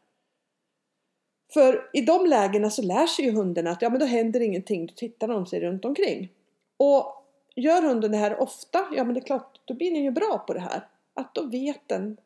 För 1.53 1.89
i 1.93 2.01
de 2.01 2.25
lägena 2.25 2.69
så 2.69 2.81
lär 2.81 3.07
sig 3.07 3.25
ju 3.25 3.31
hunden 3.31 3.67
att 3.67 3.81
ja 3.81 3.89
men 3.89 3.99
då 3.99 4.05
händer 4.05 4.39
ingenting, 4.39 4.85
då 4.85 4.93
tittar 4.93 5.27
de 5.27 5.45
sig 5.45 5.59
runt 5.59 5.85
omkring. 5.85 6.31
Och 6.77 7.23
gör 7.55 7.81
hunden 7.81 8.11
det 8.11 8.17
här 8.17 8.41
ofta, 8.41 8.87
ja 8.95 9.03
men 9.03 9.13
det 9.13 9.19
är 9.19 9.25
klart, 9.25 9.61
då 9.65 9.73
blir 9.73 9.91
den 9.91 10.03
ju 10.03 10.11
bra 10.11 10.43
på 10.47 10.53
det 10.53 10.59
här. 10.59 10.87
Att 11.13 11.35
då 11.35 11.45
vet 11.45 11.81
den 11.87 12.17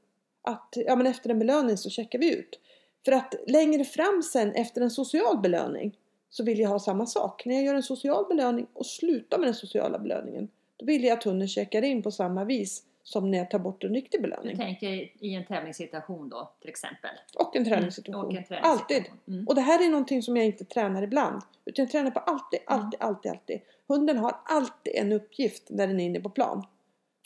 att 0.41 0.73
ja, 0.75 0.95
men 0.95 1.07
efter 1.07 1.29
en 1.29 1.39
belöning 1.39 1.77
så 1.77 1.89
checkar 1.89 2.19
vi 2.19 2.33
ut. 2.35 2.59
För 3.05 3.11
att 3.11 3.35
längre 3.47 3.83
fram 3.85 4.23
sen 4.23 4.51
efter 4.51 4.81
en 4.81 4.91
social 4.91 5.39
belöning 5.41 5.97
så 6.29 6.43
vill 6.43 6.59
jag 6.59 6.69
ha 6.69 6.79
samma 6.79 7.05
sak. 7.05 7.45
När 7.45 7.55
jag 7.55 7.63
gör 7.63 7.75
en 7.75 7.83
social 7.83 8.25
belöning 8.29 8.67
och 8.73 8.85
slutar 8.85 9.37
med 9.37 9.47
den 9.47 9.55
sociala 9.55 9.99
belöningen 9.99 10.47
då 10.77 10.85
vill 10.85 11.03
jag 11.03 11.17
att 11.17 11.23
hunden 11.23 11.47
checkar 11.47 11.81
in 11.81 12.03
på 12.03 12.11
samma 12.11 12.43
vis 12.43 12.83
som 13.03 13.31
när 13.31 13.37
jag 13.37 13.49
tar 13.49 13.59
bort 13.59 13.83
en 13.83 13.93
riktig 13.93 14.19
Du 14.19 14.21
belöning. 14.21 14.57
tänker 14.57 14.87
i 15.25 15.33
en 15.35 15.45
tävlingssituation 15.45 16.29
då 16.29 16.51
till 16.59 16.69
exempel? 16.69 17.09
Och 17.37 17.55
en 17.55 17.61
Mm, 17.61 17.73
träningssituation. 17.73 18.25
och 18.25 18.33
en 18.33 18.43
träningssituation. 18.43 18.71
Alltid. 18.71 19.03
Mm. 19.27 19.47
Och 19.47 19.55
det 19.55 19.61
här 19.61 19.85
är 19.85 19.89
någonting 19.89 20.23
som 20.23 20.37
jag 20.37 20.45
inte 20.45 20.65
tränar 20.65 21.01
ibland. 21.01 21.41
Utan 21.65 21.85
jag 21.85 21.91
tränar 21.91 22.11
på 22.11 22.19
alltid, 22.19 22.59
Mm. 22.67 22.83
alltid, 22.83 23.01
alltid, 23.01 23.31
alltid. 23.31 23.59
Hunden 23.87 24.17
har 24.17 24.35
alltid 24.45 24.93
en 24.95 25.11
uppgift 25.11 25.63
när 25.69 25.87
den 25.87 25.99
är 25.99 26.05
inne 26.05 26.19
på 26.19 26.29
plan. 26.29 26.65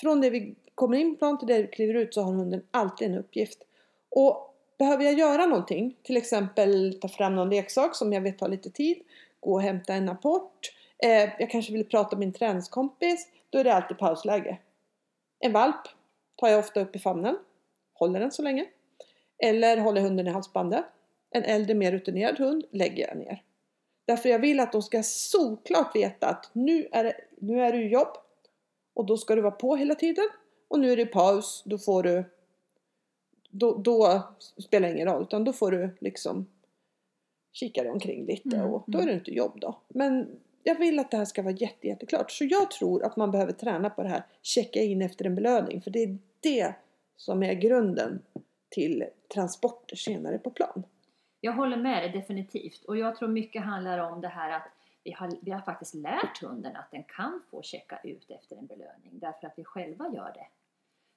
Från 0.02 0.22
det 0.22 0.30
vi 0.30 0.56
kommer 0.76 0.98
in 0.98 1.16
på 1.16 1.18
plan 1.18 1.40
till 1.40 1.48
dig 1.48 1.64
och 1.64 1.74
kliver 1.74 1.94
ut 1.94 2.14
så 2.14 2.22
har 2.22 2.34
hunden 2.34 2.64
alltid 2.72 3.08
en 3.08 3.18
uppgift. 3.18 3.60
Och 4.10 4.56
behöver 4.78 5.04
jag 5.04 5.14
göra 5.14 5.46
någonting, 5.46 5.98
till 6.04 6.18
exempel 6.18 7.00
ta 7.02 7.08
fram 7.08 7.36
någon 7.36 7.50
leksak 7.50 7.96
som 7.96 8.14
jag 8.14 8.22
vet 8.22 8.38
tar 8.38 8.50
lite 8.50 8.70
tid, 8.70 8.98
gå 9.40 9.54
och 9.54 9.62
hämta 9.62 9.94
en 9.94 10.10
apport, 10.10 10.74
eh, 11.04 11.30
jag 11.40 11.50
kanske 11.50 11.74
vill 11.74 11.86
prata 11.86 12.16
med 12.16 12.20
min 12.20 12.34
träningskompis, 12.34 13.28
då 13.50 13.60
är 13.60 13.64
det 13.64 13.74
alltid 13.74 13.98
pausläge. 13.98 14.58
En 15.40 15.52
valp 15.52 15.82
tar 16.36 16.48
jag 16.48 16.60
ofta 16.60 16.80
upp 16.80 16.96
i 16.96 17.00
famnen, 17.00 17.38
håller 17.94 18.20
den 18.20 18.32
så 18.32 18.42
länge. 18.42 18.66
Eller 19.38 19.78
håller 19.78 20.02
hunden 20.02 20.28
i 20.28 20.30
halsbandet. 20.30 20.86
En 21.30 21.44
äldre 21.44 21.74
mer 21.74 21.92
rutinerad 21.92 22.40
hund 22.40 22.66
lägger 22.72 23.08
jag 23.08 23.18
ner. 23.18 23.44
Därför 24.08 24.30
jag 24.30 24.40
vill 24.40 24.60
att 24.60 24.72
de 24.72 24.82
ska 24.82 25.04
solklart 25.04 25.96
veta 25.96 26.28
att 26.28 26.50
nu 26.54 26.88
är, 26.92 27.04
det, 27.04 27.16
nu 27.38 27.62
är 27.62 27.72
du 27.72 27.86
i 27.86 27.88
jobb 27.88 28.18
och 28.94 29.06
då 29.06 29.18
ska 29.18 29.36
du 29.36 29.42
vara 29.42 29.52
på 29.52 29.76
hela 29.76 29.96
tiden. 29.96 30.26
Och 30.68 30.80
nu 30.80 30.92
är 30.92 30.98
det 30.98 31.06
paus, 31.06 31.64
då 31.66 31.78
får 31.78 32.04
du 32.04 32.24
då, 33.50 33.78
då 33.78 34.24
spelar 34.58 34.88
det 34.88 34.96
ingen 34.96 35.08
roll 35.08 35.22
utan 35.22 35.44
då 35.44 35.54
får 35.54 35.72
du 35.72 35.90
liksom 36.00 36.46
kika 37.52 37.84
dig 37.84 37.92
omkring 37.92 38.26
lite 38.26 38.56
Mm, 38.56 38.74
och 38.74 38.84
då 38.88 39.00
är 39.00 39.06
det 39.06 39.14
inte 39.14 39.32
jobb 39.32 39.60
då. 39.62 39.80
Men 39.88 40.40
jag 40.64 40.76
vill 40.76 41.00
att 41.00 41.12
det 41.12 41.18
här 41.18 41.26
ska 41.26 41.42
vara 41.42 41.54
jätte, 41.54 41.88
jätteklart. 41.88 42.32
Så 42.32 42.46
jag 42.46 42.72
tror 42.72 43.04
att 43.04 43.16
man 43.16 43.32
behöver 43.32 43.52
träna 43.52 43.90
på 43.90 44.04
det 44.04 44.10
här. 44.10 44.24
Checka 44.42 44.80
in 44.80 45.02
efter 45.02 45.26
en 45.26 45.36
belöning. 45.36 45.82
För 45.82 45.92
det 45.92 46.04
är 46.04 46.18
det 46.40 46.76
som 47.18 47.44
är 47.44 47.54
grunden 47.54 48.22
till 48.70 49.06
transporter 49.34 49.96
senare 49.96 50.38
på 50.38 50.50
plan. 50.50 50.84
Jag 51.42 51.54
håller 51.54 51.78
med 51.78 52.04
dig 52.04 52.12
definitivt 52.12 52.86
och 52.86 52.98
jag 52.98 53.16
tror 53.16 53.30
mycket 53.30 53.64
handlar 53.64 54.00
om 54.00 54.22
det 54.22 54.28
här 54.28 54.52
att 54.52 54.68
vi 55.06 55.12
har, 55.12 55.32
vi 55.42 55.52
har 55.52 55.62
faktiskt 55.62 55.94
lärt 55.94 56.42
hunden 56.42 56.76
att 56.76 56.92
den 56.92 57.04
kan 57.04 57.42
få 57.52 57.62
checka 57.62 58.00
ut 58.04 58.32
efter 58.32 58.56
en 58.56 58.66
belöning 58.66 59.12
därför 59.12 59.48
att 59.48 59.54
vi 59.56 59.64
själva 59.64 60.08
gör 60.08 60.32
det. 60.34 60.48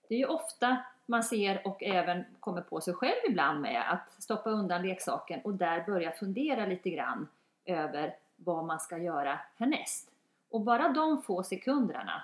Det 0.09 0.15
är 0.15 0.19
ju 0.19 0.27
ofta 0.27 0.85
man 1.07 1.23
ser 1.23 1.67
och 1.67 1.83
även 1.83 2.25
kommer 2.41 2.63
på 2.63 2.81
sig 2.81 2.95
själv 2.95 3.21
ibland 3.29 3.61
med 3.61 3.93
att 3.93 4.23
stoppa 4.23 4.51
undan 4.51 4.83
leksaken 4.83 5.41
och 5.41 5.55
där 5.55 5.87
börja 5.87 6.13
fundera 6.13 6.67
lite 6.67 6.91
grann 6.91 7.29
över 7.65 8.17
vad 8.37 8.65
man 8.65 8.81
ska 8.81 8.99
göra 8.99 9.41
härnäst. 9.57 10.11
Och 10.51 10.61
bara 10.61 10.89
de 10.89 11.23
få 11.23 11.43
sekunderna 11.43 12.23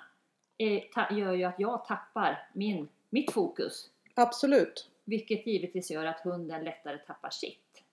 gör 1.11 1.33
ju 1.33 1.43
att 1.43 1.59
jag 1.59 1.85
tappar 1.85 2.47
min, 2.53 2.87
mitt 3.09 3.31
fokus 3.31 3.89
Absolut. 4.13 4.89
vilket 5.03 5.47
givetvis 5.47 5.91
gör 5.91 6.05
att 6.05 6.19
hunden 6.19 6.63
lättare 6.63 6.97
tappar 6.97 7.29
sitt. 7.29 7.83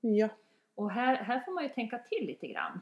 Ja. 0.00 0.28
Och 0.74 0.90
här, 0.90 1.16
här 1.16 1.40
får 1.40 1.52
man 1.52 1.62
ju 1.62 1.68
tänka 1.68 1.98
till 1.98 2.26
lite 2.26 2.46
grann. 2.46 2.80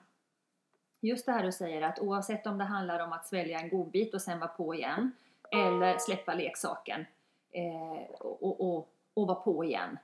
Just 1.01 1.27
det 1.27 1.33
här 1.33 1.45
du 1.45 1.53
säger 1.53 1.83
att 1.83 1.99
oavsett 1.99 2.47
om 2.47 2.59
det 2.59 2.65
handlar 2.65 2.99
om 3.01 3.13
att 3.13 3.27
svälja 3.27 3.61
en 3.61 3.69
godbit 3.69 4.15
och 4.15 4.23
sen 4.23 4.39
vara 4.39 4.49
på 4.49 4.75
igen 4.75 5.13
eller 5.51 5.99
släppa 5.99 6.35
leksaken 6.35 7.07
eh, 7.51 8.11
och, 8.21 8.43
och, 8.43 8.61
och, 8.61 8.89
och 9.15 9.27
vara 9.27 9.41
på 9.41 9.65
igen 9.65 9.99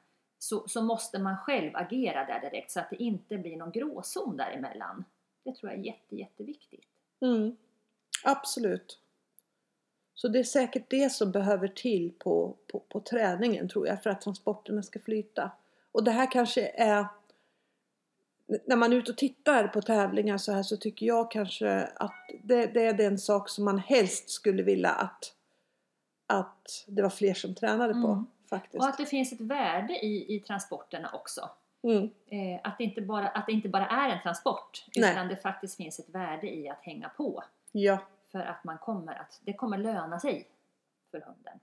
så, 0.45 0.69
så 0.69 0.83
måste 0.83 1.19
man 1.19 1.37
själv 1.37 1.71
agera 1.75 2.25
där 2.25 2.41
direkt 2.41 2.71
så 2.71 2.81
att 2.81 2.91
det 2.91 3.03
inte 3.03 3.39
blir 3.39 3.57
någon 3.57 3.71
gråzon 3.71 4.37
däremellan. 4.37 5.05
Det 5.45 5.55
tror 5.55 5.73
jag 5.73 5.81
är 5.81 5.85
jätte, 5.85 6.17
jätteviktigt. 6.17 6.87
Mm. 7.21 7.57
Absolut. 8.25 8.99
Så 10.15 10.29
det 10.29 10.39
är 10.39 10.45
säkert 10.45 10.91
det 10.91 11.13
som 11.13 11.33
behöver 11.33 11.69
till 11.69 12.13
på, 12.19 12.57
på, 12.73 12.81
på 12.81 13.01
träningen 13.01 13.69
tror 13.69 13.87
jag 13.87 14.03
för 14.03 14.11
att 14.11 14.21
transporterna 14.21 14.83
ska 14.83 15.01
flyta. 15.01 15.51
Och 15.93 16.05
det 16.05 16.11
här 16.11 16.31
kanske 16.31 16.69
är 16.69 17.07
när 18.67 18.77
man 18.77 18.93
är 18.93 18.97
ute 18.97 19.11
och 19.11 19.19
tittar 19.19 19.69
på 19.69 19.83
tävlingar 19.83 20.39
så 20.39 20.53
här 20.53 20.63
så 20.63 20.77
tycker 20.77 21.07
jag 21.07 21.31
kanske 21.31 21.89
att 21.97 22.15
det, 22.43 22.67
det 22.67 22.87
är 22.87 22.93
den 22.93 23.19
sak 23.19 23.49
som 23.49 23.65
man 23.65 23.79
helst 23.79 24.31
skulle 24.31 24.63
vilja 24.63 24.91
att, 24.91 25.35
att 26.27 26.85
det 26.87 27.03
var 27.03 27.11
fler 27.11 27.35
som 27.35 27.55
tränade 27.55 27.93
på 27.93 28.09
Mm. 28.09 28.27
faktiskt. 28.51 28.83
Och 28.83 28.89
att 28.89 28.99
det 28.99 29.07
finns 29.07 29.33
ett 29.33 29.41
värde 29.41 29.93
i, 30.05 30.37
i 30.37 30.41
transporterna 30.41 31.11
också. 31.13 31.51
Mm. 31.83 32.11
Eh, 32.27 32.61
att, 32.65 32.79
det 32.79 32.85
inte 32.85 33.01
bara, 33.01 33.29
att 33.29 33.47
det 33.47 33.53
inte 33.53 33.69
bara 33.69 33.87
är 33.87 34.09
en 34.09 34.23
transport 34.23 34.85
Nej. 34.97 35.13
utan 35.13 35.29
det 35.29 35.37
faktiskt 35.37 35.77
finns 35.77 35.99
ett 35.99 36.09
värde 36.09 36.55
i 36.55 36.69
att 36.69 36.83
hänga 36.83 37.09
på. 37.09 37.45
Ja. 37.73 37.99
För 38.33 38.41
att 38.41 38.65
man 38.65 38.79
kommer 38.79 39.15
att, 39.15 39.41
det 39.45 39.53
kommer 39.53 39.79
löna 39.79 40.21
sig 40.21 40.49
för 41.11 41.21
hunden. 41.21 41.61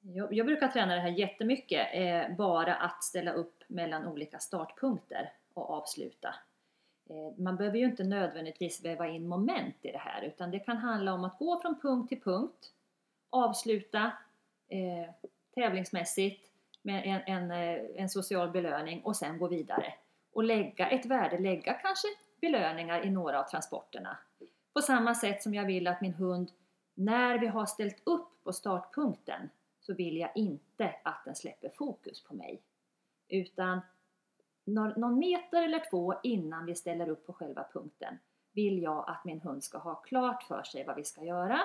Jag, 0.00 0.32
jag 0.32 0.46
brukar 0.46 0.68
träna 0.68 0.94
det 0.94 1.00
här 1.00 1.08
jättemycket, 1.08 1.88
eh, 1.92 2.36
bara 2.36 2.74
att 2.74 3.04
ställa 3.04 3.32
upp 3.32 3.62
mellan 3.68 4.06
olika 4.06 4.38
startpunkter 4.38 5.32
och 5.54 5.70
avsluta. 5.70 6.34
Eh, 7.10 7.38
man 7.38 7.56
behöver 7.56 7.78
ju 7.78 7.84
inte 7.84 8.04
nödvändigtvis 8.04 8.84
väva 8.84 9.08
in 9.08 9.28
moment 9.28 9.76
i 9.82 9.92
det 9.92 9.98
här 9.98 10.22
utan 10.22 10.50
det 10.50 10.58
kan 10.58 10.76
handla 10.76 11.14
om 11.14 11.24
att 11.24 11.38
gå 11.38 11.60
från 11.60 11.80
punkt 11.80 12.08
till 12.08 12.20
punkt, 12.20 12.72
avsluta 13.30 14.12
eh, 14.68 15.10
tävlingsmässigt 15.54 16.50
med 16.82 17.02
en, 17.06 17.34
en, 17.36 17.50
eh, 17.50 18.02
en 18.02 18.08
social 18.08 18.50
belöning 18.50 19.02
och 19.02 19.16
sen 19.16 19.38
gå 19.38 19.48
vidare. 19.48 19.94
Och 20.32 20.44
lägga 20.44 20.90
ett 20.90 21.06
värde, 21.06 21.38
lägga 21.38 21.74
kanske 21.74 22.08
belöningar 22.40 23.06
i 23.06 23.10
några 23.10 23.40
av 23.40 23.44
transporterna. 23.44 24.16
På 24.72 24.82
samma 24.82 25.14
sätt 25.14 25.42
som 25.42 25.54
jag 25.54 25.64
vill 25.64 25.86
att 25.86 26.00
min 26.00 26.14
hund, 26.14 26.52
när 26.94 27.38
vi 27.38 27.46
har 27.46 27.66
ställt 27.66 28.02
upp 28.04 28.44
på 28.44 28.52
startpunkten, 28.52 29.50
så 29.80 29.94
vill 29.94 30.16
jag 30.16 30.30
inte 30.34 30.94
att 31.02 31.22
den 31.24 31.34
släpper 31.34 31.68
fokus 31.68 32.24
på 32.24 32.34
mig. 32.34 32.62
Utan 33.28 33.80
någon 34.64 35.18
meter 35.18 35.62
eller 35.62 35.90
två 35.90 36.14
innan 36.22 36.66
vi 36.66 36.74
ställer 36.74 37.08
upp 37.08 37.26
på 37.26 37.32
själva 37.32 37.66
punkten 37.72 38.18
vill 38.52 38.82
jag 38.82 39.04
att 39.08 39.24
min 39.24 39.40
hund 39.40 39.64
ska 39.64 39.78
ha 39.78 39.94
klart 39.94 40.42
för 40.42 40.62
sig 40.62 40.84
vad 40.84 40.96
vi 40.96 41.04
ska 41.04 41.24
göra 41.24 41.60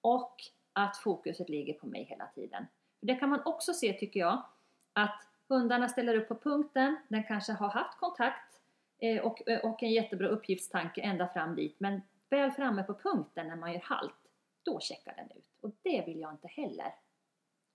och 0.00 0.34
att 0.72 0.96
fokuset 0.96 1.48
ligger 1.48 1.74
på 1.74 1.86
mig 1.86 2.04
hela 2.04 2.26
tiden. 2.26 2.66
Det 3.00 3.14
kan 3.14 3.28
man 3.28 3.42
också 3.44 3.72
se 3.72 3.92
tycker 3.92 4.20
jag, 4.20 4.42
att 4.92 5.26
hundarna 5.48 5.88
ställer 5.88 6.14
upp 6.14 6.28
på 6.28 6.34
punkten, 6.34 6.96
den 7.08 7.24
kanske 7.24 7.52
har 7.52 7.68
haft 7.68 7.98
kontakt 7.98 8.60
eh, 8.98 9.22
och, 9.22 9.48
eh, 9.48 9.60
och 9.64 9.82
en 9.82 9.92
jättebra 9.92 10.28
uppgiftstanke 10.28 11.00
ända 11.00 11.28
fram 11.28 11.54
dit, 11.54 11.76
men 11.78 12.02
väl 12.30 12.50
framme 12.50 12.82
på 12.82 12.94
punkten 12.94 13.48
när 13.48 13.56
man 13.56 13.72
gör 13.72 13.80
halt, 13.80 14.14
då 14.62 14.80
checkar 14.80 15.16
den 15.16 15.38
ut. 15.38 15.56
Och 15.60 15.70
det 15.82 16.06
vill 16.06 16.20
jag 16.20 16.32
inte 16.32 16.48
heller. 16.48 16.94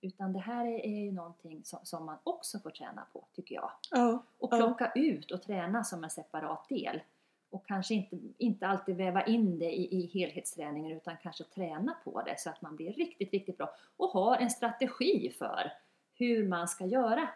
Utan 0.06 0.34
det 0.34 0.40
här 0.40 0.66
är, 0.66 0.86
är 0.86 1.04
ju 1.06 1.12
någonting 1.12 1.62
som, 1.64 1.80
som 1.84 2.06
man 2.06 2.18
också 2.24 2.60
får 2.60 2.70
träna 2.70 3.06
på, 3.14 3.26
tycker 3.36 3.56
jag. 3.56 3.72
Ja. 3.92 4.24
Och 4.38 4.54
Ja. 4.54 4.58
plocka 4.58 4.92
ut 4.96 5.32
och 5.32 5.42
träna 5.42 5.84
som 5.84 6.04
en 6.04 6.10
separat 6.10 6.70
del. 6.70 7.02
Och 7.50 7.68
kanske 7.68 7.94
inte, 7.94 8.18
inte 8.38 8.68
alltid 8.68 8.96
väva 8.96 9.26
in 9.26 9.60
det 9.60 9.72
i, 9.72 9.96
i 9.98 10.06
helhetsträningen 10.08 10.92
utan 10.98 11.18
kanske 11.24 11.44
träna 11.44 11.96
på 12.04 12.22
det 12.22 12.40
så 12.40 12.50
att 12.50 12.62
man 12.62 12.76
blir 12.76 12.94
riktigt, 12.94 13.32
riktigt 13.34 13.58
bra. 13.58 13.70
Och 13.98 14.10
har 14.10 14.38
en 14.38 14.50
strategi 14.50 15.32
för 15.38 15.72
hur 16.14 16.48
man 16.48 16.68
ska 16.68 16.86
göra. 16.86 17.30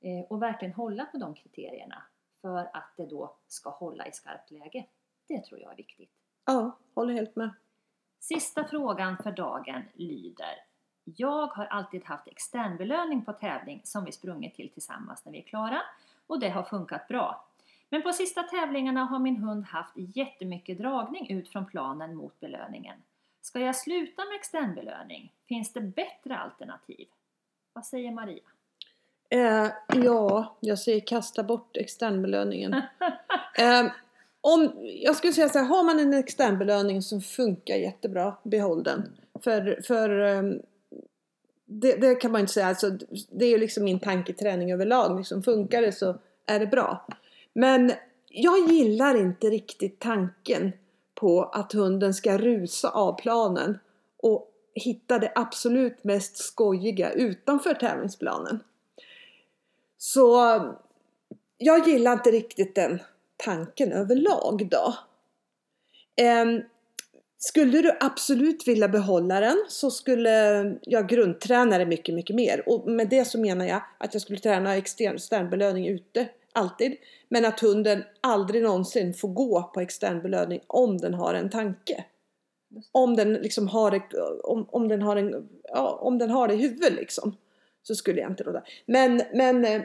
Eh, 0.00 0.24
och 0.28 0.42
verkligen 0.42 0.74
hålla 0.74 1.04
på 1.04 1.18
de 1.18 1.34
kriterierna 1.34 2.02
för 2.40 2.70
att 2.72 2.92
det 2.96 3.06
då 3.06 3.36
ska 3.46 3.70
hålla 3.70 4.06
i 4.06 4.12
skarpt 4.12 4.50
läge. 4.50 4.86
Det 5.28 5.44
tror 5.44 5.60
jag 5.60 5.72
är 5.72 5.76
viktigt. 5.76 6.10
ja, 6.44 6.78
håller 6.94 7.14
helt 7.14 7.36
med. 7.36 7.50
Sista 8.20 8.64
frågan 8.64 9.16
för 9.22 9.32
dagen 9.32 9.82
lyder 9.94 10.64
Jag 11.04 11.46
har 11.46 11.64
alltid 11.64 12.04
haft 12.04 12.28
externbelöning 12.28 13.24
på 13.24 13.32
tävling 13.32 13.80
som 13.84 14.04
vi 14.04 14.12
sprungit 14.12 14.54
till 14.54 14.68
tillsammans 14.68 15.24
när 15.24 15.32
vi 15.32 15.38
är 15.38 15.42
klara 15.42 15.82
och 16.26 16.40
det 16.40 16.48
har 16.48 16.62
funkat 16.62 17.08
bra. 17.08 17.44
Men 17.88 18.02
på 18.02 18.12
sista 18.12 18.42
tävlingarna 18.42 19.04
har 19.04 19.18
min 19.18 19.36
hund 19.36 19.64
haft 19.64 19.92
jättemycket 19.96 20.78
dragning 20.78 21.30
ut 21.30 21.48
från 21.48 21.66
planen 21.66 22.16
mot 22.16 22.40
belöningen. 22.40 22.96
Ska 23.42 23.58
jag 23.60 23.76
sluta 23.76 24.24
med 24.24 24.36
externbelöning? 24.36 25.32
Finns 25.48 25.72
det 25.72 25.80
bättre 25.80 26.36
alternativ? 26.36 27.08
Vad 27.72 27.86
säger 27.86 28.10
Maria? 28.10 28.42
Eh, 29.28 29.70
ja, 30.04 30.56
jag 30.60 30.78
säger 30.78 31.00
kasta 31.00 31.42
bort 31.42 31.76
externbelöningen. 31.76 32.74
eh, 33.58 33.86
om, 34.40 34.72
jag 34.82 35.16
skulle 35.16 35.32
säga 35.32 35.48
så 35.48 35.58
här, 35.58 35.66
har 35.66 35.84
man 35.84 35.98
en 35.98 36.14
externbelöning 36.14 37.02
som 37.02 37.20
funkar 37.20 37.74
jättebra, 37.74 38.36
behåll 38.42 38.82
den. 38.82 39.12
För, 39.42 39.80
för 39.82 40.20
ehm, 40.20 40.62
det, 41.66 41.96
det 41.96 42.14
kan 42.14 42.32
man 42.32 42.40
inte 42.40 42.52
säga, 42.52 42.66
alltså, 42.66 42.90
det 43.30 43.44
är 43.44 43.50
ju 43.50 43.58
liksom 43.58 43.84
min 43.84 44.00
tanketräning 44.00 44.72
överlag. 44.72 45.18
Liksom, 45.18 45.42
funkar 45.42 45.82
det 45.82 45.92
så 45.92 46.18
är 46.46 46.60
det 46.60 46.66
bra. 46.66 47.06
Men 47.52 47.92
jag 48.28 48.68
gillar 48.70 49.14
inte 49.14 49.46
riktigt 49.46 50.00
tanken 50.00 50.72
på 51.14 51.42
att 51.42 51.72
hunden 51.72 52.14
ska 52.14 52.38
rusa 52.38 52.90
av 52.90 53.18
planen 53.20 53.78
och 54.16 54.50
hitta 54.74 55.18
det 55.18 55.32
absolut 55.34 56.04
mest 56.04 56.36
skojiga 56.36 57.12
utanför 57.12 57.74
tävlingsplanen. 57.74 58.60
Så 59.98 60.60
jag 61.58 61.88
gillar 61.88 62.12
inte 62.12 62.30
riktigt 62.30 62.74
den 62.74 63.02
tanken 63.36 63.92
överlag 63.92 64.68
då. 64.70 64.94
Ehm, 66.16 66.62
skulle 67.46 67.82
du 67.82 67.92
absolut 68.00 68.68
vilja 68.68 68.88
behålla 68.88 69.40
den 69.40 69.64
så 69.68 69.90
skulle 69.90 70.30
jag 70.82 71.08
grundträna 71.08 71.78
det 71.78 71.86
mycket, 71.86 72.14
mycket 72.14 72.36
mer. 72.36 72.68
Och 72.68 72.90
med 72.90 73.08
det 73.08 73.24
så 73.24 73.40
menar 73.40 73.64
jag 73.64 73.82
att 73.98 74.14
jag 74.14 74.22
skulle 74.22 74.38
träna 74.38 74.76
extern, 74.76 75.14
externbelöning 75.14 75.88
ute, 75.88 76.28
alltid. 76.52 76.96
Men 77.28 77.44
att 77.44 77.60
hunden 77.60 78.04
aldrig 78.20 78.62
någonsin 78.62 79.14
får 79.14 79.28
gå 79.28 79.62
på 79.62 79.80
externbelöning 79.80 80.60
om 80.66 80.98
den 80.98 81.14
har 81.14 81.34
en 81.34 81.50
tanke. 81.50 82.04
Om 82.92 83.16
den 83.16 83.32
liksom 83.32 83.68
har 83.68 84.02
om, 84.44 84.66
om 84.70 84.88
den 84.88 85.02
har 85.02 85.16
en, 85.16 85.48
ja, 85.62 85.98
om 86.00 86.18
den 86.18 86.30
har 86.30 86.48
det 86.48 86.54
i 86.54 86.62
huvudet 86.62 86.92
liksom. 86.92 87.36
Så 87.82 87.94
skulle 87.94 88.20
jag 88.20 88.30
inte 88.30 88.42
råda. 88.42 88.62
Men, 88.86 89.22
men 89.34 89.64
eh, 89.64 89.82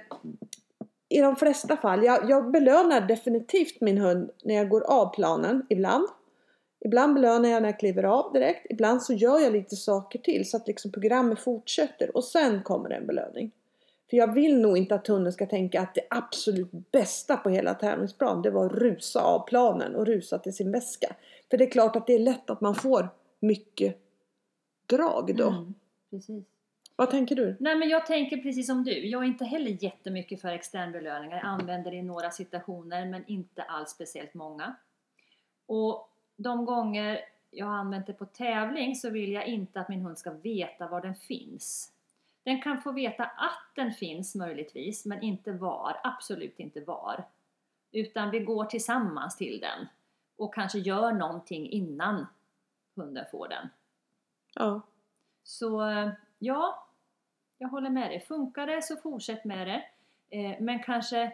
i 1.09 1.21
de 1.21 1.35
flesta 1.35 1.77
fall, 1.77 2.03
jag, 2.03 2.29
jag 2.29 2.51
belönar 2.51 3.01
definitivt 3.01 3.81
min 3.81 3.97
hund 3.97 4.29
när 4.43 4.55
jag 4.55 4.69
går 4.69 4.81
av 4.81 5.13
planen 5.13 5.65
ibland. 5.69 6.07
Ibland 6.79 7.13
belönar 7.13 7.49
jag 7.49 7.61
när 7.61 7.69
jag 7.69 7.79
kliver 7.79 8.03
av 8.03 8.33
direkt. 8.33 8.65
Ibland 8.69 9.03
så 9.03 9.13
gör 9.13 9.39
jag 9.39 9.53
lite 9.53 9.75
saker 9.75 10.19
till 10.19 10.49
så 10.49 10.57
att 10.57 10.67
liksom 10.67 10.91
programmet 10.91 11.39
fortsätter 11.39 12.15
och 12.15 12.23
sen 12.23 12.63
kommer 12.63 12.89
det 12.89 12.95
en 12.95 13.07
belöning. 13.07 13.51
För 14.09 14.17
jag 14.17 14.33
vill 14.33 14.61
nog 14.61 14.77
inte 14.77 14.95
att 14.95 15.07
hunden 15.07 15.33
ska 15.33 15.45
tänka 15.45 15.81
att 15.81 15.95
det 15.95 16.07
absolut 16.09 16.71
bästa 16.71 17.37
på 17.37 17.49
hela 17.49 17.73
tävlingsplanen 17.73 18.41
det 18.41 18.49
var 18.49 18.65
att 18.65 18.71
rusa 18.71 19.21
av 19.21 19.47
planen 19.47 19.95
och 19.95 20.05
rusa 20.05 20.39
till 20.39 20.53
sin 20.53 20.71
väska. 20.71 21.15
För 21.49 21.57
det 21.57 21.63
är 21.63 21.69
klart 21.69 21.95
att 21.95 22.07
det 22.07 22.13
är 22.13 22.19
lätt 22.19 22.49
att 22.49 22.61
man 22.61 22.75
får 22.75 23.09
mycket 23.39 23.97
drag 24.85 25.35
då. 25.37 25.47
Mm, 25.47 25.73
precis. 26.09 26.45
Vad 26.95 27.11
tänker 27.11 27.35
du? 27.35 27.55
Nej 27.59 27.75
men 27.75 27.89
jag 27.89 28.05
tänker 28.05 28.37
precis 28.37 28.67
som 28.67 28.83
du. 28.83 29.07
Jag 29.07 29.23
är 29.23 29.27
inte 29.27 29.45
heller 29.45 29.83
jättemycket 29.83 30.41
för 30.41 30.49
externbelöningar. 30.49 31.37
Jag 31.37 31.45
använder 31.45 31.91
det 31.91 31.97
i 31.97 32.01
några 32.01 32.31
situationer 32.31 33.05
men 33.05 33.23
inte 33.27 33.63
alls 33.63 33.89
speciellt 33.89 34.33
många. 34.33 34.75
Och 35.65 36.09
de 36.39 36.65
gånger 36.65 37.19
jag 37.51 37.65
har 37.65 37.73
använt 37.73 38.07
det 38.07 38.13
på 38.13 38.25
tävling 38.25 38.95
så 38.95 39.09
vill 39.09 39.31
jag 39.31 39.47
inte 39.47 39.81
att 39.81 39.89
min 39.89 40.01
hund 40.01 40.17
ska 40.17 40.31
veta 40.31 40.87
var 40.87 41.01
den 41.01 41.15
finns. 41.15 41.93
Den 42.43 42.61
kan 42.61 42.81
få 42.81 42.91
veta 42.91 43.23
att 43.23 43.75
den 43.75 43.91
finns 43.91 44.35
möjligtvis, 44.35 45.05
men 45.05 45.21
inte 45.21 45.51
var. 45.51 45.99
Absolut 46.03 46.59
inte 46.59 46.81
var. 46.81 47.23
Utan 47.91 48.31
vi 48.31 48.39
går 48.39 48.65
tillsammans 48.65 49.37
till 49.37 49.59
den 49.59 49.87
och 50.37 50.53
kanske 50.53 50.79
gör 50.79 51.11
någonting 51.11 51.69
innan 51.69 52.25
hunden 52.95 53.25
får 53.31 53.47
den. 53.47 53.69
Ja. 54.55 54.81
Så 55.43 55.81
ja, 56.39 56.87
jag 57.57 57.69
håller 57.69 57.89
med 57.89 58.11
dig. 58.11 58.19
Funkar 58.19 58.67
det 58.67 58.81
så 58.81 58.95
fortsätt 58.95 59.45
med 59.45 59.67
det. 59.67 59.83
Eh, 60.37 60.55
men 60.59 60.83
kanske 60.83 61.31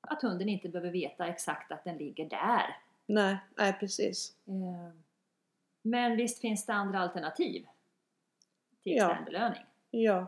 att 0.00 0.22
hunden 0.22 0.48
inte 0.48 0.68
behöver 0.68 0.90
veta 0.90 1.26
exakt 1.26 1.72
att 1.72 1.84
den 1.84 1.96
ligger 1.96 2.28
där. 2.28 2.76
Nej, 3.06 3.38
nej 3.56 3.72
precis. 3.72 4.36
Eh, 4.46 4.94
men 5.82 6.16
visst 6.16 6.40
finns 6.40 6.66
det 6.66 6.72
andra 6.72 6.98
alternativ 7.00 7.66
till 8.82 8.96
Ja. 8.96 9.10
externbelöning. 9.10 9.62
Ja, 9.90 10.26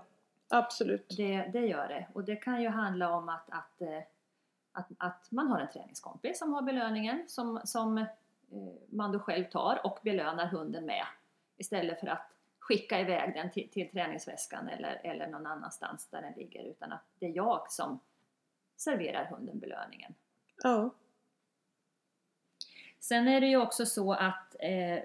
absolut. 0.49 1.15
Det, 1.17 1.43
det 1.53 1.67
gör 1.67 1.89
det. 1.89 2.09
Och 2.13 2.25
det 2.25 2.37
kan 2.37 2.63
ju 2.63 2.69
handla 2.69 3.17
om 3.17 3.29
att, 3.29 3.51
att, 3.51 3.81
eh, 3.81 4.03
att, 4.73 4.87
att 4.99 5.31
man 5.31 5.49
har 5.49 5.61
en 5.61 5.69
träningskompis 5.69 6.39
som 6.39 6.53
har 6.53 6.63
belöningen 6.63 7.25
som, 7.29 7.61
som 7.65 7.99
eh, 7.99 8.07
man 8.89 9.13
då 9.13 9.19
själv 9.19 9.45
tar 9.45 9.81
och 9.87 9.99
belönar 10.03 10.47
hunden 10.47 10.85
med. 10.87 11.07
Istället 11.57 12.01
för 12.01 12.07
att 12.07 12.31
skicka 12.59 13.01
iväg 13.01 13.35
den 13.35 13.51
till, 13.51 13.69
till 13.69 13.91
träningsväskan 13.91 14.69
eller, 14.69 15.01
eller 15.05 15.27
någon 15.27 15.47
annanstans 15.47 16.07
där 16.07 16.23
den 16.23 16.33
ligger. 16.33 16.65
Utan 16.65 16.93
att 16.93 17.05
det 17.19 17.27
är 17.27 17.37
jag 17.37 17.71
som 17.73 18.01
serverar 18.77 19.25
hunden 19.25 19.59
belöningen. 19.59 20.15
Ja. 20.63 20.91
Sen 23.01 23.29
är 23.29 23.41
det 23.41 23.47
ju 23.47 23.57
också 23.57 23.87
så 23.87 24.13
att 24.13 24.57
eh, 24.59 24.99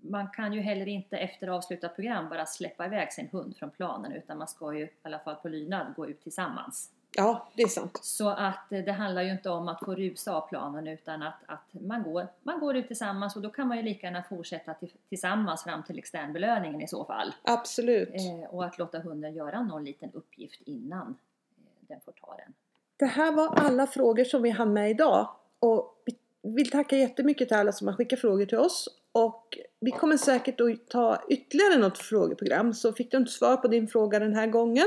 man 0.00 0.28
kan 0.28 0.52
ju 0.52 0.60
heller 0.60 0.88
inte 0.88 1.16
efter 1.16 1.48
avslutat 1.48 1.94
program 1.94 2.28
bara 2.28 2.46
släppa 2.46 2.86
iväg 2.86 3.12
sin 3.12 3.28
hund 3.28 3.56
från 3.56 3.70
planen 3.70 4.12
utan 4.12 4.38
man 4.38 4.48
ska 4.48 4.74
ju 4.74 4.84
i 4.84 4.90
alla 5.02 5.18
fall 5.18 5.34
på 5.34 5.48
lydnad 5.48 5.94
gå 5.96 6.06
ut 6.08 6.22
tillsammans. 6.22 6.90
ja, 7.16 7.48
det 7.54 7.62
är 7.62 7.68
sant. 7.68 7.98
Så 8.02 8.28
att 8.28 8.72
eh, 8.72 8.84
det 8.84 8.92
handlar 8.92 9.22
ju 9.22 9.32
inte 9.32 9.50
om 9.50 9.68
att 9.68 9.84
få 9.84 9.94
rusa 9.94 10.34
av 10.34 10.48
planen 10.48 10.88
utan 10.88 11.22
att, 11.22 11.38
att 11.46 11.68
man, 11.72 12.02
går, 12.02 12.26
man 12.42 12.60
går 12.60 12.76
ut 12.76 12.86
tillsammans 12.86 13.36
och 13.36 13.42
då 13.42 13.50
kan 13.50 13.68
man 13.68 13.76
ju 13.76 13.82
lika 13.82 14.06
gärna 14.06 14.22
fortsätta 14.22 14.74
till, 14.74 14.92
tillsammans 15.08 15.62
fram 15.62 15.82
till 15.82 15.98
externbelöningen 15.98 16.82
i 16.82 16.88
så 16.88 17.04
fall. 17.04 17.34
Absolut. 17.42 18.14
Eh, 18.14 18.54
och 18.54 18.64
att 18.64 18.78
låta 18.78 18.98
hunden 18.98 19.34
göra 19.34 19.62
någon 19.62 19.84
liten 19.84 20.10
uppgift 20.12 20.60
innan 20.64 21.16
eh, 21.56 21.64
den 21.88 22.00
får 22.00 22.12
ta 22.12 22.36
den. 22.36 22.54
Det 22.96 23.06
här 23.06 23.32
var 23.32 23.48
alla 23.48 23.86
frågor 23.86 24.24
som 24.24 24.42
vi 24.42 24.50
hann 24.50 24.72
med 24.72 24.90
idag. 24.90 25.28
Och 25.60 26.02
vi 26.04 26.16
vill 26.42 26.70
tacka 26.70 26.96
jättemycket 26.96 27.48
till 27.48 27.56
alla 27.56 27.72
som 27.72 27.88
har 27.88 27.94
skickat 27.94 28.20
frågor 28.20 28.46
till 28.46 28.58
oss. 28.58 28.88
Och 29.12 29.58
vi 29.80 29.90
kommer 29.90 30.16
säkert 30.16 30.60
att 30.60 30.88
ta 30.88 31.22
ytterligare 31.28 31.78
något 31.78 31.98
frågeprogram. 31.98 32.74
Så 32.74 32.92
fick 32.92 33.10
du 33.10 33.16
inte 33.16 33.32
svar 33.32 33.56
på 33.56 33.68
din 33.68 33.88
fråga 33.88 34.18
den 34.18 34.34
här 34.34 34.46
gången 34.46 34.86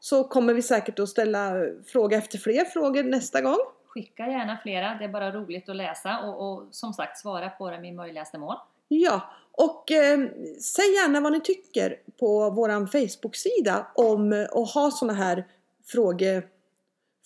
så 0.00 0.24
kommer 0.24 0.54
vi 0.54 0.62
säkert 0.62 0.98
att 0.98 1.08
ställa 1.08 1.52
fråga 1.86 2.18
efter 2.18 2.38
fler 2.38 2.64
frågor 2.64 3.02
nästa 3.02 3.40
gång. 3.40 3.58
Skicka 3.86 4.26
gärna 4.26 4.58
flera, 4.62 4.94
det 4.94 5.04
är 5.04 5.08
bara 5.08 5.32
roligt 5.32 5.68
att 5.68 5.76
läsa 5.76 6.18
och, 6.18 6.52
och 6.52 6.68
som 6.70 6.92
sagt 6.92 7.18
svara 7.18 7.50
på 7.50 7.70
dem 7.70 7.84
i 7.84 7.92
möjligaste 7.92 8.38
mån. 8.38 8.56
Ja, 8.88 9.30
och 9.52 9.90
eh, 9.90 10.18
säg 10.60 10.84
gärna 10.94 11.20
vad 11.20 11.32
ni 11.32 11.40
tycker 11.40 11.96
på 12.20 12.50
våran 12.50 12.88
Facebook-sida 12.88 13.86
om 13.94 14.46
att 14.52 14.70
ha 14.70 14.90
såna 14.90 15.12
här 15.12 15.46
fråge, 15.86 16.42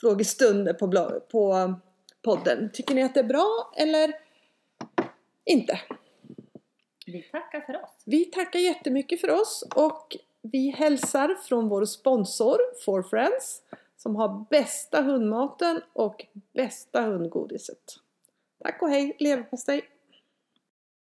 frågestunder 0.01 0.73
på, 0.73 1.21
på 1.33 1.75
podden. 2.23 2.71
Tycker 2.73 2.95
ni 2.95 3.03
att 3.03 3.15
det 3.15 3.21
är 3.21 3.25
bra 3.25 3.73
eller 3.77 4.15
inte? 5.45 5.81
Vi 7.07 7.23
tackar 7.23 7.61
för 7.61 7.83
oss! 7.83 8.03
Vi 8.05 8.25
tackar 8.25 8.59
jättemycket 8.59 9.21
för 9.21 9.31
oss 9.31 9.65
och 9.77 10.17
vi 10.43 10.71
hälsar 10.71 11.35
från 11.35 11.69
vår 11.69 11.85
sponsor 11.85 12.59
For 12.85 13.03
Friends 13.03 13.63
som 13.97 14.17
har 14.17 14.47
bästa 14.51 15.03
hundmaten 15.03 15.81
och 15.93 16.27
bästa 16.53 17.03
hundgodiset. 17.03 17.99
Tack 18.63 18.83
och 18.83 18.91
hej 18.91 19.17
leverpastej! 19.19 19.92